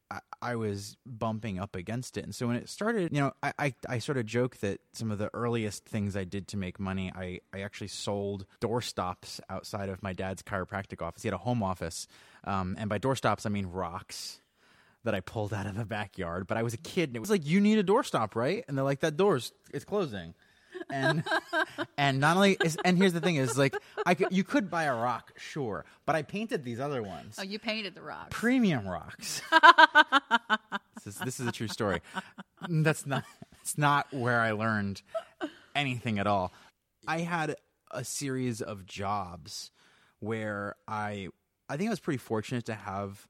I, 0.43 0.57
was 0.57 0.99
bumping 1.07 1.59
up 1.59 1.75
against 1.75 2.19
it 2.19 2.25
and 2.25 2.35
so 2.35 2.49
when 2.49 2.57
it 2.57 2.69
started 2.69 3.11
you 3.11 3.21
know 3.21 3.33
I, 3.43 3.53
I 3.59 3.75
i 3.89 3.99
sort 3.99 4.19
of 4.19 4.27
joke 4.27 4.59
that 4.59 4.81
some 4.93 5.11
of 5.11 5.17
the 5.17 5.31
earliest 5.33 5.87
things 5.87 6.15
i 6.15 6.25
did 6.25 6.49
to 6.49 6.59
make 6.59 6.79
money 6.79 7.11
i 7.15 7.41
i 7.55 7.63
actually 7.63 7.89
sold 7.89 8.45
doorstops 8.61 9.41
outside 9.49 9.89
of 9.89 10.03
my 10.03 10.13
dad's 10.13 10.43
chiropractic 10.43 11.01
office 11.01 11.23
he 11.23 11.29
had 11.29 11.35
a 11.35 11.39
home 11.39 11.63
office 11.63 12.07
um, 12.45 12.77
and 12.79 12.91
by 12.91 12.99
doorstops 12.99 13.47
i 13.47 13.49
mean 13.49 13.67
rocks 13.67 14.43
that 15.05 15.15
I 15.15 15.21
pulled 15.21 15.53
out 15.53 15.67
of 15.67 15.77
the 15.77 15.85
backyard, 15.85 16.47
but 16.47 16.57
I 16.57 16.63
was 16.63 16.75
a 16.75 16.79
kid 16.79 17.09
and 17.09 17.17
it 17.17 17.19
was 17.19 17.31
like, 17.31 17.45
you 17.45 17.61
need 17.61 17.77
a 17.79 17.83
doorstop, 17.83 18.37
right? 18.37 18.65
And 18.69 18.77
they're 18.79 18.85
like, 18.85 19.01
that 19.01 19.17
door's 19.17 19.53
it's 19.73 19.85
closing. 19.85 20.35
And 20.93 21.25
and 21.97 22.21
not 22.21 22.37
only 22.37 22.57
is 22.63 22.77
and 22.85 22.99
here's 22.99 23.15
the 23.15 23.21
thing 23.21 23.37
is 23.37 23.57
like 23.57 23.75
I 24.05 24.15
could, 24.15 24.29
you 24.31 24.45
could 24.45 24.71
buy 24.71 24.85
a 24.85 24.95
rock, 24.95 25.33
sure, 25.39 25.85
but 26.05 26.15
I 26.15 26.23
painted 26.23 26.65
these 26.65 26.79
other 26.79 27.03
ones. 27.03 27.37
Oh, 27.39 27.43
you 27.43 27.59
painted 27.59 27.95
the 27.95 28.03
rocks. 28.03 28.29
Premium 28.31 28.87
rocks. 28.87 29.41
this, 30.95 31.07
is, 31.07 31.19
this 31.21 31.41
is 31.41 31.47
a 31.47 31.53
true 31.53 31.69
story. 31.69 32.01
That's 32.69 33.07
not 33.07 33.25
it's 33.63 33.79
not 33.79 34.13
where 34.13 34.41
I 34.41 34.53
learned 34.53 35.03
anything 35.75 36.19
at 36.19 36.27
all. 36.27 36.53
I 37.07 37.21
had 37.21 37.57
a 37.91 38.05
series 38.05 38.61
of 38.61 38.87
jobs 38.87 39.71
where 40.21 40.77
I 40.87 41.29
I 41.69 41.77
think 41.77 41.89
I 41.89 41.91
was 41.91 42.01
pretty 42.01 42.19
fortunate 42.19 42.67
to 42.67 42.75
have 42.75 43.27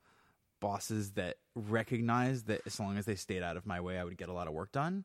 bosses 0.61 1.13
that 1.13 1.37
recognized 1.55 2.47
that 2.47 2.63
as 2.67 2.81
long 2.81 2.97
as 2.97 3.05
they 3.05 3.15
stayed 3.15 3.43
out 3.43 3.57
of 3.57 3.67
my 3.67 3.81
way, 3.81 3.99
I 3.99 4.05
would 4.05 4.17
get 4.17 4.29
a 4.29 4.33
lot 4.33 4.49
of 4.49 4.55
work 4.55 4.73
done. 4.73 5.05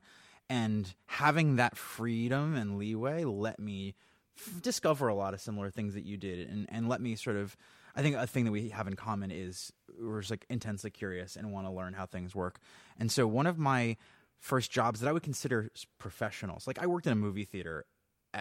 And 0.49 0.93
having 1.05 1.57
that 1.57 1.75
freedom 1.77 2.55
and 2.55 2.77
leeway 2.77 3.25
let 3.25 3.59
me 3.59 3.95
f- 4.37 4.61
discover 4.61 5.07
a 5.07 5.15
lot 5.15 5.33
of 5.33 5.41
similar 5.41 5.69
things 5.69 5.93
that 5.93 6.05
you 6.05 6.17
did, 6.17 6.47
and 6.47 6.65
and 6.69 6.87
let 6.87 7.01
me 7.01 7.15
sort 7.15 7.35
of. 7.35 7.57
I 7.95 8.03
think 8.03 8.15
a 8.15 8.27
thing 8.27 8.45
that 8.45 8.51
we 8.51 8.69
have 8.69 8.87
in 8.87 8.95
common 8.95 9.31
is 9.31 9.73
we're 9.99 10.19
just 10.19 10.29
like 10.29 10.45
intensely 10.49 10.91
curious 10.91 11.35
and 11.35 11.51
want 11.51 11.65
to 11.65 11.71
learn 11.71 11.93
how 11.93 12.05
things 12.05 12.35
work. 12.35 12.59
And 12.99 13.11
so 13.11 13.25
one 13.25 13.47
of 13.47 13.57
my 13.57 13.97
first 14.39 14.69
jobs 14.69 14.99
that 14.99 15.09
I 15.09 15.11
would 15.13 15.23
consider 15.23 15.71
professionals, 15.97 16.67
like 16.67 16.79
I 16.79 16.85
worked 16.85 17.07
in 17.07 17.13
a 17.13 17.15
movie 17.15 17.45
theater 17.45 17.79
at, 17.79 17.85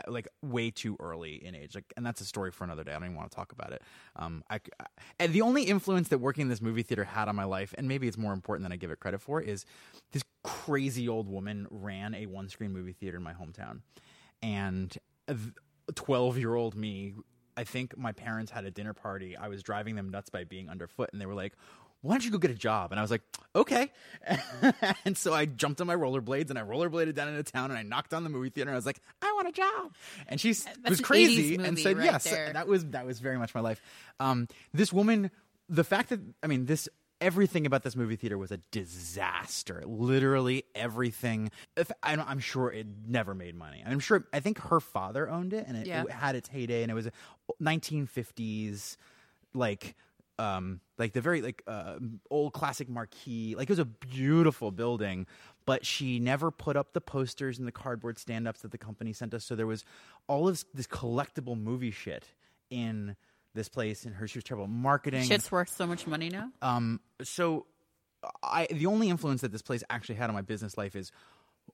like 0.09 0.29
way 0.43 0.71
too 0.71 0.97
early 1.01 1.45
in 1.45 1.55
age. 1.55 1.75
Like 1.75 1.93
and 1.97 2.05
that's 2.05 2.21
a 2.21 2.25
story 2.25 2.51
for 2.51 2.65
another 2.65 2.85
day. 2.85 2.93
I 2.93 2.95
don't 2.95 3.05
even 3.05 3.17
want 3.17 3.31
to 3.31 3.37
talk 3.37 3.53
about 3.53 3.73
it. 3.73 3.83
Um 4.17 4.43
I, 4.51 4.57
I- 4.81 4.87
and 5.19 5.33
the 5.33 5.43
only 5.43 5.65
influence 5.65 6.09
that 6.09 6.19
working 6.19 6.43
in 6.43 6.49
this 6.49 6.61
movie 6.63 6.83
theater 6.83 7.05
had 7.05 7.29
on 7.29 7.37
my 7.37 7.45
life 7.45 7.75
and 7.79 7.89
maybe 7.89 8.07
it's 8.09 8.19
more 8.19 8.33
important 8.33 8.65
than 8.65 8.73
i 8.73 8.77
give 8.77 8.91
it 8.91 9.01
credit 9.01 9.21
for 9.21 9.41
is 9.41 9.65
this 10.13 10.23
crazy 10.45 11.09
old 11.09 11.29
woman 11.29 11.67
ran 11.71 12.15
a 12.15 12.27
one 12.27 12.49
screen 12.49 12.73
movie 12.73 12.93
theater 12.93 13.17
in 13.17 13.23
my 13.23 13.33
hometown. 13.33 13.81
And 14.43 14.97
12 15.95 16.39
year 16.39 16.55
old 16.55 16.75
me 16.75 17.15
i 17.57 17.65
think 17.65 17.97
my 17.97 18.13
parents 18.13 18.51
had 18.51 18.65
a 18.65 18.71
dinner 18.71 18.93
party. 18.93 19.37
I 19.37 19.49
was 19.49 19.63
driving 19.63 19.95
them 19.97 20.11
nuts 20.11 20.29
by 20.31 20.45
being 20.45 20.69
underfoot 20.69 21.11
and 21.13 21.21
they 21.21 21.27
were 21.27 21.35
like 21.35 21.55
why 22.03 22.15
don't 22.15 22.25
you 22.25 22.31
go 22.31 22.39
get 22.39 22.51
a 22.51 22.55
job? 22.55 22.93
And 22.93 23.01
I 23.01 23.03
was 23.03 23.11
like, 23.11 23.23
okay. 23.55 23.91
and 25.05 25.17
so 25.17 25.33
I 25.35 25.47
jumped 25.47 25.81
on 25.81 25.87
my 25.87 25.97
rollerblades 25.97 26.51
and 26.51 26.59
I 26.59 26.63
rollerbladed 26.63 27.15
down 27.15 27.29
into 27.29 27.43
town 27.43 27.71
and 27.71 27.79
I 27.79 27.83
knocked 27.83 28.15
on 28.15 28.23
the 28.23 28.31
movie 28.31 28.51
theater 28.51 28.71
and 28.71 28.75
I 28.75 28.79
was 28.79 28.87
like, 28.87 29.01
I 29.23 29.33
want 29.35 29.49
a 29.49 29.53
job. 29.53 29.95
And 30.29 30.41
she 30.41 30.51
was 30.51 31.01
crazy 31.01 31.57
80s 31.57 31.65
and 31.67 31.79
said 31.79 31.97
right 31.97 32.05
yes. 32.05 32.25
there. 32.25 32.53
That 32.53 32.69
was 32.69 32.85
that 32.87 33.07
was 33.07 33.19
very 33.19 33.39
much 33.39 33.55
my 33.55 33.61
life. 33.61 33.81
Um, 34.21 34.47
this 34.73 34.93
woman, 34.93 35.31
the 35.69 35.85
fact 35.85 36.11
that 36.11 36.21
I 36.43 36.47
mean 36.47 36.67
this. 36.67 36.89
Everything 37.19 37.65
about 37.65 37.83
this 37.83 37.97
movie 37.97 38.17
theater 38.17 38.37
was 38.37 38.53
a 38.53 38.59
disaster. 38.71 39.83
Literally 39.87 40.65
everything. 40.75 41.51
If, 41.75 41.91
I'm, 42.03 42.21
I'm 42.21 42.41
sure 42.41 42.71
it 42.71 42.87
never 43.09 43.35
made 43.35 43.55
money. 43.55 43.83
I'm 43.87 44.01
sure. 44.01 44.27
I 44.35 44.41
think 44.41 44.59
her 44.59 44.81
father 44.81 45.27
owned 45.27 45.55
it, 45.55 45.65
and 45.67 45.79
it, 45.79 45.87
Yeah. 45.87 46.03
it 46.03 46.11
had 46.11 46.37
its 46.37 46.51
heyday, 46.51 46.83
and 46.83 46.91
it 46.91 46.95
was 46.95 47.09
1950s 47.63 48.99
like 49.55 49.97
um 50.39 50.81
like 50.99 51.13
the 51.13 51.21
very 51.21 51.41
like 51.43 51.63
uh, 51.67 51.97
old 52.31 52.53
classic 52.53 52.89
marquee 52.89 53.55
like 53.57 53.69
it 53.69 53.73
was 53.73 53.79
a 53.79 53.85
beautiful 53.85 54.71
building 54.71 55.27
but 55.65 55.85
she 55.85 56.19
never 56.19 56.51
put 56.51 56.77
up 56.77 56.93
the 56.93 57.01
posters 57.01 57.59
and 57.59 57.67
the 57.67 57.73
cardboard 57.73 58.19
stand-ups 58.19 58.61
that 58.61 58.71
the 58.71 58.79
company 58.79 59.13
sent 59.13 59.33
us 59.35 59.45
so 59.45 59.55
there 59.55 59.67
was 59.67 59.85
all 60.29 60.49
of 60.49 60.65
this 60.75 60.87
collectible 60.87 61.59
movie 61.59 61.91
shit 61.91 62.25
in 62.71 63.17
this 63.55 63.69
place 63.69 64.05
and 64.05 64.15
her 64.17 64.29
she 64.29 64.39
was 64.39 64.45
terrible 64.45 64.67
marketing 64.67 65.25
Shit's 65.25 65.51
worth 65.51 65.71
so 65.71 65.87
much 65.87 66.07
money 66.07 66.29
now. 66.29 66.51
um 66.61 67.01
so 67.23 67.67
i 68.43 68.67
the 68.71 68.87
only 68.87 69.09
influence 69.09 69.41
that 69.41 69.53
this 69.53 69.63
place 69.63 69.83
actually 69.89 70.17
had 70.17 70.29
on 70.29 70.35
my 70.35 70.43
business 70.43 70.77
life 70.77 70.95
is 70.95 71.11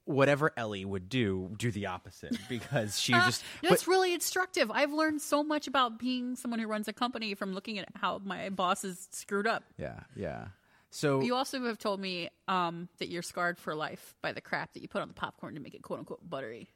whatever 0.04 0.52
ellie 0.56 0.84
would 0.84 1.08
do 1.08 1.50
do 1.58 1.70
the 1.70 1.86
opposite 1.86 2.36
because 2.48 2.98
she 2.98 3.12
just 3.12 3.42
but- 3.62 3.86
really 3.86 4.12
instructive. 4.14 4.70
I've 4.70 4.92
learned 4.92 5.20
so 5.22 5.42
much 5.44 5.66
about 5.68 5.98
being 5.98 6.36
someone 6.36 6.60
who 6.60 6.66
runs 6.66 6.88
a 6.88 6.92
company 6.92 7.34
from 7.34 7.52
looking 7.54 7.78
at 7.78 7.88
how 7.96 8.20
my 8.24 8.48
boss 8.50 8.84
is 8.84 9.08
screwed 9.12 9.46
up. 9.46 9.64
yeah 9.78 10.00
yeah 10.16 10.46
so 10.94 11.22
You 11.22 11.34
also 11.34 11.62
have 11.64 11.78
told 11.78 12.00
me 12.00 12.28
um, 12.48 12.86
that 12.98 13.08
you're 13.08 13.22
scarred 13.22 13.58
for 13.58 13.74
life 13.74 14.14
by 14.20 14.32
the 14.32 14.42
crap 14.42 14.74
that 14.74 14.82
you 14.82 14.88
put 14.88 15.00
on 15.00 15.08
the 15.08 15.14
popcorn 15.14 15.54
to 15.54 15.60
make 15.60 15.74
it 15.74 15.80
"quote 15.82 16.00
unquote" 16.00 16.20
buttery. 16.28 16.68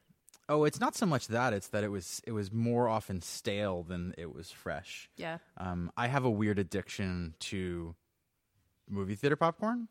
Oh, 0.49 0.63
it's 0.63 0.79
not 0.79 0.95
so 0.95 1.05
much 1.05 1.27
that; 1.27 1.53
it's 1.53 1.67
that 1.67 1.83
it 1.83 1.89
was 1.89 2.19
it 2.25 2.31
was 2.31 2.51
more 2.51 2.87
often 2.87 3.21
stale 3.21 3.83
than 3.83 4.15
it 4.17 4.33
was 4.33 4.49
fresh. 4.49 5.07
Yeah. 5.17 5.37
Um, 5.57 5.91
I 5.95 6.07
have 6.07 6.25
a 6.25 6.31
weird 6.31 6.57
addiction 6.57 7.35
to 7.41 7.93
movie 8.89 9.13
theater 9.15 9.35
popcorn. 9.35 9.87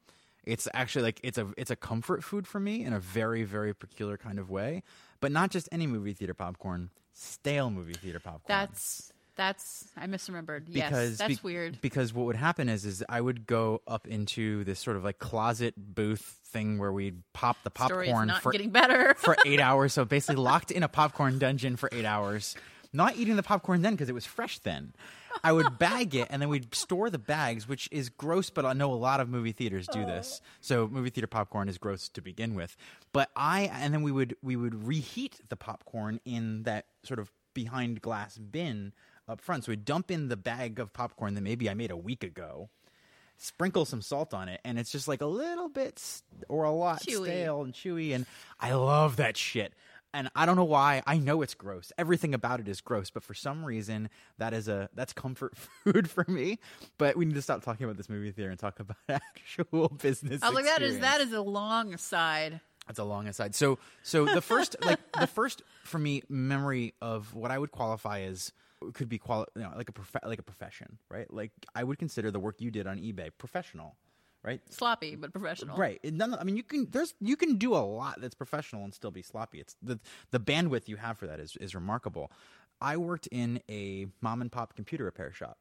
It's 0.47 0.69
actually 0.73 1.03
like 1.03 1.21
it's 1.23 1.39
a 1.39 1.49
it's 1.57 1.71
a 1.71 1.77
comfort 1.77 2.23
food 2.25 2.47
for 2.47 2.61
me 2.61 2.85
in 2.85 2.93
a 2.93 3.01
very 3.01 3.43
very 3.43 3.75
peculiar 3.75 4.17
kind 4.17 4.39
of 4.39 4.49
way, 4.49 4.83
but 5.21 5.33
not 5.33 5.51
just 5.51 5.69
any 5.73 5.87
movie 5.87 6.13
theater 6.13 6.35
popcorn. 6.35 6.91
Stale 7.13 7.71
movie 7.71 7.95
theater 7.95 8.21
popcorn. 8.21 8.45
That's 8.47 9.13
that's 9.37 9.89
I 9.97 10.07
misremembered. 10.07 10.67
because 10.73 11.11
yes, 11.11 11.19
that's 11.19 11.41
be- 11.41 11.41
weird. 11.43 11.81
Because 11.81 12.15
what 12.15 12.27
would 12.27 12.37
happen 12.37 12.69
is 12.69 12.85
is 12.85 13.05
I 13.09 13.21
would 13.21 13.47
go 13.47 13.83
up 13.87 14.07
into 14.07 14.65
this 14.65 14.79
sort 14.81 14.97
of 14.97 15.05
like 15.05 15.19
closet 15.19 15.75
booth 15.77 16.41
thing 16.47 16.79
where 16.79 16.93
we'd 16.93 17.23
pop 17.35 17.57
the 17.65 17.71
Story 17.85 18.07
is 18.07 18.13
popcorn 18.13 18.29
not 18.29 18.43
for 18.43 18.53
getting 18.53 18.71
better. 18.71 19.15
for 19.19 19.37
eight 19.45 19.61
hours. 19.69 19.93
So 19.93 20.05
basically, 20.05 20.37
locked 20.43 20.71
in 20.71 20.83
a 20.83 20.89
popcorn 20.89 21.39
dungeon 21.39 21.77
for 21.77 21.89
eight 21.93 22.05
hours. 22.07 22.55
Not 22.93 23.17
eating 23.17 23.37
the 23.37 23.43
popcorn 23.43 23.83
then 23.83 23.93
because 23.95 24.09
it 24.09 24.15
was 24.15 24.25
fresh 24.25 24.59
then. 24.61 24.95
I 25.45 25.53
would 25.53 25.79
bag 25.79 26.15
it 26.15 26.29
and 26.31 26.41
then 26.43 26.49
we'd 26.49 26.75
store 26.75 27.11
the 27.11 27.19
bags, 27.19 27.69
which 27.69 27.89
is 27.93 28.09
gross, 28.09 28.51
but 28.51 28.65
I 28.65 28.73
know 28.73 28.93
a 28.93 28.95
lot 28.97 29.21
of 29.21 29.29
movie 29.29 29.53
theaters 29.53 29.87
do 29.89 30.05
this. 30.05 30.41
Oh. 30.43 30.47
So 30.61 30.89
movie 30.89 31.11
theater 31.11 31.27
popcorn 31.27 31.69
is 31.69 31.79
gross 31.79 32.09
to 32.11 32.21
begin 32.21 32.55
with. 32.55 32.77
But 33.13 33.31
I 33.37 33.71
and 33.73 33.93
then 33.95 34.03
we 34.03 34.13
would 34.13 34.37
we 34.43 34.57
would 34.57 34.87
reheat 34.87 35.41
the 35.49 35.57
popcorn 35.57 36.21
in 36.25 36.65
that 36.65 36.87
sort 37.05 37.19
of 37.21 37.31
behind 37.55 38.03
glass 38.03 38.37
bin 38.39 38.93
up 39.29 39.41
front. 39.41 39.65
So 39.65 39.73
we'd 39.73 39.85
dump 39.85 40.11
in 40.11 40.29
the 40.29 40.37
bag 40.37 40.79
of 40.79 40.93
popcorn 40.93 41.35
that 41.35 41.41
maybe 41.43 41.69
I 41.71 41.75
made 41.75 41.91
a 41.91 41.97
week 41.97 42.23
ago 42.25 42.69
sprinkle 43.39 43.85
some 43.85 44.01
salt 44.01 44.33
on 44.33 44.49
it 44.49 44.59
and 44.65 44.79
it's 44.79 44.91
just 44.91 45.07
like 45.07 45.21
a 45.21 45.27
little 45.27 45.69
bit 45.69 45.93
s- 45.99 46.23
or 46.49 46.65
a 46.65 46.71
lot 46.71 47.03
Chewy. 47.03 47.25
stale 47.27 47.63
and 47.65 47.75
chewy 47.75 48.15
and 48.15 48.25
i 48.59 48.73
love 48.73 49.17
that 49.17 49.37
shit 49.37 49.75
and 50.17 50.31
i 50.35 50.47
don't 50.47 50.57
know 50.57 50.65
why 50.65 51.03
i 51.07 51.17
know 51.19 51.43
it's 51.43 51.55
gross 51.55 51.93
everything 51.99 52.35
about 52.35 52.59
it 52.59 52.67
is 52.69 52.81
gross 52.81 53.11
but 53.11 53.23
for 53.23 53.35
some 53.35 53.65
reason 53.65 54.09
that 54.39 54.53
is 54.53 54.67
a 54.67 54.89
that's 54.95 55.13
comfort 55.13 55.55
food 55.85 56.09
for 56.11 56.25
me 56.27 56.59
but 56.99 57.17
we 57.17 57.25
need 57.25 57.35
to 57.35 57.43
stop 57.43 57.63
talking 57.63 57.85
about 57.85 57.97
this 57.97 58.09
movie 58.09 58.33
theater 58.33 58.51
and 58.51 58.59
talk 58.59 58.81
about 58.81 58.97
actual 59.09 59.89
business 59.89 60.43
I 60.43 60.49
was 60.49 60.57
like, 60.57 60.65
that 60.65 60.83
is 60.83 60.99
that 61.01 61.21
is 61.21 61.33
a 61.33 61.41
long 61.41 61.95
aside. 61.95 62.61
That's 62.87 62.99
a 62.99 63.05
long 63.05 63.27
aside. 63.27 63.55
So, 63.55 63.79
so 64.03 64.27
the 64.27 64.41
first, 64.41 64.77
like 64.85 65.01
the 65.19 65.27
first 65.27 65.63
for 65.85 65.99
me 65.99 66.23
memory 66.29 66.95
of 67.03 67.35
what 67.35 67.51
I 67.51 67.59
would 67.59 67.73
qualify 67.73 68.21
as 68.21 68.53
could 68.93 69.09
be 69.09 69.19
quali- 69.19 69.47
you 69.57 69.63
know, 69.63 69.73
like 69.77 69.89
a 69.89 69.93
prof- 69.93 70.23
like 70.25 70.39
a 70.39 70.43
profession, 70.43 70.99
right? 71.11 71.33
Like 71.33 71.51
I 71.75 71.83
would 71.83 71.99
consider 71.99 72.31
the 72.31 72.39
work 72.39 72.61
you 72.61 72.71
did 72.71 72.87
on 72.87 72.99
eBay 72.99 73.31
professional, 73.37 73.97
right? 74.47 74.61
Sloppy 74.71 75.17
but 75.17 75.33
professional. 75.33 75.77
Right. 75.77 76.01
None, 76.05 76.35
I 76.35 76.45
mean, 76.45 76.57
you 76.57 76.63
can 76.63 76.89
there's 76.91 77.15
you 77.21 77.37
can 77.37 77.57
do 77.57 77.75
a 77.75 77.85
lot 77.85 78.21
that's 78.21 78.35
professional 78.35 78.85
and 78.85 78.95
still 78.95 79.11
be 79.11 79.23
sloppy. 79.23 79.61
It's 79.61 79.77
the 79.83 79.99
the 80.31 80.41
bandwidth 80.41 80.89
you 80.89 80.97
have 80.97 81.19
for 81.19 81.27
that 81.27 81.41
is 81.41 81.57
is 81.57 81.75
remarkable. 81.75 82.31
I 82.81 82.97
worked 82.97 83.27
in 83.29 83.61
a 83.69 84.07
mom 84.21 84.41
and 84.41 84.53
pop 84.53 84.77
computer 84.77 85.05
repair 85.05 85.33
shop 85.33 85.59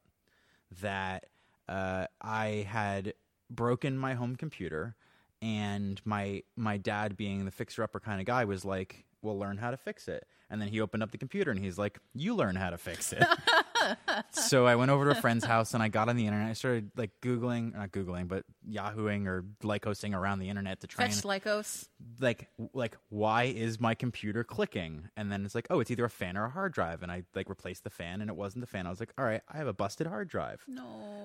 that 0.81 1.25
uh, 1.67 2.07
I 2.21 2.67
had 2.69 3.13
broken 3.49 3.97
my 3.97 4.13
home 4.13 4.35
computer, 4.35 4.95
and 5.41 6.01
my 6.05 6.43
my 6.55 6.77
dad, 6.77 7.17
being 7.17 7.45
the 7.45 7.51
fixer 7.51 7.83
upper 7.83 7.99
kind 7.99 8.19
of 8.19 8.27
guy, 8.27 8.45
was 8.45 8.65
like, 8.65 9.04
"We'll 9.25 9.37
learn 9.39 9.57
how 9.57 9.71
to 9.71 9.77
fix 9.77 10.07
it." 10.07 10.25
And 10.49 10.61
then 10.61 10.69
he 10.69 10.79
opened 10.79 11.01
up 11.03 11.11
the 11.11 11.17
computer 11.17 11.49
and 11.51 11.59
he's 11.59 11.77
like, 11.77 11.97
"You 12.13 12.35
learn 12.35 12.55
how 12.55 12.69
to 12.69 12.77
fix 12.77 13.11
it." 13.11 13.23
so 14.31 14.65
I 14.65 14.75
went 14.75 14.91
over 14.91 15.05
to 15.05 15.11
a 15.17 15.21
friend's 15.21 15.43
house 15.45 15.73
and 15.73 15.81
I 15.81 15.87
got 15.89 16.09
on 16.09 16.15
the 16.15 16.25
internet. 16.27 16.49
I 16.49 16.53
started 16.53 16.91
like 16.95 17.11
Googling, 17.21 17.73
not 17.75 17.91
Googling, 17.91 18.27
but 18.27 18.43
Yahooing 18.69 19.27
or 19.27 19.43
Lycosing 19.63 20.13
around 20.13 20.39
the 20.39 20.49
internet 20.49 20.81
to 20.81 20.87
try 20.87 21.05
Fetch 21.07 21.15
and 21.15 21.23
Lycos. 21.23 21.87
like 22.19 22.47
like 22.73 22.97
why 23.09 23.43
is 23.43 23.79
my 23.79 23.95
computer 23.95 24.43
clicking 24.43 25.09
and 25.17 25.31
then 25.31 25.45
it's 25.45 25.55
like 25.55 25.67
oh 25.69 25.79
it's 25.79 25.91
either 25.91 26.05
a 26.05 26.09
fan 26.09 26.37
or 26.37 26.45
a 26.45 26.49
hard 26.49 26.73
drive 26.73 27.03
and 27.03 27.11
i 27.11 27.23
like 27.35 27.49
replaced 27.49 27.83
the 27.83 27.89
fan 27.89 28.21
and 28.21 28.29
it 28.29 28.35
wasn't 28.35 28.61
the 28.61 28.67
fan 28.67 28.85
i 28.87 28.89
was 28.89 28.99
like 28.99 29.11
all 29.17 29.25
right 29.25 29.41
i 29.51 29.57
have 29.57 29.67
a 29.67 29.73
busted 29.73 30.07
hard 30.07 30.27
drive 30.27 30.63
No. 30.67 30.81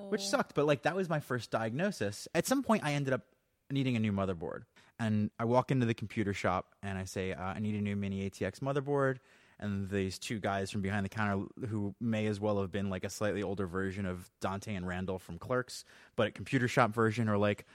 which 0.09 0.22
sucked 0.26 0.55
but 0.55 0.66
like 0.66 0.82
that 0.82 0.94
was 0.96 1.09
my 1.09 1.20
first 1.20 1.51
diagnosis 1.51 2.28
at 2.34 2.46
some 2.46 2.62
point 2.62 2.84
i 2.84 2.92
ended 2.92 3.12
up 3.14 3.22
needing 3.70 3.96
a 3.96 4.01
new 4.01 4.12
motherboard 4.12 4.62
and 5.01 5.30
i 5.40 5.44
walk 5.44 5.72
into 5.72 5.84
the 5.86 5.94
computer 5.94 6.32
shop 6.32 6.74
and 6.82 6.96
i 6.96 7.05
say 7.05 7.32
uh, 7.32 7.42
i 7.42 7.59
need 7.59 7.74
a 7.74 7.80
new 7.80 7.96
mini 7.96 8.30
atx 8.30 8.61
motherboard 8.61 9.16
and 9.59 9.90
these 9.90 10.18
two 10.18 10.38
guys 10.38 10.70
from 10.70 10.80
behind 10.80 11.05
the 11.05 11.09
counter 11.09 11.44
who 11.68 11.94
may 12.01 12.26
as 12.26 12.38
well 12.38 12.61
have 12.61 12.70
been 12.70 12.88
like 12.88 13.03
a 13.05 13.11
slightly 13.11 13.42
older 13.42 13.66
version 13.66 14.07
of 14.07 14.30
dante 14.40 14.74
and 14.74 14.86
randall 14.86 15.18
from 15.18 15.38
clerks 15.38 15.84
but 16.16 16.28
a 16.28 16.30
computer 16.30 16.68
shop 16.68 16.94
version 16.94 17.28
or 17.28 17.36
like 17.36 17.66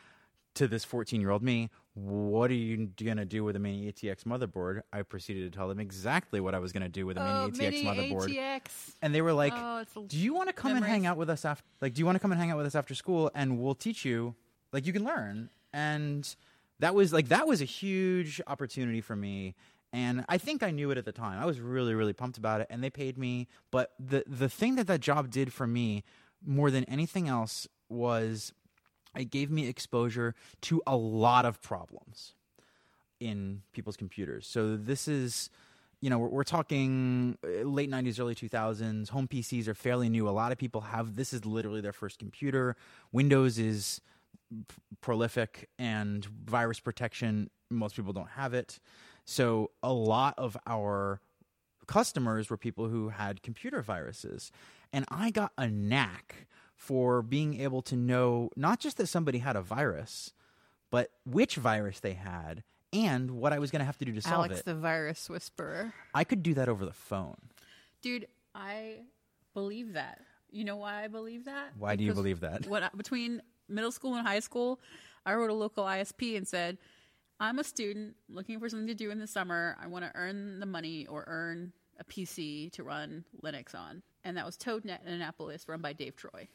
to 0.56 0.70
this 0.70 0.86
14 0.86 1.20
year 1.20 1.32
old 1.32 1.44
me, 1.44 1.70
what 1.96 2.50
are 2.50 2.54
you 2.54 2.88
going 3.04 3.18
to 3.18 3.26
do 3.26 3.44
with 3.44 3.58
a 3.58 3.60
mini 3.60 3.92
ATX 3.92 4.24
motherboard? 4.24 4.84
I 4.94 5.02
proceeded 5.02 5.52
to 5.52 5.58
tell 5.58 5.68
them 5.68 5.82
exactly 5.82 6.40
what 6.40 6.56
I 6.56 6.60
was 6.60 6.72
going 6.72 6.84
to 6.84 6.88
do 6.88 7.06
with 7.06 7.18
a 7.18 7.22
Oh, 7.22 7.52
mini 7.52 7.58
ATX 7.58 7.84
mini 7.84 7.84
motherboard. 8.14 8.30
ATX. 8.38 8.94
And 9.02 9.14
they 9.14 9.22
were 9.22 9.34
like, 9.34 9.52
Oh, 9.54 9.84
"Do 10.08 10.18
you 10.18 10.34
want 10.34 10.48
to 10.48 10.54
come 10.54 10.78
and 10.78 10.86
hang 10.86 11.06
out 11.06 11.18
with 11.18 11.30
us 11.30 11.44
after 11.44 11.66
like 11.82 11.94
do 11.94 12.00
you 12.00 12.06
want 12.06 12.16
to 12.16 12.22
come 12.22 12.32
and 12.32 12.40
hang 12.40 12.52
out 12.52 12.58
with 12.58 12.68
us 12.68 12.74
after 12.76 12.96
school 12.96 13.30
and 13.36 13.60
we'll 13.60 13.76
teach 13.76 14.06
you 14.06 14.34
like 14.72 14.88
you 14.88 14.94
can 14.94 15.04
learn." 15.04 15.50
And 15.74 16.34
that 16.80 16.96
was 16.96 17.14
like 17.14 17.30
that 17.30 17.48
was 17.48 17.62
a 17.62 17.66
huge 17.66 18.42
opportunity 18.48 19.02
for 19.02 19.16
me. 19.16 19.56
And 19.94 20.26
I 20.28 20.38
think 20.38 20.62
I 20.62 20.72
knew 20.72 20.92
it 20.92 20.98
at 20.98 21.06
the 21.06 21.14
time. 21.14 21.42
I 21.42 21.46
was 21.46 21.60
really 21.60 21.94
really 21.94 22.14
pumped 22.14 22.38
about 22.38 22.62
it 22.62 22.68
and 22.70 22.84
they 22.84 22.90
paid 22.90 23.18
me, 23.18 23.48
but 23.72 23.94
the 24.00 24.24
the 24.28 24.50
thing 24.50 24.76
that 24.76 24.88
that 24.88 25.00
job 25.00 25.30
did 25.30 25.54
for 25.54 25.68
me 25.68 26.04
more 26.46 26.70
than 26.70 26.84
anything 26.86 27.28
else 27.28 27.68
was 27.90 28.54
it 29.16 29.30
gave 29.30 29.50
me 29.50 29.68
exposure 29.68 30.36
to 30.62 30.82
a 30.86 30.96
lot 30.96 31.46
of 31.46 31.62
problems 31.62 32.34
in 33.20 33.62
people's 33.72 33.98
computers. 33.98 34.46
So 34.46 34.76
this 34.76 35.08
is, 35.08 35.50
you 36.02 36.10
know, 36.10 36.20
we're, 36.20 36.28
we're 36.28 36.44
talking 36.44 37.38
uh, 37.44 37.64
late 37.64 37.90
90s, 37.90 38.20
early 38.20 38.36
2000s. 38.36 39.10
Home 39.10 39.28
PCs 39.28 39.68
are 39.68 39.74
fairly 39.74 40.10
new. 40.10 40.28
A 40.28 40.32
lot 40.32 40.52
of 40.52 40.58
people 40.58 40.82
have 40.82 41.16
this 41.16 41.34
is 41.34 41.46
literally 41.46 41.82
their 41.82 41.94
first 41.94 42.20
computer. 42.20 42.76
Windows 43.12 43.58
is 43.58 44.02
p- 44.52 44.76
prolific 45.02 45.70
and 45.78 46.26
virus 46.26 46.80
protection, 46.80 47.50
most 47.70 47.96
people 47.96 48.14
don't 48.14 48.30
have 48.32 48.54
it. 48.54 48.80
So 49.26 49.72
a 49.82 49.92
lot 49.92 50.36
of 50.38 50.56
our 50.68 51.20
customers 51.88 52.50
were 52.50 52.58
people 52.58 52.88
who 52.88 53.10
had 53.10 53.42
computer 53.42 53.82
viruses. 53.82 54.52
And 54.94 55.06
I 55.10 55.32
got 55.32 55.52
a 55.58 55.68
knack 55.68 56.48
for 56.76 57.22
being 57.22 57.60
able 57.62 57.82
to 57.84 57.96
know 57.96 58.50
not 58.56 58.80
just 58.80 58.98
that 58.98 59.08
somebody 59.08 59.40
had 59.40 59.56
a 59.56 59.62
virus, 59.62 60.34
but 60.92 61.12
which 61.26 61.56
virus 61.56 62.00
they 62.00 62.14
had 62.14 62.64
and 62.94 63.32
what 63.32 63.54
I 63.54 63.60
was 63.60 63.72
going 63.72 63.80
to 63.80 63.86
have 63.86 63.98
to 63.98 64.06
do 64.06 64.14
to 64.14 64.22
solve 64.22 64.46
it. 64.46 64.50
Alex 64.50 64.60
it. 64.62 64.66
the 64.66 64.76
virus 64.76 65.30
whisperer. 65.30 65.94
I 66.14 66.24
could 66.24 66.44
do 66.44 66.54
that 66.54 66.70
over 66.70 66.86
the 66.86 66.94
phone. 66.94 67.38
Dude, 68.02 68.28
I 68.54 69.00
believe 69.54 69.94
that. 69.94 70.22
You 70.52 70.64
know 70.64 70.78
why 70.78 71.04
I 71.04 71.08
believe 71.08 71.46
that? 71.46 71.74
Why 71.78 71.96
do 71.96 72.04
you 72.04 72.14
believe 72.14 72.42
that? 72.42 72.66
I, 72.72 72.90
between 72.96 73.42
middle 73.68 73.92
school 73.92 74.16
and 74.16 74.26
high 74.28 74.40
school, 74.40 74.80
I 75.26 75.34
wrote 75.36 75.50
a 75.50 75.54
local 75.54 75.84
ISP 75.86 76.36
and 76.38 76.48
said, 76.48 76.78
"I'm 77.40 77.60
a 77.60 77.64
student 77.64 78.16
looking 78.30 78.60
for 78.60 78.70
something 78.70 78.88
to 78.88 78.94
do 78.96 79.12
in 79.12 79.20
the 79.20 79.28
summer. 79.28 79.78
I 79.82 79.88
want 79.88 80.06
to 80.06 80.12
earn 80.16 80.60
the 80.60 80.66
money 80.66 81.06
or 81.08 81.24
earn 81.28 81.74
a 82.00 82.04
PC 82.04 82.70
to 82.74 82.84
run 82.84 83.26
Linux 83.44 83.74
on." 83.76 84.04
And 84.24 84.36
that 84.38 84.46
was 84.46 84.58
ToadNet 84.58 85.02
in 85.06 85.14
Annapolis, 85.14 85.68
run 85.68 85.82
by 85.82 85.94
Dave 85.94 86.16
Troy. 86.16 86.48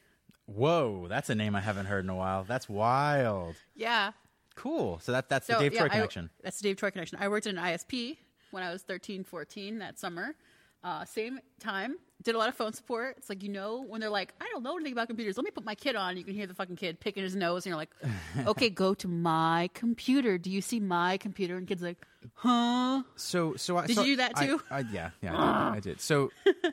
Whoa, 0.46 1.06
that's 1.08 1.30
a 1.30 1.34
name 1.34 1.54
I 1.54 1.60
haven't 1.60 1.86
heard 1.86 2.04
in 2.04 2.10
a 2.10 2.16
while. 2.16 2.42
That's 2.44 2.68
wild. 2.68 3.54
Yeah. 3.74 4.12
Cool. 4.56 4.98
So 5.00 5.12
that 5.12 5.28
that's 5.28 5.46
So, 5.46 5.54
the 5.54 5.60
Dave 5.60 5.72
yeah, 5.74 5.78
Troy 5.80 5.86
I- 5.86 5.90
connection. 5.90 6.30
that's 6.42 6.58
the 6.58 6.64
Dave 6.68 6.76
Troy 6.76 6.90
connection. 6.90 7.18
I 7.20 7.28
worked 7.28 7.46
in 7.46 7.56
an 7.56 7.64
ISP 7.64 8.18
when 8.50 8.62
I 8.62 8.70
was 8.72 8.82
13, 8.82 9.22
14 9.24 9.78
that 9.78 9.98
summer. 9.98 10.34
Uh, 10.82 11.04
same 11.04 11.38
time, 11.60 11.98
did 12.22 12.34
a 12.34 12.38
lot 12.38 12.48
of 12.48 12.54
phone 12.54 12.72
support. 12.72 13.16
It's 13.18 13.28
like, 13.28 13.42
you 13.42 13.48
know, 13.48 13.82
when 13.82 14.00
they're 14.00 14.10
like, 14.10 14.34
I 14.40 14.46
don't 14.52 14.62
know 14.62 14.74
anything 14.76 14.92
about 14.92 15.06
computers. 15.08 15.36
Let 15.36 15.44
me 15.44 15.50
put 15.50 15.64
my 15.64 15.74
kid 15.74 15.96
on. 15.96 16.16
You 16.16 16.24
can 16.24 16.34
hear 16.34 16.46
the 16.46 16.54
fucking 16.54 16.76
kid 16.76 17.00
picking 17.00 17.22
his 17.22 17.34
nose, 17.34 17.64
and 17.64 17.70
you're 17.70 17.76
like, 17.78 17.90
okay, 18.46 18.68
go 18.70 18.92
to 18.94 19.08
my 19.08 19.70
computer. 19.74 20.36
Do 20.38 20.50
you 20.50 20.60
see 20.60 20.80
my 20.80 21.16
computer? 21.16 21.56
And 21.56 21.66
kid's 21.66 21.82
like, 21.82 21.98
huh? 22.34 23.02
So, 23.16 23.54
so 23.56 23.76
I, 23.78 23.86
Did 23.86 23.96
so 23.96 24.02
you 24.02 24.12
do 24.12 24.16
that 24.16 24.32
I- 24.36 24.46
too? 24.46 24.62
I, 24.70 24.80
yeah, 24.92 25.10
yeah, 25.22 25.34
I 25.36 25.74
did. 25.74 25.76
I 25.76 25.80
did. 25.80 26.00
So, 26.00 26.30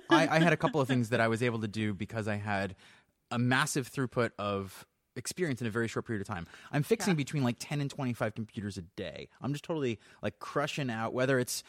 I, 0.09 0.27
I 0.27 0.39
had 0.39 0.53
a 0.53 0.57
couple 0.57 0.81
of 0.81 0.87
things 0.87 1.09
that 1.09 1.21
I 1.21 1.27
was 1.27 1.41
able 1.41 1.59
to 1.61 1.67
do 1.67 1.93
because 1.93 2.27
I 2.27 2.35
had 2.35 2.75
a 3.31 3.39
massive 3.39 3.89
throughput 3.91 4.31
of 4.37 4.85
experience 5.15 5.61
in 5.61 5.67
a 5.67 5.69
very 5.71 5.87
short 5.87 6.05
period 6.05 6.21
of 6.21 6.27
time. 6.27 6.45
I'm 6.71 6.83
fixing 6.83 7.11
Yeah. 7.11 7.15
between 7.15 7.43
like 7.43 7.55
10 7.59 7.81
and 7.81 7.89
25 7.89 8.35
computers 8.35 8.77
a 8.77 8.83
day. 8.83 9.29
I'm 9.41 9.51
just 9.51 9.63
totally 9.63 9.99
like 10.21 10.39
crushing 10.39 10.89
out 10.91 11.13
whether 11.13 11.39
it's 11.39 11.63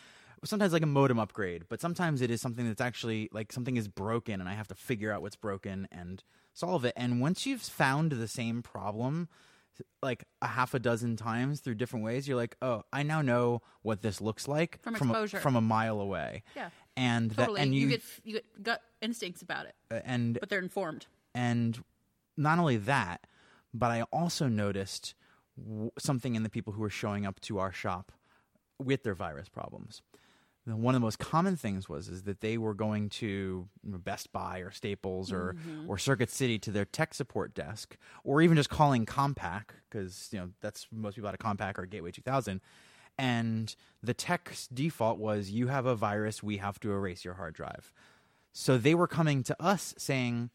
sometimes 0.44 0.72
like 0.72 0.82
a 0.82 0.86
modem 0.86 1.18
upgrade, 1.18 1.64
but 1.68 1.80
sometimes 1.80 2.20
it 2.22 2.30
is 2.30 2.40
something 2.40 2.66
that's 2.66 2.80
actually 2.80 3.28
like 3.32 3.52
something 3.52 3.76
is 3.76 3.88
broken 3.88 4.40
and 4.40 4.48
I 4.48 4.54
have 4.54 4.68
to 4.68 4.74
figure 4.74 5.12
out 5.12 5.22
what's 5.22 5.36
broken 5.36 5.88
and 5.92 6.22
solve 6.54 6.84
it. 6.84 6.92
And 6.96 7.20
once 7.20 7.46
you've 7.46 7.60
found 7.62 8.12
the 8.12 8.28
same 8.28 8.62
problem 8.62 9.28
like 10.02 10.24
a 10.42 10.48
half 10.48 10.74
a 10.74 10.78
dozen 10.80 11.16
times 11.16 11.60
through 11.60 11.76
different 11.76 12.04
ways, 12.04 12.26
you're 12.26 12.36
like, 12.36 12.56
oh, 12.62 12.82
I 12.92 13.02
now 13.04 13.22
know 13.22 13.62
what 13.82 14.02
this 14.02 14.20
looks 14.20 14.48
like 14.48 14.80
From 14.82 14.94
a, 14.94 14.98
exposure. 14.98 15.38
from 15.38 15.54
a 15.56 15.60
mile 15.60 16.00
away. 16.00 16.42
Yeah. 16.56 16.70
and 16.96 17.30
Totally. 17.36 17.56
that 17.58 17.62
and 17.62 17.74
you, 17.74 17.82
you, 17.82 17.88
get 17.88 18.02
you 18.24 18.32
get 18.34 18.62
gut 18.62 18.82
instincts 19.00 19.40
about 19.42 19.66
it, 19.66 19.74
uh, 19.92 20.00
and 20.04 20.36
but 20.40 20.48
they're 20.48 20.58
informed. 20.58 21.06
and 21.34 21.84
not 22.36 22.58
only 22.58 22.76
that, 22.76 23.26
but 23.72 23.90
I 23.92 24.02
also 24.12 24.48
noticed 24.48 25.14
w- 25.56 25.90
something 25.98 26.34
in 26.34 26.42
the 26.42 26.50
people 26.50 26.72
who 26.72 26.80
were 26.80 26.90
showing 26.90 27.24
up 27.26 27.38
to 27.42 27.58
our 27.60 27.70
shop 27.72 28.10
with 28.80 29.02
their 29.04 29.14
virus 29.14 29.48
problems. 29.48 30.02
One 30.76 30.94
of 30.94 31.00
the 31.00 31.04
most 31.04 31.18
common 31.18 31.56
things 31.56 31.88
was 31.88 32.08
is 32.08 32.24
that 32.24 32.40
they 32.40 32.58
were 32.58 32.74
going 32.74 33.08
to 33.10 33.68
Best 33.82 34.32
Buy 34.32 34.58
or 34.58 34.70
Staples 34.70 35.32
or 35.32 35.54
mm-hmm. 35.54 35.90
or 35.90 35.98
Circuit 35.98 36.30
City 36.30 36.58
to 36.60 36.70
their 36.70 36.84
tech 36.84 37.14
support 37.14 37.54
desk, 37.54 37.96
or 38.24 38.42
even 38.42 38.56
just 38.56 38.68
calling 38.70 39.06
Compaq 39.06 39.64
because 39.88 40.28
you 40.30 40.38
know 40.38 40.50
that's 40.60 40.86
most 40.92 41.14
people 41.14 41.28
at 41.28 41.34
a 41.34 41.38
Compaq 41.38 41.78
or 41.78 41.86
Gateway 41.86 42.10
2000. 42.10 42.60
And 43.18 43.74
the 44.00 44.14
tech's 44.14 44.68
default 44.68 45.18
was 45.18 45.50
you 45.50 45.66
have 45.66 45.86
a 45.86 45.96
virus, 45.96 46.42
we 46.42 46.58
have 46.58 46.78
to 46.80 46.92
erase 46.92 47.24
your 47.24 47.34
hard 47.34 47.54
drive. 47.54 47.92
So 48.52 48.78
they 48.78 48.94
were 48.94 49.08
coming 49.08 49.42
to 49.44 49.62
us 49.62 49.94
saying, 49.98 50.50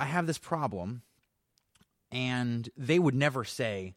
I 0.00 0.06
have 0.06 0.26
this 0.26 0.38
problem, 0.38 1.02
and 2.10 2.68
they 2.76 2.98
would 2.98 3.14
never 3.14 3.44
say, 3.44 3.94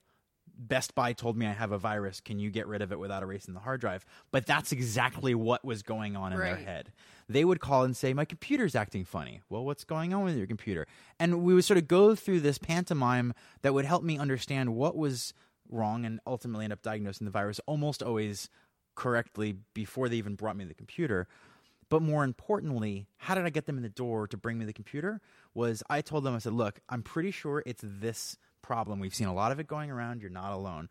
Best 0.57 0.95
Buy 0.95 1.13
told 1.13 1.37
me 1.37 1.45
I 1.47 1.53
have 1.53 1.71
a 1.71 1.77
virus. 1.77 2.19
Can 2.19 2.39
you 2.39 2.49
get 2.49 2.67
rid 2.67 2.81
of 2.81 2.91
it 2.91 2.99
without 2.99 3.23
erasing 3.23 3.53
the 3.53 3.59
hard 3.59 3.81
drive? 3.81 4.05
But 4.31 4.45
that's 4.45 4.71
exactly 4.71 5.33
what 5.33 5.65
was 5.65 5.81
going 5.83 6.15
on 6.15 6.33
in 6.33 6.39
their 6.39 6.55
head. 6.65 6.91
They 7.27 7.45
would 7.45 7.59
call 7.59 7.83
and 7.83 7.95
say, 7.95 8.13
My 8.13 8.25
computer's 8.25 8.75
acting 8.75 9.05
funny. 9.05 9.41
Well, 9.49 9.65
what's 9.65 9.83
going 9.83 10.13
on 10.13 10.23
with 10.23 10.35
your 10.35 10.47
computer? 10.47 10.85
And 11.19 11.43
we 11.43 11.53
would 11.53 11.65
sort 11.65 11.77
of 11.77 11.87
go 11.87 12.15
through 12.15 12.41
this 12.41 12.57
pantomime 12.57 13.33
that 13.61 13.73
would 13.73 13.85
help 13.85 14.03
me 14.03 14.17
understand 14.17 14.75
what 14.75 14.95
was 14.95 15.33
wrong 15.69 16.05
and 16.05 16.19
ultimately 16.27 16.65
end 16.65 16.73
up 16.73 16.81
diagnosing 16.81 17.25
the 17.25 17.31
virus 17.31 17.59
almost 17.65 18.03
always 18.03 18.49
correctly 18.95 19.55
before 19.73 20.09
they 20.09 20.17
even 20.17 20.35
brought 20.35 20.57
me 20.57 20.65
the 20.65 20.73
computer. 20.73 21.27
But 21.89 22.01
more 22.01 22.23
importantly, 22.23 23.07
how 23.17 23.35
did 23.35 23.45
I 23.45 23.49
get 23.49 23.65
them 23.65 23.77
in 23.77 23.83
the 23.83 23.89
door 23.89 24.27
to 24.27 24.37
bring 24.37 24.57
me 24.57 24.65
the 24.65 24.73
computer? 24.73 25.19
Was 25.53 25.83
I 25.89 26.01
told 26.01 26.23
them, 26.23 26.33
I 26.33 26.37
said, 26.37 26.53
look, 26.53 26.79
I'm 26.87 27.03
pretty 27.03 27.31
sure 27.31 27.63
it's 27.65 27.83
this 27.85 28.37
problem. 28.61 28.99
We've 28.99 29.15
seen 29.15 29.27
a 29.27 29.33
lot 29.33 29.51
of 29.51 29.59
it 29.59 29.67
going 29.67 29.91
around. 29.91 30.21
You're 30.21 30.31
not 30.31 30.51
alone. 30.51 30.89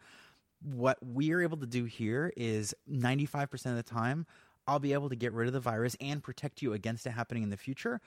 What 0.62 0.98
we 1.04 1.32
are 1.32 1.40
able 1.40 1.56
to 1.58 1.66
do 1.66 1.84
here 1.84 2.32
is 2.36 2.74
95% 2.90 3.66
of 3.66 3.76
the 3.76 3.82
time, 3.82 4.26
I'll 4.66 4.78
be 4.78 4.92
able 4.92 5.08
to 5.08 5.16
get 5.16 5.32
rid 5.32 5.46
of 5.46 5.52
the 5.52 5.60
virus 5.60 5.96
and 6.00 6.22
protect 6.22 6.62
you 6.62 6.74
against 6.74 7.06
it 7.06 7.10
happening 7.10 7.42
in 7.42 7.50
the 7.50 7.56
future. 7.56 8.00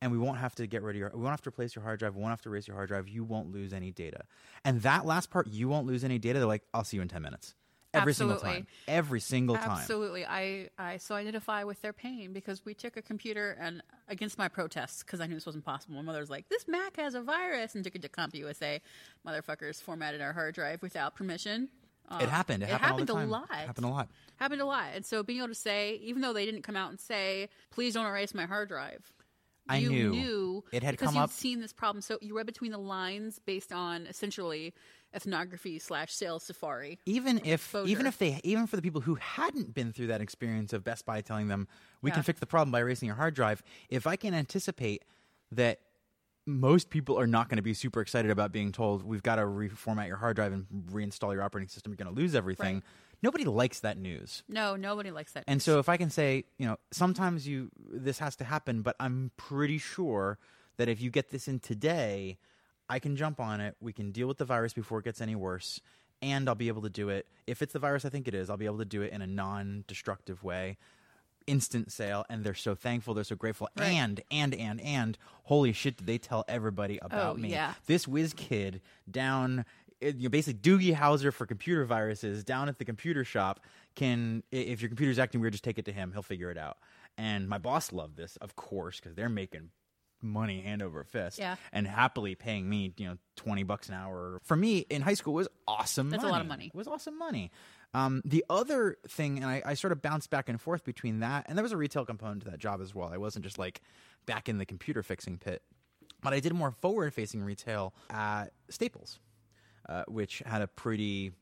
And 0.00 0.10
we 0.10 0.18
won't 0.18 0.38
have 0.38 0.54
to 0.56 0.66
get 0.66 0.82
rid 0.82 0.96
of 0.96 1.00
your, 1.00 1.10
we 1.14 1.20
won't 1.20 1.32
have 1.32 1.42
to 1.42 1.50
replace 1.50 1.76
your 1.76 1.84
hard 1.84 2.00
drive. 2.00 2.16
We 2.16 2.22
won't 2.22 2.32
have 2.32 2.40
to 2.42 2.48
erase 2.48 2.66
your 2.66 2.76
hard 2.76 2.88
drive. 2.88 3.08
You 3.08 3.22
won't 3.22 3.52
lose 3.52 3.72
any 3.72 3.92
data. 3.92 4.22
And 4.64 4.82
that 4.82 5.06
last 5.06 5.30
part, 5.30 5.46
you 5.48 5.68
won't 5.68 5.86
lose 5.86 6.02
any 6.02 6.18
data. 6.18 6.40
They're 6.40 6.48
like, 6.48 6.64
I'll 6.74 6.82
see 6.82 6.96
you 6.96 7.02
in 7.02 7.08
10 7.08 7.22
minutes. 7.22 7.54
Every 7.94 8.14
single 8.14 8.38
time. 8.38 8.66
Every 8.88 9.20
single 9.20 9.56
time. 9.56 9.70
Absolutely. 9.70 10.24
I, 10.24 10.70
I 10.78 10.96
so 10.96 11.14
identify 11.14 11.64
with 11.64 11.80
their 11.82 11.92
pain 11.92 12.32
because 12.32 12.64
we 12.64 12.72
took 12.74 12.96
a 12.96 13.02
computer 13.02 13.56
and 13.60 13.82
against 14.08 14.38
my 14.38 14.48
protests 14.48 15.02
because 15.02 15.20
I 15.20 15.26
knew 15.26 15.34
this 15.34 15.46
wasn't 15.46 15.64
possible. 15.64 15.96
My 15.96 16.02
mother's 16.02 16.30
like, 16.30 16.48
"This 16.48 16.66
Mac 16.66 16.96
has 16.96 17.14
a 17.14 17.20
virus," 17.20 17.74
and 17.74 17.84
took 17.84 17.94
it 17.94 18.02
to 18.02 18.08
CompUSA. 18.08 18.80
Motherfuckers 19.26 19.82
formatted 19.82 20.20
our 20.20 20.32
hard 20.32 20.54
drive 20.54 20.82
without 20.82 21.14
permission. 21.14 21.68
Uh, 22.08 22.18
It 22.22 22.28
happened. 22.28 22.62
It, 22.62 22.66
it 22.66 22.72
happened, 22.72 23.08
happened 23.08 23.10
a 23.10 23.30
lot. 23.30 23.50
Happened 23.50 23.86
a 23.86 23.88
lot. 23.88 24.08
Happened 24.36 24.60
a 24.60 24.66
lot. 24.66 24.86
And 24.94 25.04
so 25.06 25.22
being 25.22 25.38
able 25.38 25.48
to 25.48 25.54
say, 25.54 26.00
even 26.02 26.20
though 26.22 26.32
they 26.32 26.44
didn't 26.46 26.62
come 26.62 26.76
out 26.76 26.90
and 26.90 26.98
say, 26.98 27.48
"Please 27.70 27.94
don't 27.94 28.06
erase 28.06 28.34
my 28.34 28.46
hard 28.46 28.68
drive," 28.68 29.12
I 29.68 29.78
you 29.78 29.90
knew. 30.10 30.64
It 30.72 30.82
had 30.82 30.92
because 30.92 31.06
come 31.06 31.14
you'd 31.16 31.22
up- 31.22 31.30
seen 31.30 31.60
this 31.60 31.72
problem. 31.72 32.02
So 32.02 32.18
you 32.20 32.36
read 32.36 32.46
between 32.46 32.72
the 32.72 32.78
lines 32.78 33.38
based 33.38 33.72
on 33.72 34.06
essentially 34.06 34.74
ethnography 35.14 35.78
slash 35.78 36.12
sales 36.12 36.42
safari. 36.42 36.98
even 37.06 37.40
if 37.44 37.74
even 37.86 38.06
if 38.06 38.18
they 38.18 38.40
even 38.44 38.66
for 38.66 38.76
the 38.76 38.82
people 38.82 39.00
who 39.00 39.14
hadn't 39.16 39.74
been 39.74 39.92
through 39.92 40.06
that 40.08 40.20
experience 40.20 40.72
of 40.72 40.82
Best 40.84 41.04
Buy 41.06 41.20
telling 41.20 41.48
them 41.48 41.68
we 42.00 42.10
Yeah. 42.10 42.14
can 42.14 42.22
fix 42.22 42.40
the 42.40 42.46
problem 42.46 42.70
by 42.72 42.80
erasing 42.80 43.06
your 43.06 43.16
hard 43.16 43.34
drive, 43.34 43.62
if 43.88 44.06
I 44.06 44.16
can 44.16 44.34
anticipate 44.34 45.04
that 45.50 45.80
most 46.44 46.90
people 46.90 47.18
are 47.18 47.26
not 47.26 47.48
going 47.48 47.56
to 47.56 47.62
be 47.62 47.74
super 47.74 48.00
excited 48.00 48.30
about 48.30 48.50
being 48.50 48.72
told 48.72 49.04
we've 49.04 49.22
got 49.22 49.36
to 49.36 49.42
reformat 49.42 50.08
your 50.08 50.16
hard 50.16 50.34
drive 50.34 50.52
and 50.52 50.66
reinstall 50.90 51.32
your 51.32 51.42
operating 51.42 51.68
system, 51.68 51.92
you're 51.92 51.96
going 52.04 52.12
to 52.12 52.20
lose 52.20 52.34
everything. 52.34 52.76
Right. 52.76 52.84
Nobody 53.22 53.44
likes 53.44 53.78
that 53.80 53.96
news. 53.96 54.42
No, 54.48 54.74
nobody 54.74 55.12
likes 55.12 55.32
that. 55.34 55.44
And 55.46 55.62
so 55.62 55.78
if 55.78 55.88
I 55.88 55.96
can 55.96 56.10
say, 56.10 56.44
you 56.58 56.66
know, 56.66 56.78
sometimes 56.90 57.46
you 57.46 57.70
this 57.88 58.18
has 58.18 58.34
to 58.36 58.44
happen, 58.44 58.82
but 58.82 58.96
I'm 58.98 59.30
pretty 59.36 59.78
sure 59.78 60.38
that 60.78 60.88
if 60.88 61.00
you 61.00 61.10
get 61.10 61.30
this 61.30 61.46
in 61.46 61.60
today, 61.60 62.38
I 62.92 62.98
can 62.98 63.16
jump 63.16 63.40
on 63.40 63.60
it. 63.60 63.74
We 63.80 63.92
can 63.92 64.12
deal 64.12 64.28
with 64.28 64.36
the 64.36 64.44
virus 64.44 64.72
before 64.74 64.98
it 64.98 65.04
gets 65.04 65.20
any 65.22 65.34
worse, 65.34 65.80
and 66.20 66.48
I'll 66.48 66.54
be 66.54 66.68
able 66.68 66.82
to 66.82 66.90
do 66.90 67.08
it. 67.08 67.26
If 67.46 67.62
it's 67.62 67.72
the 67.72 67.78
virus 67.78 68.04
I 68.04 68.10
think 68.10 68.28
it 68.28 68.34
is, 68.34 68.50
I'll 68.50 68.58
be 68.58 68.66
able 68.66 68.78
to 68.78 68.84
do 68.84 69.00
it 69.02 69.12
in 69.12 69.22
a 69.22 69.26
non-destructive 69.26 70.44
way. 70.44 70.76
Instant 71.46 71.90
sale, 71.90 72.24
and 72.30 72.44
they're 72.44 72.54
so 72.54 72.74
thankful, 72.76 73.14
they're 73.14 73.24
so 73.24 73.34
grateful, 73.34 73.68
Right. 73.76 73.86
and 73.92 74.20
and 74.30 74.54
and 74.54 74.80
and 74.80 75.18
holy 75.44 75.72
shit, 75.72 75.96
did 75.96 76.06
they 76.06 76.18
tell 76.18 76.44
everybody 76.46 76.98
about 77.02 77.34
Oh, 77.36 77.38
me? 77.40 77.48
yeah. 77.50 77.74
This 77.86 78.06
whiz 78.06 78.32
kid 78.32 78.80
down, 79.10 79.64
uh, 80.04 80.06
you 80.06 80.24
know, 80.24 80.28
basically 80.28 80.60
Doogie 80.60 80.94
Howser 80.94 81.32
for 81.32 81.44
computer 81.46 81.84
viruses 81.84 82.44
down 82.44 82.68
at 82.68 82.78
the 82.78 82.84
computer 82.84 83.24
shop 83.24 83.58
can, 83.96 84.44
if 84.52 84.80
your 84.82 84.88
computer's 84.88 85.18
acting 85.18 85.40
weird, 85.40 85.52
just 85.54 85.64
take 85.64 85.78
it 85.80 85.84
to 85.86 85.92
him. 85.92 86.12
He'll 86.12 86.22
figure 86.22 86.50
it 86.50 86.58
out. 86.58 86.76
And 87.18 87.48
my 87.48 87.58
boss 87.58 87.90
loved 87.92 88.16
this, 88.16 88.36
of 88.36 88.54
course, 88.54 89.00
because 89.00 89.16
they're 89.16 89.28
making 89.28 89.70
money 90.22 90.60
hand 90.62 90.82
over 90.82 91.04
fist 91.04 91.38
Yeah. 91.38 91.56
and 91.72 91.86
happily 91.86 92.34
paying 92.34 92.68
me, 92.68 92.92
you 92.96 93.06
know, 93.08 93.16
20 93.36 93.62
bucks 93.64 93.88
an 93.88 93.94
hour. 93.94 94.40
For 94.44 94.56
me 94.56 94.78
in 94.88 95.02
high 95.02 95.14
school 95.14 95.34
was 95.34 95.48
awesome 95.66 96.10
That's 96.10 96.24
a 96.24 96.28
lot 96.28 96.40
of 96.40 96.46
money. 96.46 96.66
It 96.66 96.74
was 96.74 96.86
awesome 96.86 97.18
money. 97.18 97.50
Um, 97.94 98.22
the 98.24 98.44
other 98.48 98.96
thing, 99.06 99.36
and 99.36 99.44
I, 99.46 99.62
I 99.66 99.74
sort 99.74 99.92
of 99.92 100.00
bounced 100.00 100.30
back 100.30 100.48
and 100.48 100.58
forth 100.60 100.82
between 100.84 101.20
that, 101.20 101.44
and 101.46 101.58
there 101.58 101.62
was 101.62 101.72
a 101.72 101.76
retail 101.76 102.06
component 102.06 102.42
to 102.44 102.50
that 102.50 102.58
job 102.58 102.80
as 102.80 102.94
well. 102.94 103.10
I 103.12 103.18
wasn't 103.18 103.44
just 103.44 103.58
like 103.58 103.82
back 104.24 104.48
in 104.48 104.56
the 104.58 104.64
computer 104.64 105.02
fixing 105.02 105.36
pit, 105.36 105.62
but 106.22 106.32
I 106.32 106.40
did 106.40 106.54
more 106.54 106.70
forward 106.70 107.12
facing 107.12 107.42
retail 107.42 107.92
at 108.08 108.52
Staples, 108.70 109.18
uh, 109.88 110.04
which 110.08 110.42
had 110.46 110.62
a 110.62 110.68
pretty, 110.68 111.32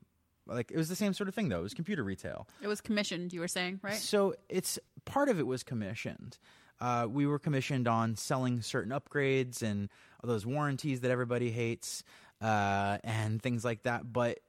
like, 0.46 0.72
it 0.72 0.76
was 0.76 0.88
the 0.88 0.96
same 0.96 1.12
sort 1.14 1.28
of 1.28 1.34
thing 1.36 1.50
though. 1.50 1.60
It 1.60 1.62
was 1.62 1.74
computer 1.74 2.02
retail. 2.02 2.48
it 2.60 2.66
was 2.66 2.80
commissioned. 2.80 3.32
You 3.32 3.40
were 3.40 3.48
saying 3.48 3.78
right? 3.82 3.94
So 3.94 4.34
it's 4.48 4.76
part 5.04 5.28
of 5.28 5.38
it 5.38 5.46
was 5.46 5.62
commissioned. 5.62 6.38
Uh, 6.80 7.06
we 7.08 7.26
were 7.26 7.38
commissioned 7.38 7.86
on 7.86 8.16
selling 8.16 8.62
certain 8.62 8.92
upgrades 8.92 9.62
and 9.62 9.88
those 10.22 10.46
warranties 10.46 11.00
that 11.00 11.10
everybody 11.10 11.50
hates 11.50 12.02
uh, 12.40 12.98
and 13.04 13.42
things 13.42 13.64
like 13.64 13.82
that. 13.82 14.12
But 14.12 14.40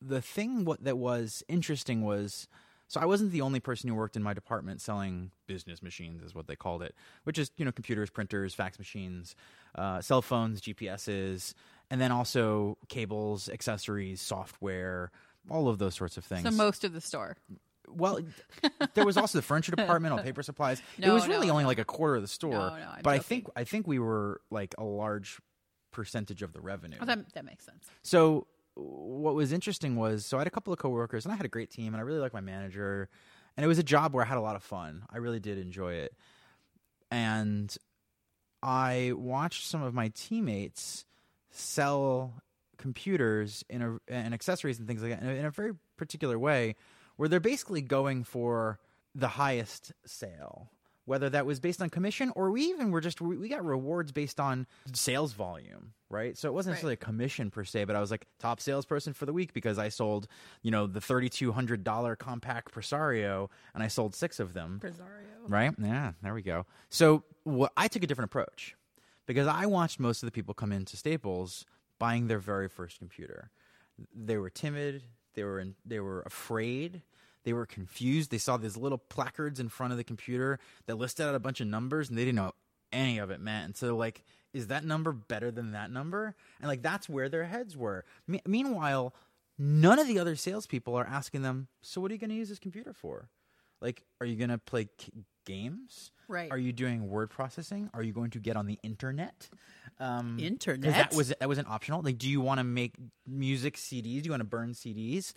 the 0.00 0.22
thing 0.22 0.64
what 0.64 0.84
that 0.84 0.98
was 0.98 1.42
interesting 1.48 2.02
was 2.02 2.48
so 2.88 3.00
I 3.00 3.04
wasn't 3.04 3.32
the 3.32 3.40
only 3.40 3.58
person 3.58 3.88
who 3.88 3.96
worked 3.96 4.16
in 4.16 4.22
my 4.22 4.32
department 4.32 4.80
selling 4.80 5.32
business 5.46 5.82
machines, 5.82 6.22
is 6.22 6.34
what 6.34 6.46
they 6.46 6.54
called 6.54 6.82
it, 6.82 6.94
which 7.24 7.38
is 7.38 7.50
you 7.56 7.64
know 7.64 7.72
computers, 7.72 8.10
printers, 8.10 8.54
fax 8.54 8.78
machines, 8.78 9.34
uh, 9.74 10.00
cell 10.00 10.22
phones, 10.22 10.60
GPSs, 10.60 11.54
and 11.90 12.00
then 12.00 12.12
also 12.12 12.78
cables, 12.88 13.48
accessories, 13.48 14.20
software, 14.20 15.10
all 15.50 15.68
of 15.68 15.78
those 15.78 15.94
sorts 15.94 16.16
of 16.16 16.24
things 16.24 16.44
So 16.44 16.50
most 16.50 16.84
of 16.84 16.92
the 16.92 17.00
store. 17.00 17.36
Well, 17.88 18.20
there 18.94 19.04
was 19.04 19.16
also 19.16 19.38
the 19.38 19.42
furniture 19.42 19.70
department, 19.76 20.12
all 20.12 20.18
paper 20.22 20.42
supplies. 20.42 20.80
it 20.98 21.06
No, 21.06 21.14
was 21.14 21.26
really 21.28 21.46
no, 21.46 21.52
only 21.52 21.64
no. 21.64 21.68
like 21.68 21.78
a 21.78 21.84
quarter 21.84 22.16
of 22.16 22.22
the 22.22 22.28
store. 22.28 22.52
No, 22.52 22.58
no, 22.76 22.88
I'm 22.96 23.02
but 23.02 23.10
I 23.10 23.18
think 23.18 23.48
I 23.56 23.64
think 23.64 23.86
we 23.86 23.98
were 23.98 24.40
like 24.50 24.74
a 24.78 24.84
large 24.84 25.38
percentage 25.92 26.42
of 26.42 26.52
the 26.52 26.60
revenue. 26.60 26.98
Oh, 27.00 27.04
that 27.06 27.32
that 27.34 27.44
makes 27.44 27.64
sense. 27.64 27.84
So 28.02 28.46
what 28.74 29.34
was 29.34 29.52
interesting 29.52 29.96
was 29.96 30.26
so 30.26 30.36
I 30.36 30.40
had 30.40 30.46
a 30.46 30.50
couple 30.50 30.72
of 30.72 30.78
coworkers 30.78 31.24
and 31.24 31.32
I 31.32 31.36
had 31.36 31.46
a 31.46 31.48
great 31.50 31.70
team 31.70 31.94
and 31.94 31.96
I 31.96 32.02
really 32.04 32.18
liked 32.20 32.34
my 32.34 32.40
manager 32.42 33.08
and 33.56 33.64
it 33.64 33.68
was 33.68 33.78
a 33.78 33.82
job 33.82 34.12
where 34.12 34.22
I 34.22 34.28
had 34.28 34.36
a 34.36 34.42
lot 34.42 34.54
of 34.56 34.62
fun. 34.62 35.04
I 35.10 35.16
really 35.16 35.40
did 35.40 35.56
enjoy 35.56 35.94
it. 35.94 36.12
And 37.10 37.74
I 38.62 39.12
watched 39.16 39.66
some 39.66 39.82
of 39.82 39.94
my 39.94 40.08
teammates 40.14 41.04
sell 41.50 42.34
computers 42.76 43.64
in 43.70 43.80
a, 43.80 43.96
and 44.08 44.34
accessories 44.34 44.78
and 44.78 44.86
things 44.86 45.00
like 45.02 45.12
that 45.12 45.22
in 45.22 45.28
a, 45.28 45.32
in 45.32 45.44
a 45.46 45.50
very 45.50 45.72
particular 45.96 46.38
way 46.38 46.74
where 47.16 47.28
they're 47.28 47.40
basically 47.40 47.82
going 47.82 48.24
for 48.24 48.78
the 49.14 49.28
highest 49.28 49.92
sale 50.04 50.70
whether 51.06 51.30
that 51.30 51.46
was 51.46 51.60
based 51.60 51.80
on 51.80 51.88
commission 51.88 52.32
or 52.34 52.50
we 52.50 52.62
even 52.62 52.90
were 52.90 53.00
just 53.00 53.20
we 53.20 53.48
got 53.48 53.64
rewards 53.64 54.10
based 54.10 54.40
on 54.40 54.66
sales 54.92 55.32
volume 55.32 55.92
right 56.10 56.36
so 56.36 56.48
it 56.48 56.52
wasn't 56.52 56.72
Right. 56.72 56.74
necessarily 56.74 56.94
a 56.94 56.96
commission 56.96 57.50
per 57.50 57.62
se 57.64 57.84
but 57.84 57.94
i 57.96 58.00
was 58.00 58.10
like 58.10 58.26
top 58.40 58.60
salesperson 58.60 59.12
for 59.12 59.24
the 59.24 59.32
week 59.32 59.52
because 59.52 59.78
i 59.78 59.88
sold 59.88 60.26
you 60.62 60.70
know 60.72 60.86
the 60.88 61.00
$3200 61.00 61.84
Compaq 62.16 62.62
presario 62.72 63.48
and 63.74 63.82
i 63.82 63.88
sold 63.88 64.14
six 64.14 64.40
of 64.40 64.52
them 64.52 64.80
Presario. 64.82 65.48
right? 65.48 65.72
Yeah, 65.80 66.12
there 66.22 66.34
we 66.34 66.42
go. 66.42 66.66
So 66.90 67.22
what 67.44 67.72
I 67.76 67.86
took 67.88 68.02
a 68.02 68.06
different 68.06 68.30
approach 68.30 68.74
because 69.26 69.46
I 69.46 69.66
watched 69.66 70.00
most 70.00 70.22
of 70.22 70.26
the 70.26 70.32
people 70.32 70.54
come 70.54 70.72
into 70.72 70.96
Staples 70.96 71.64
buying 71.98 72.26
their 72.26 72.38
very 72.40 72.68
first 72.68 72.98
computer. 72.98 73.50
They 74.14 74.36
were 74.36 74.50
timid. 74.50 75.02
They 75.36 75.44
were 75.44 75.60
in, 75.60 75.76
they 75.84 76.00
were 76.00 76.22
afraid. 76.22 77.02
They 77.44 77.52
were 77.52 77.66
confused. 77.66 78.32
They 78.32 78.38
saw 78.38 78.56
these 78.56 78.76
little 78.76 78.98
placards 78.98 79.60
in 79.60 79.68
front 79.68 79.92
of 79.92 79.98
the 79.98 80.04
computer 80.04 80.58
that 80.86 80.96
listed 80.96 81.26
out 81.26 81.36
a 81.36 81.38
bunch 81.38 81.60
of 81.60 81.68
numbers, 81.68 82.08
and 82.08 82.18
they 82.18 82.24
didn't 82.24 82.36
know 82.36 82.52
any 82.92 83.18
of 83.18 83.30
it 83.30 83.40
meant. 83.40 83.64
And 83.66 83.76
so, 83.76 83.96
like, 83.96 84.24
is 84.52 84.66
that 84.66 84.84
number 84.84 85.12
better 85.12 85.52
than 85.52 85.70
that 85.72 85.92
number? 85.92 86.34
And 86.58 86.68
like, 86.68 86.82
that's 86.82 87.08
where 87.08 87.28
their 87.28 87.44
heads 87.44 87.76
were. 87.76 88.04
Me- 88.26 88.42
meanwhile, 88.46 89.14
none 89.58 89.98
of 89.98 90.08
the 90.08 90.18
other 90.18 90.34
salespeople 90.34 90.94
are 90.96 91.06
asking 91.06 91.42
them. 91.42 91.68
So, 91.82 92.00
what 92.00 92.10
are 92.10 92.14
you 92.14 92.20
going 92.20 92.30
to 92.30 92.36
use 92.36 92.48
this 92.48 92.58
computer 92.58 92.92
for? 92.92 93.28
Like, 93.80 94.02
are 94.20 94.26
you 94.26 94.36
going 94.36 94.50
to 94.50 94.58
play 94.58 94.88
k- 94.98 95.12
games? 95.44 96.10
Right. 96.28 96.50
Are 96.50 96.58
you 96.58 96.72
doing 96.72 97.08
word 97.08 97.30
processing? 97.30 97.88
Are 97.94 98.02
you 98.02 98.12
going 98.12 98.30
to 98.30 98.38
get 98.40 98.56
on 98.56 98.66
the 98.66 98.78
internet? 98.82 99.48
Um, 100.00 100.36
'cause 100.38 100.46
Internet? 100.46 100.94
That 101.10 101.14
was 101.16 101.28
that 101.38 101.48
wasn't 101.48 101.68
optional. 101.68 102.02
Like, 102.02 102.18
do 102.18 102.28
you 102.28 102.40
want 102.40 102.58
to 102.58 102.64
make 102.64 102.94
music 103.26 103.76
CDs? 103.76 104.22
Do 104.22 104.26
you 104.26 104.30
want 104.30 104.40
to 104.40 104.44
burn 104.48 104.72
CDs? 104.72 105.32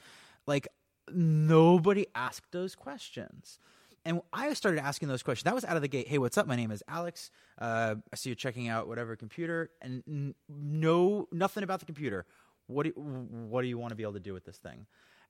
Like, 0.47 0.67
nobody 1.13 2.07
asked 2.15 2.51
those 2.51 2.75
questions. 2.75 3.59
And 4.05 4.21
I 4.31 4.53
started 4.53 4.79
asking 4.81 5.09
those 5.09 5.21
questions. 5.23 5.43
That 5.43 5.53
was 5.53 5.65
out 5.65 5.75
of 5.75 5.81
the 5.81 5.87
gate. 5.87 6.07
Hey, 6.07 6.17
what's 6.17 6.37
up? 6.37 6.47
My 6.47 6.55
name 6.55 6.71
is 6.71 6.81
Alex. 6.87 7.31
Uh, 7.59 7.95
I 8.11 8.15
see 8.15 8.29
you're 8.29 8.35
checking 8.35 8.67
out 8.69 8.87
whatever 8.87 9.15
computer, 9.15 9.69
and 9.81 10.03
n- 10.07 10.35
no, 10.47 11.27
nothing 11.31 11.63
about 11.63 11.79
the 11.81 11.85
computer. 11.85 12.25
What 12.67 12.83
do 12.83 12.93
you, 12.95 13.01
what 13.49 13.61
do 13.61 13.67
you 13.67 13.77
want 13.77 13.91
to 13.91 13.95
be 13.95 14.03
able 14.03 14.13
to 14.13 14.19
do 14.19 14.33
with 14.33 14.45
this 14.45 14.57
thing? 14.57 14.85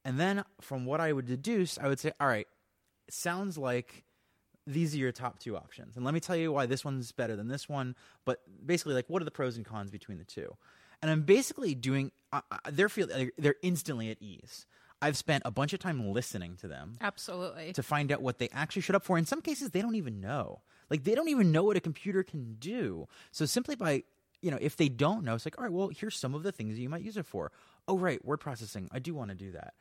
And 0.05 0.20
then 0.20 0.43
from 0.62 0.86
what 0.86 1.01
I 1.01 1.12
would 1.12 1.26
deduce, 1.26 1.78
I 1.80 1.88
would 1.88 1.99
say, 1.99 2.12
all 2.20 2.28
right, 2.28 2.47
sounds 3.14 3.57
like 3.57 4.03
these 4.68 4.93
are 4.93 4.97
your 4.97 5.12
top 5.12 5.39
two 5.39 5.57
options. 5.57 5.95
And 5.95 6.05
let 6.05 6.14
me 6.14 6.20
tell 6.20 6.36
you 6.36 6.51
why 6.51 6.66
this 6.66 6.86
one's 6.86 7.12
better 7.12 7.36
than 7.36 7.47
this 7.47 7.68
one. 7.68 7.95
But 8.26 8.39
basically, 8.66 8.93
like, 8.93 9.10
what 9.10 9.22
are 9.22 9.26
the 9.26 9.32
pros 9.32 9.57
and 9.57 9.66
cons 9.66 9.91
between 9.91 10.18
the 10.18 10.24
two? 10.24 10.55
And 11.01 11.10
I'm 11.10 11.24
basically 11.24 11.76
doing. 11.76 12.12
Uh, 12.32 12.41
they're 12.72 12.89
feel 12.89 13.07
they're 13.38 13.55
instantly 13.64 14.12
at 14.12 14.18
ease. 14.22 14.66
I've 15.01 15.18
spent 15.18 15.43
a 15.45 15.51
bunch 15.51 15.72
of 15.74 15.80
time 15.80 16.12
listening 16.12 16.57
to 16.57 16.68
them 16.68 16.97
Absolutely. 16.99 17.72
to 17.72 17.82
find 17.82 18.12
out 18.12 18.22
what 18.22 18.38
they 18.38 18.49
actually 18.51 18.82
showed 18.82 18.97
up 18.97 19.05
for. 19.05 19.18
In 19.18 19.26
some 19.26 19.41
cases, 19.41 19.72
they 19.72 19.82
don't 19.82 19.95
even 19.95 20.20
know. 20.20 20.60
Like 20.89 21.05
they 21.05 21.16
don't 21.16 21.30
even 21.30 21.53
know 21.53 21.64
what 21.64 21.78
a 21.78 21.80
computer 21.80 22.22
can 22.22 22.57
do. 22.60 23.07
So 23.32 23.45
simply 23.45 23.76
by 23.76 24.03
you 24.41 24.51
know, 24.51 24.57
if 24.62 24.78
they 24.78 24.89
don't 24.89 25.24
know, 25.24 25.36
it's 25.36 25.45
like, 25.45 25.57
all 25.57 25.64
right, 25.64 25.74
well, 25.74 25.89
here's 25.89 26.16
some 26.16 26.34
of 26.34 26.43
the 26.43 26.51
things 26.51 26.80
you 26.80 26.89
might 26.89 27.03
use 27.03 27.18
it 27.18 27.26
for. 27.26 27.51
Oh, 27.88 27.97
right, 27.97 28.24
word 28.24 28.38
processing. 28.38 28.89
I 28.91 28.99
do 28.99 29.14
want 29.14 29.30
to 29.30 29.36
do 29.36 29.51
that. 29.51 29.74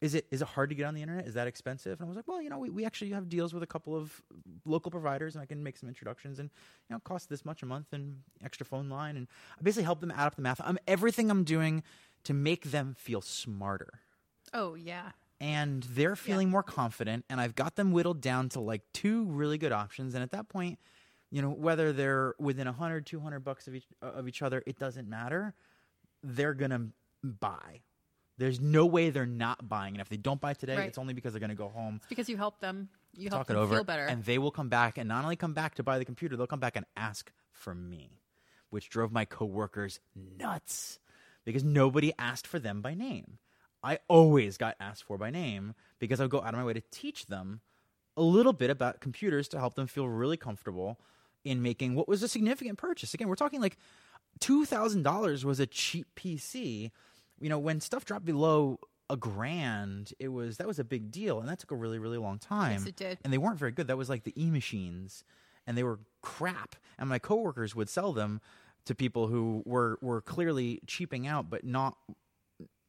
Is 0.00 0.14
it 0.14 0.26
is 0.30 0.42
it 0.42 0.48
hard 0.48 0.68
to 0.70 0.74
get 0.74 0.84
on 0.84 0.94
the 0.94 1.02
internet? 1.02 1.26
Is 1.26 1.34
that 1.34 1.46
expensive? 1.46 2.00
And 2.00 2.06
I 2.06 2.08
was 2.08 2.16
like, 2.16 2.28
well, 2.28 2.42
you 2.42 2.50
know, 2.50 2.58
we, 2.58 2.68
we 2.68 2.84
actually 2.84 3.10
have 3.12 3.28
deals 3.28 3.54
with 3.54 3.62
a 3.62 3.66
couple 3.66 3.96
of 3.96 4.22
local 4.64 4.90
providers, 4.90 5.34
and 5.34 5.42
I 5.42 5.46
can 5.46 5.62
make 5.62 5.76
some 5.78 5.88
introductions, 5.88 6.38
and 6.38 6.50
you 6.88 6.94
know, 6.94 7.00
cost 7.00 7.30
this 7.30 7.44
much 7.44 7.62
a 7.62 7.66
month 7.66 7.92
and 7.92 8.18
extra 8.44 8.66
phone 8.66 8.88
line, 8.88 9.16
and 9.16 9.26
I 9.58 9.62
basically 9.62 9.84
help 9.84 10.00
them 10.00 10.10
add 10.10 10.26
up 10.26 10.36
the 10.36 10.42
math. 10.42 10.60
I'm 10.62 10.78
everything 10.86 11.30
I'm 11.30 11.44
doing 11.44 11.82
to 12.24 12.34
make 12.34 12.70
them 12.72 12.94
feel 12.98 13.20
smarter 13.20 14.00
oh 14.52 14.74
yeah. 14.74 15.10
and 15.40 15.82
they're 15.84 16.16
feeling 16.16 16.48
more 16.48 16.62
confident 16.62 17.24
and 17.30 17.40
i've 17.40 17.54
got 17.54 17.76
them 17.76 17.92
whittled 17.92 18.20
down 18.20 18.48
to 18.48 18.60
like 18.60 18.82
two 18.92 19.24
really 19.26 19.58
good 19.58 19.72
options 19.72 20.14
and 20.14 20.22
at 20.22 20.30
that 20.30 20.48
point 20.48 20.78
you 21.30 21.42
know 21.42 21.50
whether 21.50 21.92
they're 21.92 22.34
within 22.38 22.66
100 22.66 23.06
200 23.06 23.40
bucks 23.40 23.68
of 23.68 23.74
each 23.74 23.86
of 24.02 24.26
each 24.28 24.42
other 24.42 24.62
it 24.66 24.78
doesn't 24.78 25.08
matter 25.08 25.54
they're 26.22 26.54
gonna 26.54 26.88
buy 27.22 27.80
there's 28.38 28.60
no 28.60 28.84
way 28.86 29.10
they're 29.10 29.24
not 29.26 29.68
buying 29.68 29.94
and 29.94 30.00
if 30.00 30.08
they 30.08 30.16
don't 30.16 30.40
buy 30.40 30.52
today 30.54 30.76
Right. 30.76 30.88
it's 30.88 30.98
only 30.98 31.14
because 31.14 31.32
they're 31.32 31.40
gonna 31.40 31.54
go 31.54 31.68
home 31.68 31.96
It's 31.96 32.06
because 32.06 32.28
you 32.28 32.36
help 32.36 32.60
them. 32.60 32.88
You 33.14 33.30
help 33.30 33.40
talk 33.40 33.50
it 33.50 33.54
them 33.54 33.62
over 33.62 33.74
feel 33.76 33.84
better. 33.84 34.04
and 34.04 34.24
they 34.24 34.38
will 34.38 34.50
come 34.50 34.68
back 34.68 34.98
and 34.98 35.08
not 35.08 35.24
only 35.24 35.36
come 35.36 35.54
back 35.54 35.74
to 35.76 35.82
buy 35.82 35.98
the 35.98 36.04
computer 36.04 36.36
they'll 36.36 36.46
come 36.46 36.60
back 36.60 36.76
and 36.76 36.84
ask 36.96 37.32
for 37.52 37.74
me 37.74 38.20
which 38.70 38.88
drove 38.90 39.10
my 39.12 39.24
coworkers 39.24 40.00
nuts 40.14 40.98
because 41.44 41.64
nobody 41.64 42.12
asked 42.18 42.46
for 42.46 42.58
them 42.58 42.82
by 42.82 42.92
name 42.94 43.38
i 43.82 43.98
always 44.08 44.58
got 44.58 44.76
asked 44.80 45.04
for 45.04 45.16
by 45.16 45.30
name 45.30 45.74
because 45.98 46.20
i 46.20 46.24
would 46.24 46.30
go 46.30 46.40
out 46.42 46.52
of 46.52 46.58
my 46.58 46.64
way 46.64 46.74
to 46.74 46.82
teach 46.90 47.26
them 47.26 47.60
a 48.18 48.22
little 48.22 48.52
bit 48.52 48.68
about 48.70 49.00
computers 49.00 49.48
to 49.48 49.58
help 49.58 49.74
them 49.76 49.86
feel 49.86 50.08
really 50.08 50.36
comfortable 50.36 50.98
in 51.44 51.62
making 51.62 51.94
what 51.94 52.08
was 52.08 52.22
a 52.22 52.28
significant 52.28 52.76
purchase 52.76 53.14
again 53.14 53.28
we're 53.28 53.34
talking 53.34 53.60
like 53.62 53.78
$2000 54.40 55.44
was 55.44 55.60
a 55.60 55.66
cheap 55.66 56.06
pc 56.16 56.90
you 57.40 57.48
know, 57.48 57.58
when 57.58 57.80
stuff 57.80 58.04
dropped 58.04 58.24
below 58.24 58.78
a 59.08 59.16
grand, 59.16 60.12
it 60.18 60.28
was 60.28 60.56
that 60.56 60.66
was 60.66 60.78
a 60.78 60.84
big 60.84 61.10
deal, 61.10 61.40
and 61.40 61.48
that 61.48 61.58
took 61.58 61.70
a 61.70 61.76
really 61.76 61.98
really 61.98 62.18
long 62.18 62.38
time. 62.38 62.72
Yes, 62.72 62.86
it 62.86 62.96
did. 62.96 63.18
And 63.24 63.32
they 63.32 63.38
weren't 63.38 63.58
very 63.58 63.72
good. 63.72 63.86
That 63.86 63.98
was 63.98 64.08
like 64.08 64.24
the 64.24 64.34
e 64.40 64.50
machines, 64.50 65.24
and 65.66 65.76
they 65.76 65.82
were 65.82 66.00
crap. 66.22 66.76
And 66.98 67.08
my 67.08 67.18
coworkers 67.18 67.74
would 67.74 67.88
sell 67.88 68.12
them 68.12 68.40
to 68.84 68.94
people 68.94 69.28
who 69.28 69.62
were 69.66 69.98
were 70.00 70.20
clearly 70.20 70.80
cheaping 70.86 71.26
out, 71.26 71.50
but 71.50 71.64
not 71.64 71.96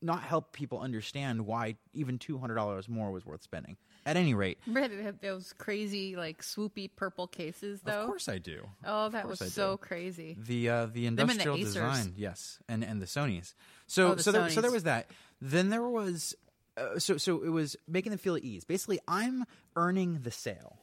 not 0.02 0.22
help 0.24 0.54
people 0.54 0.80
understand 0.80 1.46
why 1.46 1.76
even 1.94 2.20
two 2.20 2.38
hundred 2.38 2.56
dollars 2.56 2.88
more 2.88 3.12
was 3.12 3.26
worth 3.26 3.44
spending. 3.44 3.78
At 4.06 4.16
any 4.16 4.34
rate, 4.34 4.60
had 4.74 5.20
those 5.22 5.54
crazy 5.58 6.16
like 6.16 6.42
swoopy 6.42 6.90
purple 6.96 7.28
cases 7.28 7.82
though? 7.82 8.02
of 8.02 8.08
course 8.08 8.30
I 8.30 8.38
do. 8.38 8.66
Oh, 8.86 9.10
that 9.10 9.28
was 9.28 9.40
so 9.54 9.78
crazy. 9.78 10.38
the 10.40 10.70
uh, 10.70 10.86
the 10.86 10.92
the 10.92 11.06
industrial 11.08 11.58
Acers. 11.58 11.64
design, 11.64 12.14
yes, 12.16 12.60
and 12.70 12.84
and 12.84 13.02
the 13.02 13.06
Sony's. 13.06 13.54
So 13.88 14.12
Oh, 14.12 14.16
the 14.16 14.24
so 14.24 14.32
there, 14.32 14.50
so 14.50 14.62
there 14.62 14.72
was 14.72 14.84
that. 14.84 15.10
Then 15.42 15.70
there 15.70 15.88
was 15.88 16.36
uh, 16.78 17.00
so 17.00 17.18
so 17.18 17.44
it 17.44 17.50
was 17.50 17.76
making 17.88 18.12
them 18.12 18.20
feel 18.20 18.36
at 18.36 18.44
ease. 18.44 18.64
Basically, 18.64 19.00
I'm 19.08 19.46
earning 19.76 20.20
the 20.22 20.32
sale. 20.32 20.80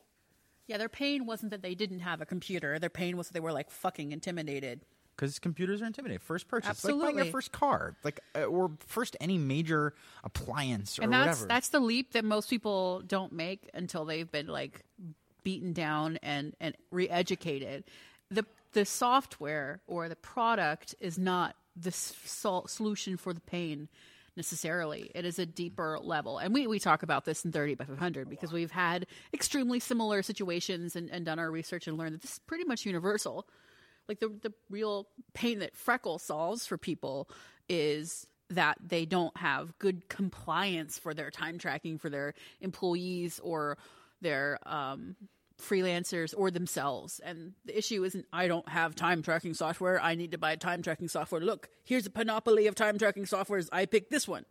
Yeah, 0.67 0.79
their 0.79 0.89
pain 0.89 1.27
wasn't 1.27 1.51
that 1.51 1.63
they 1.63 1.75
didn't 1.75 2.01
have 2.01 2.21
a 2.21 2.27
computer. 2.27 2.79
Their 2.79 2.91
pain 2.91 3.17
was 3.17 3.29
that 3.29 3.35
they 3.35 3.41
were 3.41 3.53
like 3.53 3.71
fucking 3.71 4.13
intimidated. 4.13 4.81
Because 5.17 5.39
computers 5.39 5.81
are 5.81 5.87
intimidating. 5.87 6.19
First 6.19 6.49
purchase, 6.49 6.71
Absolutely. 6.71 7.05
like 7.07 7.15
buying 7.15 7.25
your 7.27 7.33
first 7.33 7.53
car, 7.53 7.95
like 8.03 8.21
uh, 8.35 8.45
or 8.45 8.73
first 8.81 9.17
any 9.21 9.39
major 9.39 9.95
appliance 10.25 10.99
or 10.99 11.03
and 11.03 11.13
that's 11.13 11.39
whatever. 11.41 11.47
that's 11.49 11.69
the 11.69 11.81
leap 11.81 12.13
that 12.13 12.25
most 12.25 12.51
people 12.51 13.03
don't 13.07 13.33
make 13.33 13.71
until 13.75 14.05
they've 14.05 14.31
been 14.31 14.49
like 14.49 14.83
beaten 15.45 15.73
down 15.73 16.19
and 16.23 16.57
and 16.61 16.75
re-educated 16.91 17.85
the 18.31 18.45
the 18.73 18.85
software 18.85 19.81
or 19.87 20.09
the 20.09 20.17
product 20.17 20.95
is 21.01 21.19
not 21.19 21.55
the 21.77 21.93
sol- 21.93 22.67
solution 22.67 23.17
for 23.17 23.33
the 23.33 23.41
pain 23.41 23.89
necessarily 24.37 25.11
it 25.15 25.25
is 25.25 25.39
a 25.39 25.47
deeper 25.47 25.99
level 26.03 26.39
and 26.39 26.53
we, 26.53 26.67
we 26.67 26.81
talk 26.81 27.05
about 27.05 27.25
this 27.25 27.45
in 27.45 27.53
30 27.53 27.77
by 27.77 27.85
500 27.85 28.29
because 28.29 28.53
we've 28.53 28.73
had 28.73 29.07
extremely 29.33 29.79
similar 29.79 30.23
situations 30.23 30.97
and, 30.97 31.09
and 31.11 31.25
done 31.25 31.39
our 31.39 31.51
research 31.51 31.87
and 31.87 31.97
learned 31.97 32.15
that 32.15 32.23
this 32.23 32.33
is 32.33 32.39
pretty 32.41 32.65
much 32.65 32.85
universal 32.85 33.47
like 34.09 34.21
the 34.21 34.29
the 34.43 34.53
real 34.71 35.09
pain 35.33 35.61
that 35.61 35.77
freckle 35.77 36.19
solves 36.19 36.67
for 36.67 36.79
people 36.79 37.29
is 37.69 38.27
that 38.51 38.77
they 38.85 39.07
don't 39.07 39.37
have 39.37 39.79
good 39.79 40.09
compliance 40.09 40.99
for 40.99 41.15
their 41.15 41.31
time 41.31 41.59
tracking 41.59 41.99
for 41.99 42.11
their 42.11 42.35
employees 42.61 43.41
or 43.43 43.79
their 44.21 44.59
um, 44.67 45.17
freelancers 45.61 46.35
or 46.37 46.51
themselves. 46.51 47.21
And 47.25 47.53
the 47.65 47.77
issue 47.77 48.05
isn't 48.05 48.27
I 48.33 48.49
don't 48.49 48.69
have 48.69 48.95
time 48.95 49.23
tracking 49.23 49.55
software. 49.55 50.01
I 50.01 50.15
need 50.15 50.33
to 50.33 50.39
buy 50.39 50.57
time 50.57 50.83
tracking 50.83 51.09
software. 51.09 51.41
Look, 51.41 51.69
here's 51.85 52.07
a 52.07 52.11
panoply 52.11 52.67
of 52.67 52.75
time 52.75 52.99
tracking 52.99 53.25
softwares. 53.25 53.69
I 53.73 53.87
picked 53.87 54.11
this 54.11 54.29
one. 54.29 54.45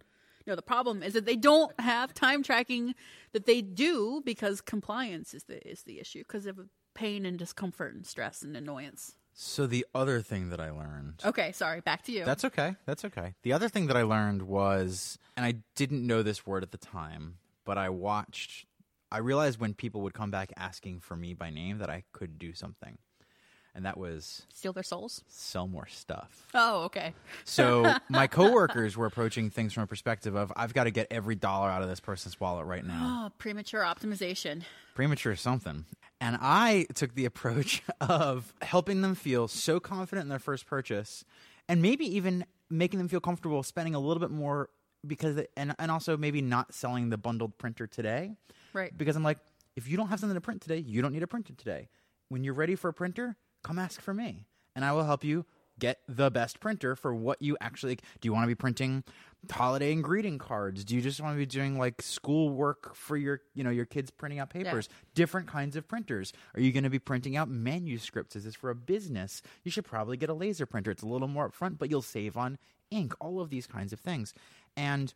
No, 0.45 0.55
the 0.55 0.61
problem 0.61 1.03
is 1.03 1.13
that 1.13 1.25
they 1.25 1.37
don't 1.37 1.77
have 1.79 2.13
time 2.13 2.43
tracking 2.43 2.95
that 3.31 3.45
they 3.45 3.61
do 3.61 4.21
because 4.25 4.59
compliance 4.59 5.33
is 5.33 5.43
the 5.45 5.65
is 5.67 5.83
the 5.83 5.99
issue 5.99 6.19
because 6.19 6.45
of 6.45 6.59
pain 6.93 7.25
and 7.25 7.39
discomfort 7.39 7.93
and 7.93 8.05
stress 8.05 8.41
and 8.41 8.55
annoyance. 8.55 9.15
So 9.33 9.65
the 9.67 9.85
other 9.93 10.21
thing 10.21 10.49
that 10.49 10.59
I 10.59 10.69
learned. 10.71 11.21
Okay, 11.25 11.51
sorry. 11.51 11.81
Back 11.81 12.03
to 12.03 12.11
you. 12.11 12.23
That's 12.23 12.45
okay. 12.45 12.75
That's 12.85 13.03
okay. 13.05 13.33
The 13.43 13.53
other 13.53 13.67
thing 13.69 13.87
that 13.87 13.97
I 13.97 14.03
learned 14.03 14.43
was, 14.43 15.17
and 15.35 15.45
I 15.45 15.55
didn't 15.75 16.05
know 16.05 16.23
this 16.23 16.45
word 16.45 16.63
at 16.63 16.71
the 16.71 16.77
time, 16.77 17.37
but 17.65 17.77
I 17.77 17.89
watched. 17.89 18.65
I 19.11 19.17
realized 19.19 19.59
when 19.59 19.73
people 19.73 20.01
would 20.01 20.13
come 20.13 20.31
back 20.31 20.51
asking 20.57 21.01
for 21.01 21.15
me 21.15 21.33
by 21.33 21.49
name 21.49 21.77
that 21.79 21.89
I 21.89 22.03
could 22.13 22.39
do 22.39 22.53
something, 22.53 22.97
and 23.75 23.85
that 23.85 23.97
was 23.97 24.45
steal 24.53 24.73
their 24.73 24.83
souls. 24.83 25.23
sell 25.27 25.67
more 25.67 25.87
stuff. 25.87 26.47
Oh, 26.53 26.83
okay. 26.83 27.13
So 27.43 27.93
my 28.09 28.27
coworkers 28.27 28.97
were 28.97 29.05
approaching 29.05 29.49
things 29.49 29.73
from 29.73 29.83
a 29.83 29.87
perspective 29.87 30.35
of 30.35 30.51
I've 30.55 30.73
got 30.73 30.85
to 30.85 30.91
get 30.91 31.07
every 31.11 31.35
dollar 31.35 31.69
out 31.69 31.81
of 31.81 31.89
this 31.89 31.99
person's 31.99 32.39
wallet 32.39 32.65
right 32.65 32.85
now. 32.85 33.25
Oh, 33.27 33.31
premature 33.37 33.81
optimization. 33.83 34.63
Premature 34.95 35.35
something. 35.35 35.85
And 36.23 36.37
I 36.39 36.87
took 36.93 37.15
the 37.15 37.25
approach 37.25 37.83
of 38.01 38.53
helping 38.61 39.01
them 39.01 39.13
feel 39.13 39.49
so 39.49 39.81
confident 39.81 40.23
in 40.23 40.29
their 40.29 40.39
first 40.39 40.65
purchase 40.65 41.25
and 41.67 41.81
maybe 41.81 42.05
even 42.15 42.45
making 42.69 42.99
them 42.99 43.09
feel 43.09 43.19
comfortable 43.19 43.61
spending 43.61 43.93
a 43.93 43.99
little 43.99 44.21
bit 44.21 44.31
more 44.31 44.69
because 45.05 45.37
and 45.57 45.75
and 45.77 45.91
also 45.91 46.15
maybe 46.15 46.41
not 46.41 46.73
selling 46.73 47.09
the 47.09 47.17
bundled 47.17 47.57
printer 47.57 47.87
today. 47.87 48.37
Right. 48.71 48.97
Because 48.97 49.17
I'm 49.17 49.23
like 49.23 49.39
if 49.75 49.89
you 49.89 49.97
don't 49.97 50.07
have 50.07 50.19
something 50.21 50.35
to 50.35 50.41
print 50.41 50.61
today, 50.61 50.77
you 50.77 51.01
don't 51.01 51.11
need 51.11 51.23
a 51.23 51.27
printer 51.27 51.53
today. 51.57 51.89
When 52.29 52.45
you're 52.45 52.53
ready 52.53 52.75
for 52.75 52.87
a 52.87 52.93
printer, 52.93 53.35
come 53.61 53.77
ask 53.77 53.99
for 53.99 54.13
me 54.13 54.45
and 54.77 54.85
I 54.85 54.93
will 54.93 55.03
help 55.03 55.25
you 55.25 55.45
get 55.79 55.99
the 56.07 56.29
best 56.31 56.59
printer 56.59 56.95
for 56.95 57.13
what 57.13 57.41
you 57.41 57.57
actually 57.59 57.95
do 57.95 58.01
you 58.27 58.33
want 58.33 58.43
to 58.43 58.47
be 58.47 58.55
printing 58.55 59.03
holiday 59.51 59.91
and 59.91 60.03
greeting 60.03 60.37
cards? 60.37 60.83
Do 60.85 60.95
you 60.95 61.01
just 61.01 61.19
want 61.19 61.33
to 61.33 61.37
be 61.37 61.45
doing 61.45 61.77
like 61.77 62.01
school 62.01 62.49
work 62.49 62.95
for 62.95 63.17
your 63.17 63.41
you 63.53 63.63
know 63.63 63.69
your 63.69 63.85
kids 63.85 64.11
printing 64.11 64.39
out 64.39 64.49
papers? 64.49 64.87
Different 65.15 65.47
kinds 65.47 65.75
of 65.75 65.87
printers. 65.87 66.33
Are 66.55 66.61
you 66.61 66.71
going 66.71 66.83
to 66.83 66.89
be 66.89 66.99
printing 66.99 67.35
out 67.35 67.49
manuscripts? 67.49 68.35
Is 68.35 68.45
this 68.45 68.55
for 68.55 68.69
a 68.69 68.75
business? 68.75 69.41
You 69.63 69.71
should 69.71 69.85
probably 69.85 70.17
get 70.17 70.29
a 70.29 70.33
laser 70.33 70.65
printer. 70.65 70.91
It's 70.91 71.03
a 71.03 71.07
little 71.07 71.27
more 71.27 71.49
upfront 71.49 71.77
but 71.77 71.89
you'll 71.89 72.01
save 72.01 72.37
on 72.37 72.57
ink 72.91 73.13
all 73.19 73.39
of 73.41 73.49
these 73.49 73.67
kinds 73.67 73.91
of 73.91 73.99
things. 73.99 74.33
And 74.77 75.13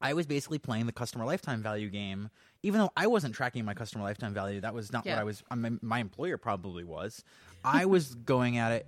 I 0.00 0.12
was 0.12 0.26
basically 0.26 0.58
playing 0.58 0.86
the 0.86 0.92
customer 0.92 1.24
lifetime 1.24 1.62
value 1.62 1.88
game, 1.88 2.28
even 2.62 2.80
though 2.80 2.90
I 2.96 3.06
wasn't 3.06 3.34
tracking 3.34 3.64
my 3.64 3.74
customer 3.74 4.04
lifetime 4.04 4.34
value. 4.34 4.60
That 4.60 4.74
was 4.74 4.92
not 4.92 5.06
what 5.06 5.20
I 5.20 5.24
was. 5.24 5.42
I 5.50 5.54
mean, 5.54 5.78
my 5.82 5.98
employer 6.00 6.36
probably 6.36 6.84
was. 6.84 7.24
I 7.64 7.86
was 7.86 8.14
going 8.26 8.58
at 8.58 8.72
it 8.72 8.86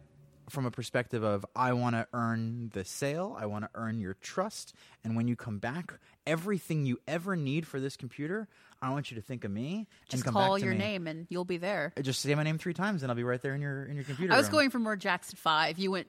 from 0.48 0.66
a 0.66 0.70
perspective 0.70 1.22
of 1.22 1.44
I 1.54 1.72
want 1.72 1.96
to 1.96 2.06
earn 2.12 2.70
the 2.72 2.84
sale, 2.84 3.36
I 3.38 3.46
want 3.46 3.64
to 3.64 3.70
earn 3.74 3.98
your 3.98 4.14
trust, 4.14 4.74
and 5.04 5.16
when 5.16 5.28
you 5.28 5.36
come 5.36 5.58
back, 5.58 5.94
everything 6.26 6.86
you 6.86 7.00
ever 7.08 7.36
need 7.36 7.66
for 7.66 7.80
this 7.80 7.96
computer, 7.96 8.48
I 8.82 8.90
want 8.90 9.10
you 9.10 9.16
to 9.16 9.22
think 9.22 9.44
of 9.44 9.50
me 9.50 9.86
Just 10.08 10.14
and 10.14 10.24
come 10.24 10.34
call 10.34 10.54
back 10.54 10.60
to 10.60 10.64
your 10.66 10.74
me. 10.74 10.80
name 10.80 11.06
and 11.06 11.26
you'll 11.30 11.44
be 11.44 11.56
there. 11.56 11.92
Uh, 11.96 12.02
just 12.02 12.20
say 12.20 12.34
my 12.34 12.42
name 12.42 12.58
three 12.58 12.74
times, 12.74 13.02
and 13.02 13.10
I'll 13.10 13.16
be 13.16 13.24
right 13.24 13.40
there 13.40 13.54
in 13.54 13.60
your 13.60 13.84
in 13.86 13.96
your 13.96 14.04
computer. 14.04 14.32
I 14.32 14.36
was 14.36 14.46
room. 14.46 14.52
going 14.52 14.70
for 14.70 14.78
more 14.78 14.96
Jackson 14.96 15.36
5. 15.36 15.78
You 15.78 15.90
went 15.92 16.08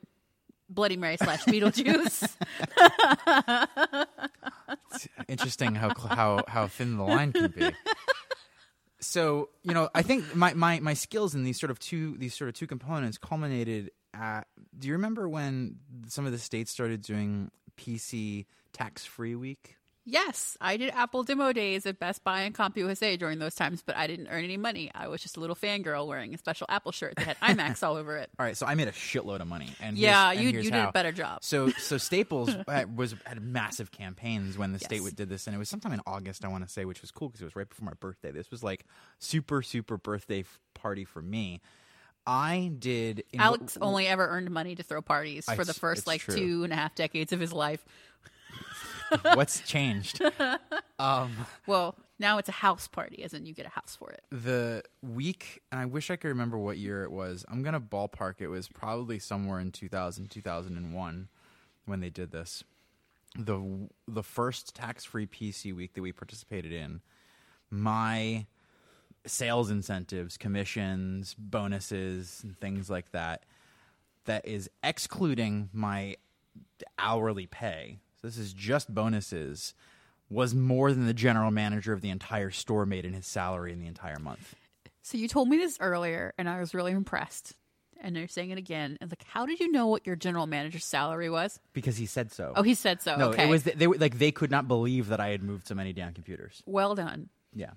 Bloody 0.70 0.98
Mary 0.98 1.18
slash 1.18 1.44
Beetlejuice. 1.46 2.28
interesting 5.28 5.76
how 5.76 5.94
how 5.96 6.44
how 6.48 6.68
thin 6.68 6.98
the 6.98 7.04
line 7.04 7.32
can 7.34 7.52
be. 7.52 7.70
So 9.00 9.50
you 9.64 9.74
know, 9.74 9.90
I 9.96 10.02
think 10.02 10.36
my, 10.36 10.54
my 10.54 10.80
my 10.80 10.94
skills 10.94 11.36
in 11.36 11.44
these 11.44 11.60
sort 11.60 11.72
of 11.72 11.80
two 11.80 12.18
these 12.18 12.34
sort 12.34 12.50
of 12.50 12.56
two 12.56 12.68
components 12.68 13.18
culminated 13.18 13.92
Do 14.78 14.88
you 14.88 14.94
remember 14.94 15.28
when 15.30 15.78
some 16.08 16.26
of 16.26 16.32
the 16.32 16.38
states 16.40 16.72
started 16.72 17.02
doing 17.02 17.52
PC 17.78 18.46
tax 18.74 19.06
free 19.06 19.36
week? 19.36 19.76
yes, 20.10 20.56
I 20.62 20.78
did 20.78 20.92
Apple 20.92 21.24
demo 21.24 21.52
days 21.52 21.86
at 21.86 22.00
Best 22.00 22.24
Buy 22.24 22.44
and 22.44 22.56
CompUSA 22.56 23.20
during 23.20 23.40
those 23.40 23.56
times, 23.56 23.84
but 23.86 23.98
I 23.98 24.08
didn't 24.08 24.30
earn 24.30 24.42
any 24.46 24.56
money. 24.56 24.90
I 24.96 25.10
was 25.10 25.22
just 25.22 25.36
a 25.36 25.42
little 25.42 25.54
fangirl 25.54 26.08
wearing 26.08 26.34
a 26.34 26.38
special 26.38 26.66
Apple 26.70 26.94
shirt 26.94 27.16
that 27.18 27.36
had 27.36 27.58
iMacs 27.58 27.84
all 27.84 27.98
over 27.98 28.16
it. 28.16 28.30
All 28.40 28.46
right, 28.46 28.56
so 28.56 28.66
I 28.66 28.76
made 28.76 28.88
a 28.88 28.94
shitload 28.94 29.42
of 29.42 29.48
money, 29.48 29.68
and 29.82 29.98
Yeah, 29.98 30.32
and 30.32 30.40
you- 30.40 30.52
you 30.62 30.72
did 30.72 30.76
a 30.76 30.94
better 30.94 31.12
job. 31.12 31.44
So 31.44 31.72
so 31.72 31.98
Staples 31.98 32.56
had- 32.70 32.96
was 32.98 33.16
had 33.26 33.42
massive 33.42 33.92
campaigns 33.92 34.58
when 34.58 34.72
the 34.72 34.80
state 34.80 34.96
Yes. 34.96 35.02
would- 35.04 35.16
did 35.18 35.28
this, 35.28 35.46
and 35.46 35.54
it 35.54 35.60
was 35.60 35.68
sometime 35.68 35.92
in 35.92 36.00
August, 36.08 36.46
I 36.46 36.48
want 36.48 36.66
to 36.66 36.72
say, 36.72 36.86
which 36.86 37.02
was 37.02 37.12
cool 37.12 37.28
because 37.28 37.42
it 37.42 37.46
was 37.46 37.58
right 37.58 37.68
before 37.68 37.86
my 37.86 37.94
birthday. 38.00 38.32
This 38.32 38.50
was 38.50 38.64
like 38.64 38.86
super 39.20 39.62
super 39.62 39.98
birthday 39.98 40.46
party 40.74 41.04
for 41.04 41.22
me. 41.22 41.60
I 42.28 42.72
did 42.78 43.24
in 43.32 43.40
Alex 43.40 43.78
only 43.82 44.06
ever 44.06 44.28
earned 44.28 44.52
money 44.52 44.76
to 44.76 44.84
throw 44.84 45.02
parties 45.02 45.46
for 45.46 45.64
the 45.64 45.72
it's 45.72 45.80
first 45.80 46.06
like 46.06 46.22
true. 46.22 46.36
two 46.36 46.64
and 46.66 46.74
a 46.74 46.76
half 46.76 46.94
decades 46.94 47.32
of 47.34 47.40
his 47.40 47.54
life. 47.54 47.84
what's 49.34 49.62
changed. 49.62 50.22
Um, 51.00 51.46
Well, 51.68 51.96
now 52.18 52.40
it's 52.40 52.50
a 52.50 52.54
house 52.54 52.88
party, 52.88 53.24
as 53.24 53.32
in 53.34 53.46
you 53.46 53.54
get 53.54 53.68
a 53.68 53.70
house 53.70 53.96
for 53.98 54.10
it. 54.10 54.24
the 54.32 54.82
week 55.04 55.62
and 55.72 55.80
i 55.80 55.86
wish 55.86 56.10
i 56.10 56.16
could 56.16 56.30
remember 56.30 56.58
what 56.58 56.78
year 56.80 57.04
it 57.04 57.12
was 57.12 57.46
i'm 57.50 57.62
gonna 57.62 57.80
ballpark 57.80 58.36
it 58.40 58.48
was 58.48 58.68
probably 58.68 59.20
somewhere 59.20 59.60
in 59.60 59.72
2000 59.72 60.28
2001 60.32 61.28
when 61.86 62.00
they 62.00 62.10
did 62.10 62.32
this 62.32 62.64
the 63.38 63.88
the 64.08 64.24
first 64.24 64.74
tax-free 64.76 65.28
pc 65.28 65.72
week 65.76 65.94
that 65.94 66.02
we 66.02 66.12
participated 66.12 66.72
in 66.74 67.00
my 67.70 68.48
sales 69.30 69.70
incentives 69.70 70.38
commissions 70.38 71.36
bonuses 71.38 72.42
and 72.44 72.58
things 72.60 72.90
like 72.90 73.12
that 73.12 73.44
that 74.26 74.46
is 74.48 74.70
excluding 74.84 75.70
my 75.74 76.16
hourly 77.00 77.46
pay 77.48 78.00
so 78.22 78.28
this 78.28 78.38
is 78.38 78.54
just 78.54 78.94
bonuses 78.94 79.74
was 80.30 80.54
more 80.54 80.92
than 80.92 81.06
the 81.08 81.14
general 81.14 81.52
manager 81.52 81.94
of 81.94 82.02
the 82.02 82.10
entire 82.10 82.52
store 82.52 82.86
made 82.86 83.06
in 83.06 83.14
his 83.14 83.26
salary 83.26 83.72
in 83.72 83.80
the 83.80 83.88
entire 83.88 84.20
month 84.20 84.56
So 85.04 85.18
you 85.18 85.30
told 85.30 85.48
me 85.48 85.56
this 85.56 85.78
earlier, 85.80 86.34
and 86.38 86.50
I 86.50 86.60
was 86.60 86.74
really 86.74 86.92
impressed. 86.92 87.54
And 88.02 88.18
you're 88.18 88.28
saying 88.28 88.50
it 88.50 88.58
again. 88.58 88.98
And 89.00 89.10
like, 89.10 89.24
how 89.26 89.46
did 89.46 89.60
you 89.62 89.72
know 89.72 89.88
what 89.88 90.06
your 90.06 90.18
general 90.18 90.46
manager's 90.48 90.84
salary 90.84 91.30
was? 91.30 91.60
because 91.72 91.96
he 91.96 92.06
said 92.06 92.32
so. 92.34 92.52
Oh, 92.58 92.62
he 92.62 92.74
said 92.76 93.02
so. 93.02 93.16
no, 93.16 93.30
okay. 93.30 93.46
it 93.46 93.50
was 93.50 93.64
they 93.64 93.88
were 93.88 93.96
like 93.96 94.20
they 94.20 94.32
could 94.32 94.52
not 94.52 94.68
believe 94.68 95.08
that 95.08 95.22
I 95.22 95.30
had 95.30 95.42
moved 95.42 95.66
so 95.68 95.76
many 95.76 95.94
damn 95.94 96.14
computers. 96.14 96.62
well 96.66 96.94
done. 96.94 97.30
Yeah, 97.56 97.72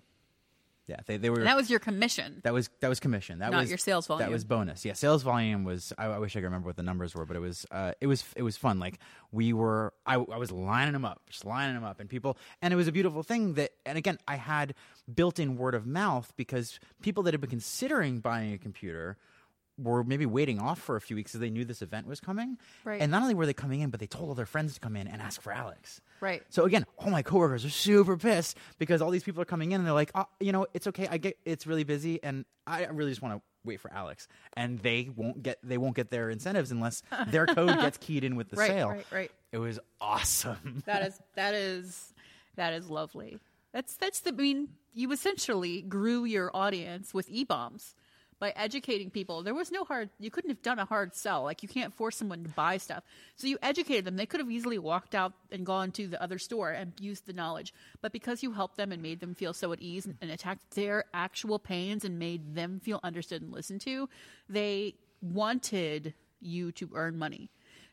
Yeah, 0.90 0.96
they, 1.06 1.18
they 1.18 1.30
were. 1.30 1.36
And 1.36 1.46
that 1.46 1.54
was 1.54 1.70
your 1.70 1.78
commission. 1.78 2.40
That 2.42 2.52
was 2.52 2.68
that 2.80 2.88
was 2.88 2.98
commission. 2.98 3.38
That 3.38 3.52
Not 3.52 3.60
was 3.60 3.68
your 3.68 3.78
sales 3.78 4.08
volume. 4.08 4.26
That 4.26 4.32
was 4.32 4.42
bonus. 4.42 4.84
Yeah, 4.84 4.94
sales 4.94 5.22
volume 5.22 5.62
was. 5.62 5.92
I, 5.96 6.06
I 6.06 6.18
wish 6.18 6.34
I 6.34 6.40
could 6.40 6.46
remember 6.46 6.66
what 6.66 6.74
the 6.74 6.82
numbers 6.82 7.14
were, 7.14 7.24
but 7.24 7.36
it 7.36 7.40
was. 7.40 7.64
Uh, 7.70 7.92
it 8.00 8.08
was. 8.08 8.24
It 8.34 8.42
was 8.42 8.56
fun. 8.56 8.80
Like 8.80 8.98
we 9.30 9.52
were. 9.52 9.92
I, 10.04 10.14
I 10.14 10.36
was 10.36 10.50
lining 10.50 10.94
them 10.94 11.04
up, 11.04 11.22
just 11.30 11.44
lining 11.44 11.76
them 11.76 11.84
up, 11.84 12.00
and 12.00 12.10
people. 12.10 12.36
And 12.60 12.74
it 12.74 12.76
was 12.76 12.88
a 12.88 12.92
beautiful 12.92 13.22
thing 13.22 13.54
that. 13.54 13.70
And 13.86 13.96
again, 13.96 14.18
I 14.26 14.34
had 14.34 14.74
built-in 15.14 15.56
word 15.56 15.76
of 15.76 15.86
mouth 15.86 16.32
because 16.36 16.80
people 17.02 17.22
that 17.22 17.34
had 17.34 17.40
been 17.40 17.50
considering 17.50 18.18
buying 18.18 18.52
a 18.52 18.58
computer 18.58 19.16
were 19.82 20.04
maybe 20.04 20.26
waiting 20.26 20.58
off 20.60 20.80
for 20.80 20.96
a 20.96 21.00
few 21.00 21.16
weeks 21.16 21.32
because 21.32 21.40
they 21.40 21.50
knew 21.50 21.64
this 21.64 21.82
event 21.82 22.06
was 22.06 22.20
coming. 22.20 22.58
Right. 22.84 23.00
And 23.00 23.10
not 23.10 23.22
only 23.22 23.34
were 23.34 23.46
they 23.46 23.52
coming 23.54 23.80
in, 23.80 23.90
but 23.90 24.00
they 24.00 24.06
told 24.06 24.28
all 24.28 24.34
their 24.34 24.46
friends 24.46 24.74
to 24.74 24.80
come 24.80 24.96
in 24.96 25.06
and 25.08 25.20
ask 25.22 25.40
for 25.40 25.52
Alex. 25.52 26.00
Right. 26.20 26.42
So 26.50 26.64
again, 26.64 26.84
all 26.98 27.10
my 27.10 27.22
coworkers 27.22 27.64
are 27.64 27.70
super 27.70 28.16
pissed 28.16 28.56
because 28.78 29.00
all 29.00 29.10
these 29.10 29.22
people 29.24 29.40
are 29.42 29.46
coming 29.46 29.72
in 29.72 29.80
and 29.80 29.86
they're 29.86 29.94
like, 29.94 30.10
oh, 30.14 30.26
you 30.38 30.52
know, 30.52 30.66
it's 30.74 30.86
okay. 30.88 31.08
I 31.10 31.16
get 31.18 31.38
it's 31.44 31.66
really 31.66 31.84
busy 31.84 32.22
and 32.22 32.44
I 32.66 32.84
really 32.86 33.10
just 33.10 33.22
want 33.22 33.36
to 33.36 33.42
wait 33.64 33.80
for 33.80 33.92
Alex. 33.92 34.28
And 34.54 34.78
they 34.80 35.08
won't 35.14 35.42
get 35.42 35.58
they 35.62 35.78
won't 35.78 35.96
get 35.96 36.10
their 36.10 36.30
incentives 36.30 36.70
unless 36.70 37.02
their 37.28 37.46
code 37.46 37.78
gets 37.80 37.96
keyed 38.00 38.24
in 38.24 38.36
with 38.36 38.50
the 38.50 38.56
Right, 38.56 38.68
sale. 38.68 38.88
right, 38.90 39.06
right. 39.10 39.30
It 39.52 39.58
was 39.58 39.78
awesome. 40.00 40.82
That 40.86 41.02
is 41.06 41.18
that 41.34 41.54
is 41.54 42.12
that 42.56 42.72
is 42.74 42.90
lovely. 42.90 43.38
That's 43.72 43.96
that's 43.96 44.20
the 44.20 44.30
I 44.30 44.34
mean, 44.34 44.68
you 44.92 45.12
essentially 45.12 45.82
grew 45.82 46.24
your 46.24 46.50
audience 46.54 47.14
with 47.14 47.28
e 47.30 47.44
bombs 47.44 47.94
by 48.40 48.52
educating 48.56 49.10
people. 49.10 49.42
There 49.42 49.54
was 49.54 49.70
no 49.70 49.84
hard 49.84 50.08
you 50.18 50.30
couldn't 50.30 50.50
have 50.50 50.62
done 50.62 50.78
a 50.78 50.84
hard 50.86 51.14
sell. 51.14 51.44
Like 51.44 51.62
you 51.62 51.68
can't 51.68 51.94
force 51.94 52.16
someone 52.16 52.42
to 52.42 52.48
buy 52.48 52.78
stuff. 52.78 53.04
So 53.36 53.46
you 53.46 53.58
educated 53.62 54.06
them. 54.06 54.16
They 54.16 54.26
could 54.26 54.40
have 54.40 54.50
easily 54.50 54.78
walked 54.78 55.14
out 55.14 55.34
and 55.52 55.64
gone 55.64 55.92
to 55.92 56.08
the 56.08 56.20
other 56.20 56.38
store 56.38 56.70
and 56.70 56.92
used 56.98 57.26
the 57.26 57.34
knowledge. 57.34 57.72
But 58.00 58.12
because 58.12 58.42
you 58.42 58.52
helped 58.52 58.78
them 58.78 58.90
and 58.90 59.02
made 59.02 59.20
them 59.20 59.34
feel 59.34 59.52
so 59.52 59.72
at 59.72 59.80
ease 59.80 60.06
and, 60.06 60.16
and 60.22 60.30
attacked 60.30 60.74
their 60.74 61.04
actual 61.12 61.58
pains 61.58 62.04
and 62.04 62.18
made 62.18 62.54
them 62.54 62.80
feel 62.80 62.98
understood 63.02 63.42
and 63.42 63.52
listened 63.52 63.82
to, 63.82 64.08
they 64.48 64.94
wanted 65.20 66.14
you 66.40 66.72
to 66.72 66.88
earn 66.94 67.18
money. 67.18 67.50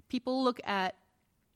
People 0.07 0.43
look 0.43 0.61
at 0.63 0.95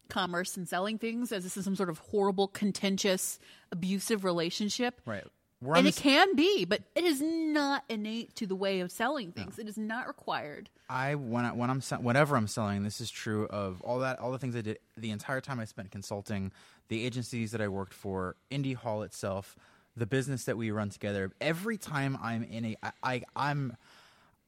commerce 0.09 0.57
and 0.57 0.67
selling 0.67 0.97
things 0.97 1.31
as 1.31 1.43
this 1.43 1.55
is 1.55 1.63
some 1.63 1.77
sort 1.77 1.89
of 1.89 1.97
horrible, 1.99 2.49
contentious, 2.49 3.39
abusive 3.71 4.25
relationship. 4.25 4.99
Right. 5.05 5.23
We're 5.61 5.75
And 5.75 5.85
this- 5.85 5.97
it 5.97 6.01
can 6.01 6.35
be, 6.35 6.65
but 6.65 6.81
it 6.95 7.03
is 7.03 7.21
not 7.21 7.83
innate 7.87 8.35
to 8.37 8.47
the 8.47 8.55
way 8.55 8.79
of 8.79 8.91
selling 8.91 9.31
things. 9.31 9.59
It 9.59 9.67
is 9.69 9.77
not 9.77 10.07
required. 10.07 10.69
I 10.89 11.15
when 11.15 11.45
I, 11.45 11.51
when 11.51 11.69
I'm 11.69 11.81
whenever 12.03 12.35
I'm 12.35 12.47
selling, 12.47 12.83
this 12.83 12.99
is 12.99 13.11
true 13.11 13.45
of 13.47 13.79
all 13.81 13.99
that 13.99 14.19
all 14.19 14.31
the 14.31 14.39
things 14.39 14.55
I 14.55 14.61
did 14.61 14.79
the 14.97 15.11
entire 15.11 15.39
time 15.39 15.59
I 15.59 15.65
spent 15.65 15.91
consulting, 15.91 16.51
the 16.87 17.05
agencies 17.05 17.51
that 17.51 17.61
I 17.61 17.67
worked 17.67 17.93
for, 17.93 18.35
Indy 18.49 18.73
Hall 18.73 19.03
itself, 19.03 19.55
the 19.95 20.05
business 20.07 20.45
that 20.45 20.57
we 20.57 20.71
run 20.71 20.89
together. 20.89 21.31
Every 21.39 21.77
time 21.77 22.17
I'm 22.21 22.43
in 22.43 22.65
a, 22.65 22.75
I, 22.83 22.91
I 23.03 23.21
I'm 23.35 23.77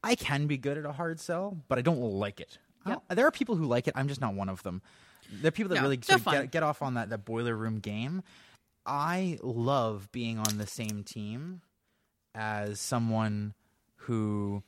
I 0.04 0.16
can 0.16 0.48
be 0.48 0.58
good 0.58 0.78
at 0.78 0.86
a 0.86 0.92
hard 0.94 1.20
sell, 1.20 1.58
but 1.70 1.78
I 1.78 1.82
don't 1.82 2.00
like 2.02 2.40
it. 2.42 2.58
Yep. 2.88 3.04
don't- 3.08 3.16
There 3.18 3.28
are 3.28 3.32
people 3.32 3.56
who 3.56 3.66
like 3.66 3.88
it. 3.88 3.94
I'm 3.96 4.08
just 4.08 4.20
not 4.20 4.34
one 4.34 4.50
of 4.50 4.64
them. 4.64 4.82
There 5.32 5.48
are 5.48 5.52
people 5.52 5.70
that 5.70 5.76
No, 5.76 5.84
really 5.84 6.00
sort 6.02 6.20
of 6.20 6.26
get, 6.34 6.52
get 6.52 6.64
off 6.64 6.82
on 6.82 6.96
that 6.96 7.10
that 7.12 7.24
boiler 7.24 7.56
room 7.56 7.80
game. 7.80 8.24
I 8.86 9.38
love 9.42 10.12
being 10.12 10.40
on 10.40 10.58
the 10.58 10.68
same 10.68 11.04
team 11.04 11.62
as 12.36 12.80
someone 12.80 13.54
who 13.96 14.64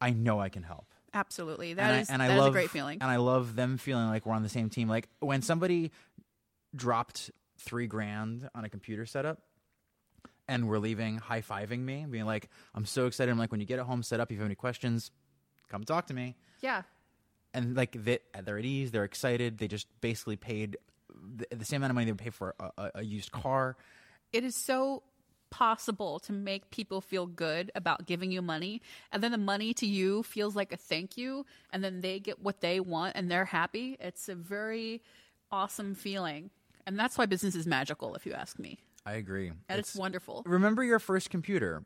I 0.00 0.10
know 0.10 0.38
I 0.40 0.48
can 0.48 0.62
help 0.62 0.86
Absolutely. 1.14 1.70
and 1.70 1.78
That 1.78 1.94
I, 1.94 1.98
is 2.00 2.10
and 2.10 2.22
I 2.22 2.28
that 2.28 2.34
is 2.34 2.38
love, 2.40 2.48
a 2.48 2.52
great 2.52 2.70
feeling. 2.70 2.98
And 3.00 3.10
I 3.10 3.16
love 3.16 3.56
them 3.56 3.78
feeling 3.78 4.06
like 4.08 4.26
we're 4.26 4.34
on 4.34 4.42
the 4.42 4.48
same 4.48 4.68
team. 4.70 4.88
Like 4.88 5.08
when 5.20 5.42
somebody 5.42 5.90
dropped 6.76 7.30
three 7.58 7.86
grand 7.86 8.48
on 8.54 8.64
a 8.64 8.68
computer 8.68 9.06
setup 9.06 9.40
and 10.46 10.68
we're 10.68 10.78
leaving 10.78 11.16
high 11.18 11.40
fiving 11.42 11.80
me, 11.80 12.06
being 12.08 12.26
like, 12.26 12.48
I'm 12.74 12.86
so 12.86 13.06
excited. 13.06 13.30
I'm 13.30 13.38
like, 13.38 13.50
when 13.50 13.60
you 13.60 13.66
get 13.66 13.78
it 13.78 13.84
home 13.86 14.02
set 14.02 14.20
up, 14.20 14.28
if 14.30 14.34
you 14.34 14.38
have 14.38 14.46
any 14.46 14.54
questions, 14.54 15.10
come 15.68 15.84
talk 15.84 16.06
to 16.08 16.14
me. 16.14 16.36
yeah. 16.60 16.82
And 17.54 17.74
like 17.74 17.92
they, 17.92 18.18
they're 18.44 18.58
at 18.58 18.64
ease, 18.66 18.90
they're 18.90 19.04
excited. 19.04 19.56
They 19.58 19.68
just 19.68 19.86
basically 20.02 20.36
paid 20.36 20.76
the, 21.36 21.56
the 21.56 21.64
same 21.64 21.78
amount 21.78 21.90
of 21.90 21.94
money 21.94 22.06
they 22.06 22.12
would 22.12 22.20
pay 22.20 22.30
for 22.30 22.54
a, 22.58 22.70
a, 22.78 22.90
a 22.96 23.02
used 23.04 23.32
car. 23.32 23.76
It 24.32 24.44
is 24.44 24.54
so 24.54 25.02
possible 25.50 26.18
to 26.18 26.32
make 26.32 26.70
people 26.70 27.00
feel 27.00 27.26
good 27.26 27.70
about 27.74 28.06
giving 28.06 28.30
you 28.30 28.42
money 28.42 28.82
and 29.12 29.22
then 29.22 29.32
the 29.32 29.38
money 29.38 29.72
to 29.72 29.86
you 29.86 30.22
feels 30.22 30.54
like 30.54 30.72
a 30.72 30.76
thank 30.76 31.16
you 31.16 31.46
and 31.72 31.82
then 31.82 32.02
they 32.02 32.20
get 32.20 32.42
what 32.42 32.60
they 32.60 32.80
want 32.80 33.16
and 33.16 33.30
they're 33.30 33.46
happy. 33.46 33.96
It's 34.00 34.28
a 34.28 34.34
very 34.34 35.02
awesome 35.50 35.94
feeling 35.94 36.50
and 36.86 36.98
that's 36.98 37.16
why 37.16 37.26
business 37.26 37.54
is 37.54 37.66
magical 37.66 38.14
if 38.14 38.26
you 38.26 38.32
ask 38.32 38.58
me. 38.58 38.78
I 39.06 39.14
agree. 39.14 39.52
and 39.68 39.78
it's, 39.78 39.94
wonderful. 39.94 40.42
Remember 40.44 40.84
your 40.84 40.98
first 40.98 41.30
computer. 41.30 41.84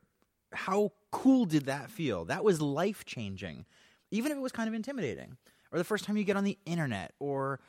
How 0.53 0.93
cool 1.12 1.45
did 1.45 1.66
that 1.66 1.89
feel? 1.91 2.24
That 2.24 2.43
was 2.43 2.61
life 2.61 3.05
changing 3.05 3.64
even 4.11 4.30
if 4.30 4.39
it 4.39 4.41
was 4.41 4.53
kind 4.53 4.68
of 4.68 4.74
intimidating 4.74 5.37
or 5.72 5.78
the 5.78 5.85
first 5.85 6.05
time 6.05 6.16
you 6.16 6.24
get 6.24 6.37
on 6.37 6.45
the 6.45 6.59
internet 6.66 7.14
or 7.18 7.61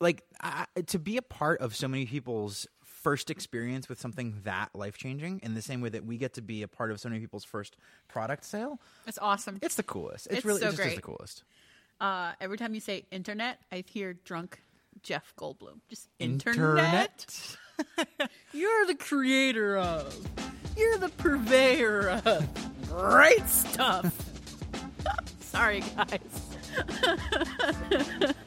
like 0.00 0.22
I, 0.40 0.66
to 0.88 0.98
be 0.98 1.16
a 1.16 1.22
part 1.22 1.60
of 1.60 1.74
so 1.74 1.88
many 1.88 2.06
people's 2.06 2.66
first 2.84 3.30
experience 3.30 3.88
with 3.88 4.00
something 4.00 4.40
that 4.44 4.70
life 4.74 4.98
changing 4.98 5.40
in 5.42 5.54
the 5.54 5.62
same 5.62 5.80
way 5.80 5.88
that 5.90 6.04
we 6.04 6.16
get 6.18 6.34
to 6.34 6.42
be 6.42 6.62
a 6.62 6.68
part 6.68 6.90
of 6.90 6.98
so 7.00 7.08
many 7.08 7.20
people's 7.20 7.44
first 7.44 7.76
product 8.08 8.44
sale 8.44 8.80
it's 9.06 9.18
awesome 9.22 9.58
it's 9.62 9.76
the 9.76 9.82
coolest 9.82 10.26
it's, 10.26 10.38
It's 10.38 10.44
really 10.44 10.60
so 10.60 10.66
it 10.68 10.70
just 10.70 10.82
great. 10.82 10.96
the 10.96 11.02
coolest 11.02 11.44
uh, 12.00 12.32
every 12.40 12.58
time 12.58 12.74
you 12.74 12.80
say 12.80 13.04
internet 13.12 13.58
i 13.70 13.84
hear 13.86 14.14
drunk 14.24 14.60
jeff 15.02 15.32
goldblum 15.38 15.78
just 15.88 16.08
internet 16.18 17.56
You're 18.54 18.86
the 18.86 18.94
creator 18.94 19.76
of. 19.76 20.16
You're 20.78 20.96
the 20.96 21.10
purveyor 21.10 22.08
of 22.24 22.88
great 22.88 23.46
stuff. 23.48 24.14
Sorry, 25.40 25.82
guys. 25.94 26.40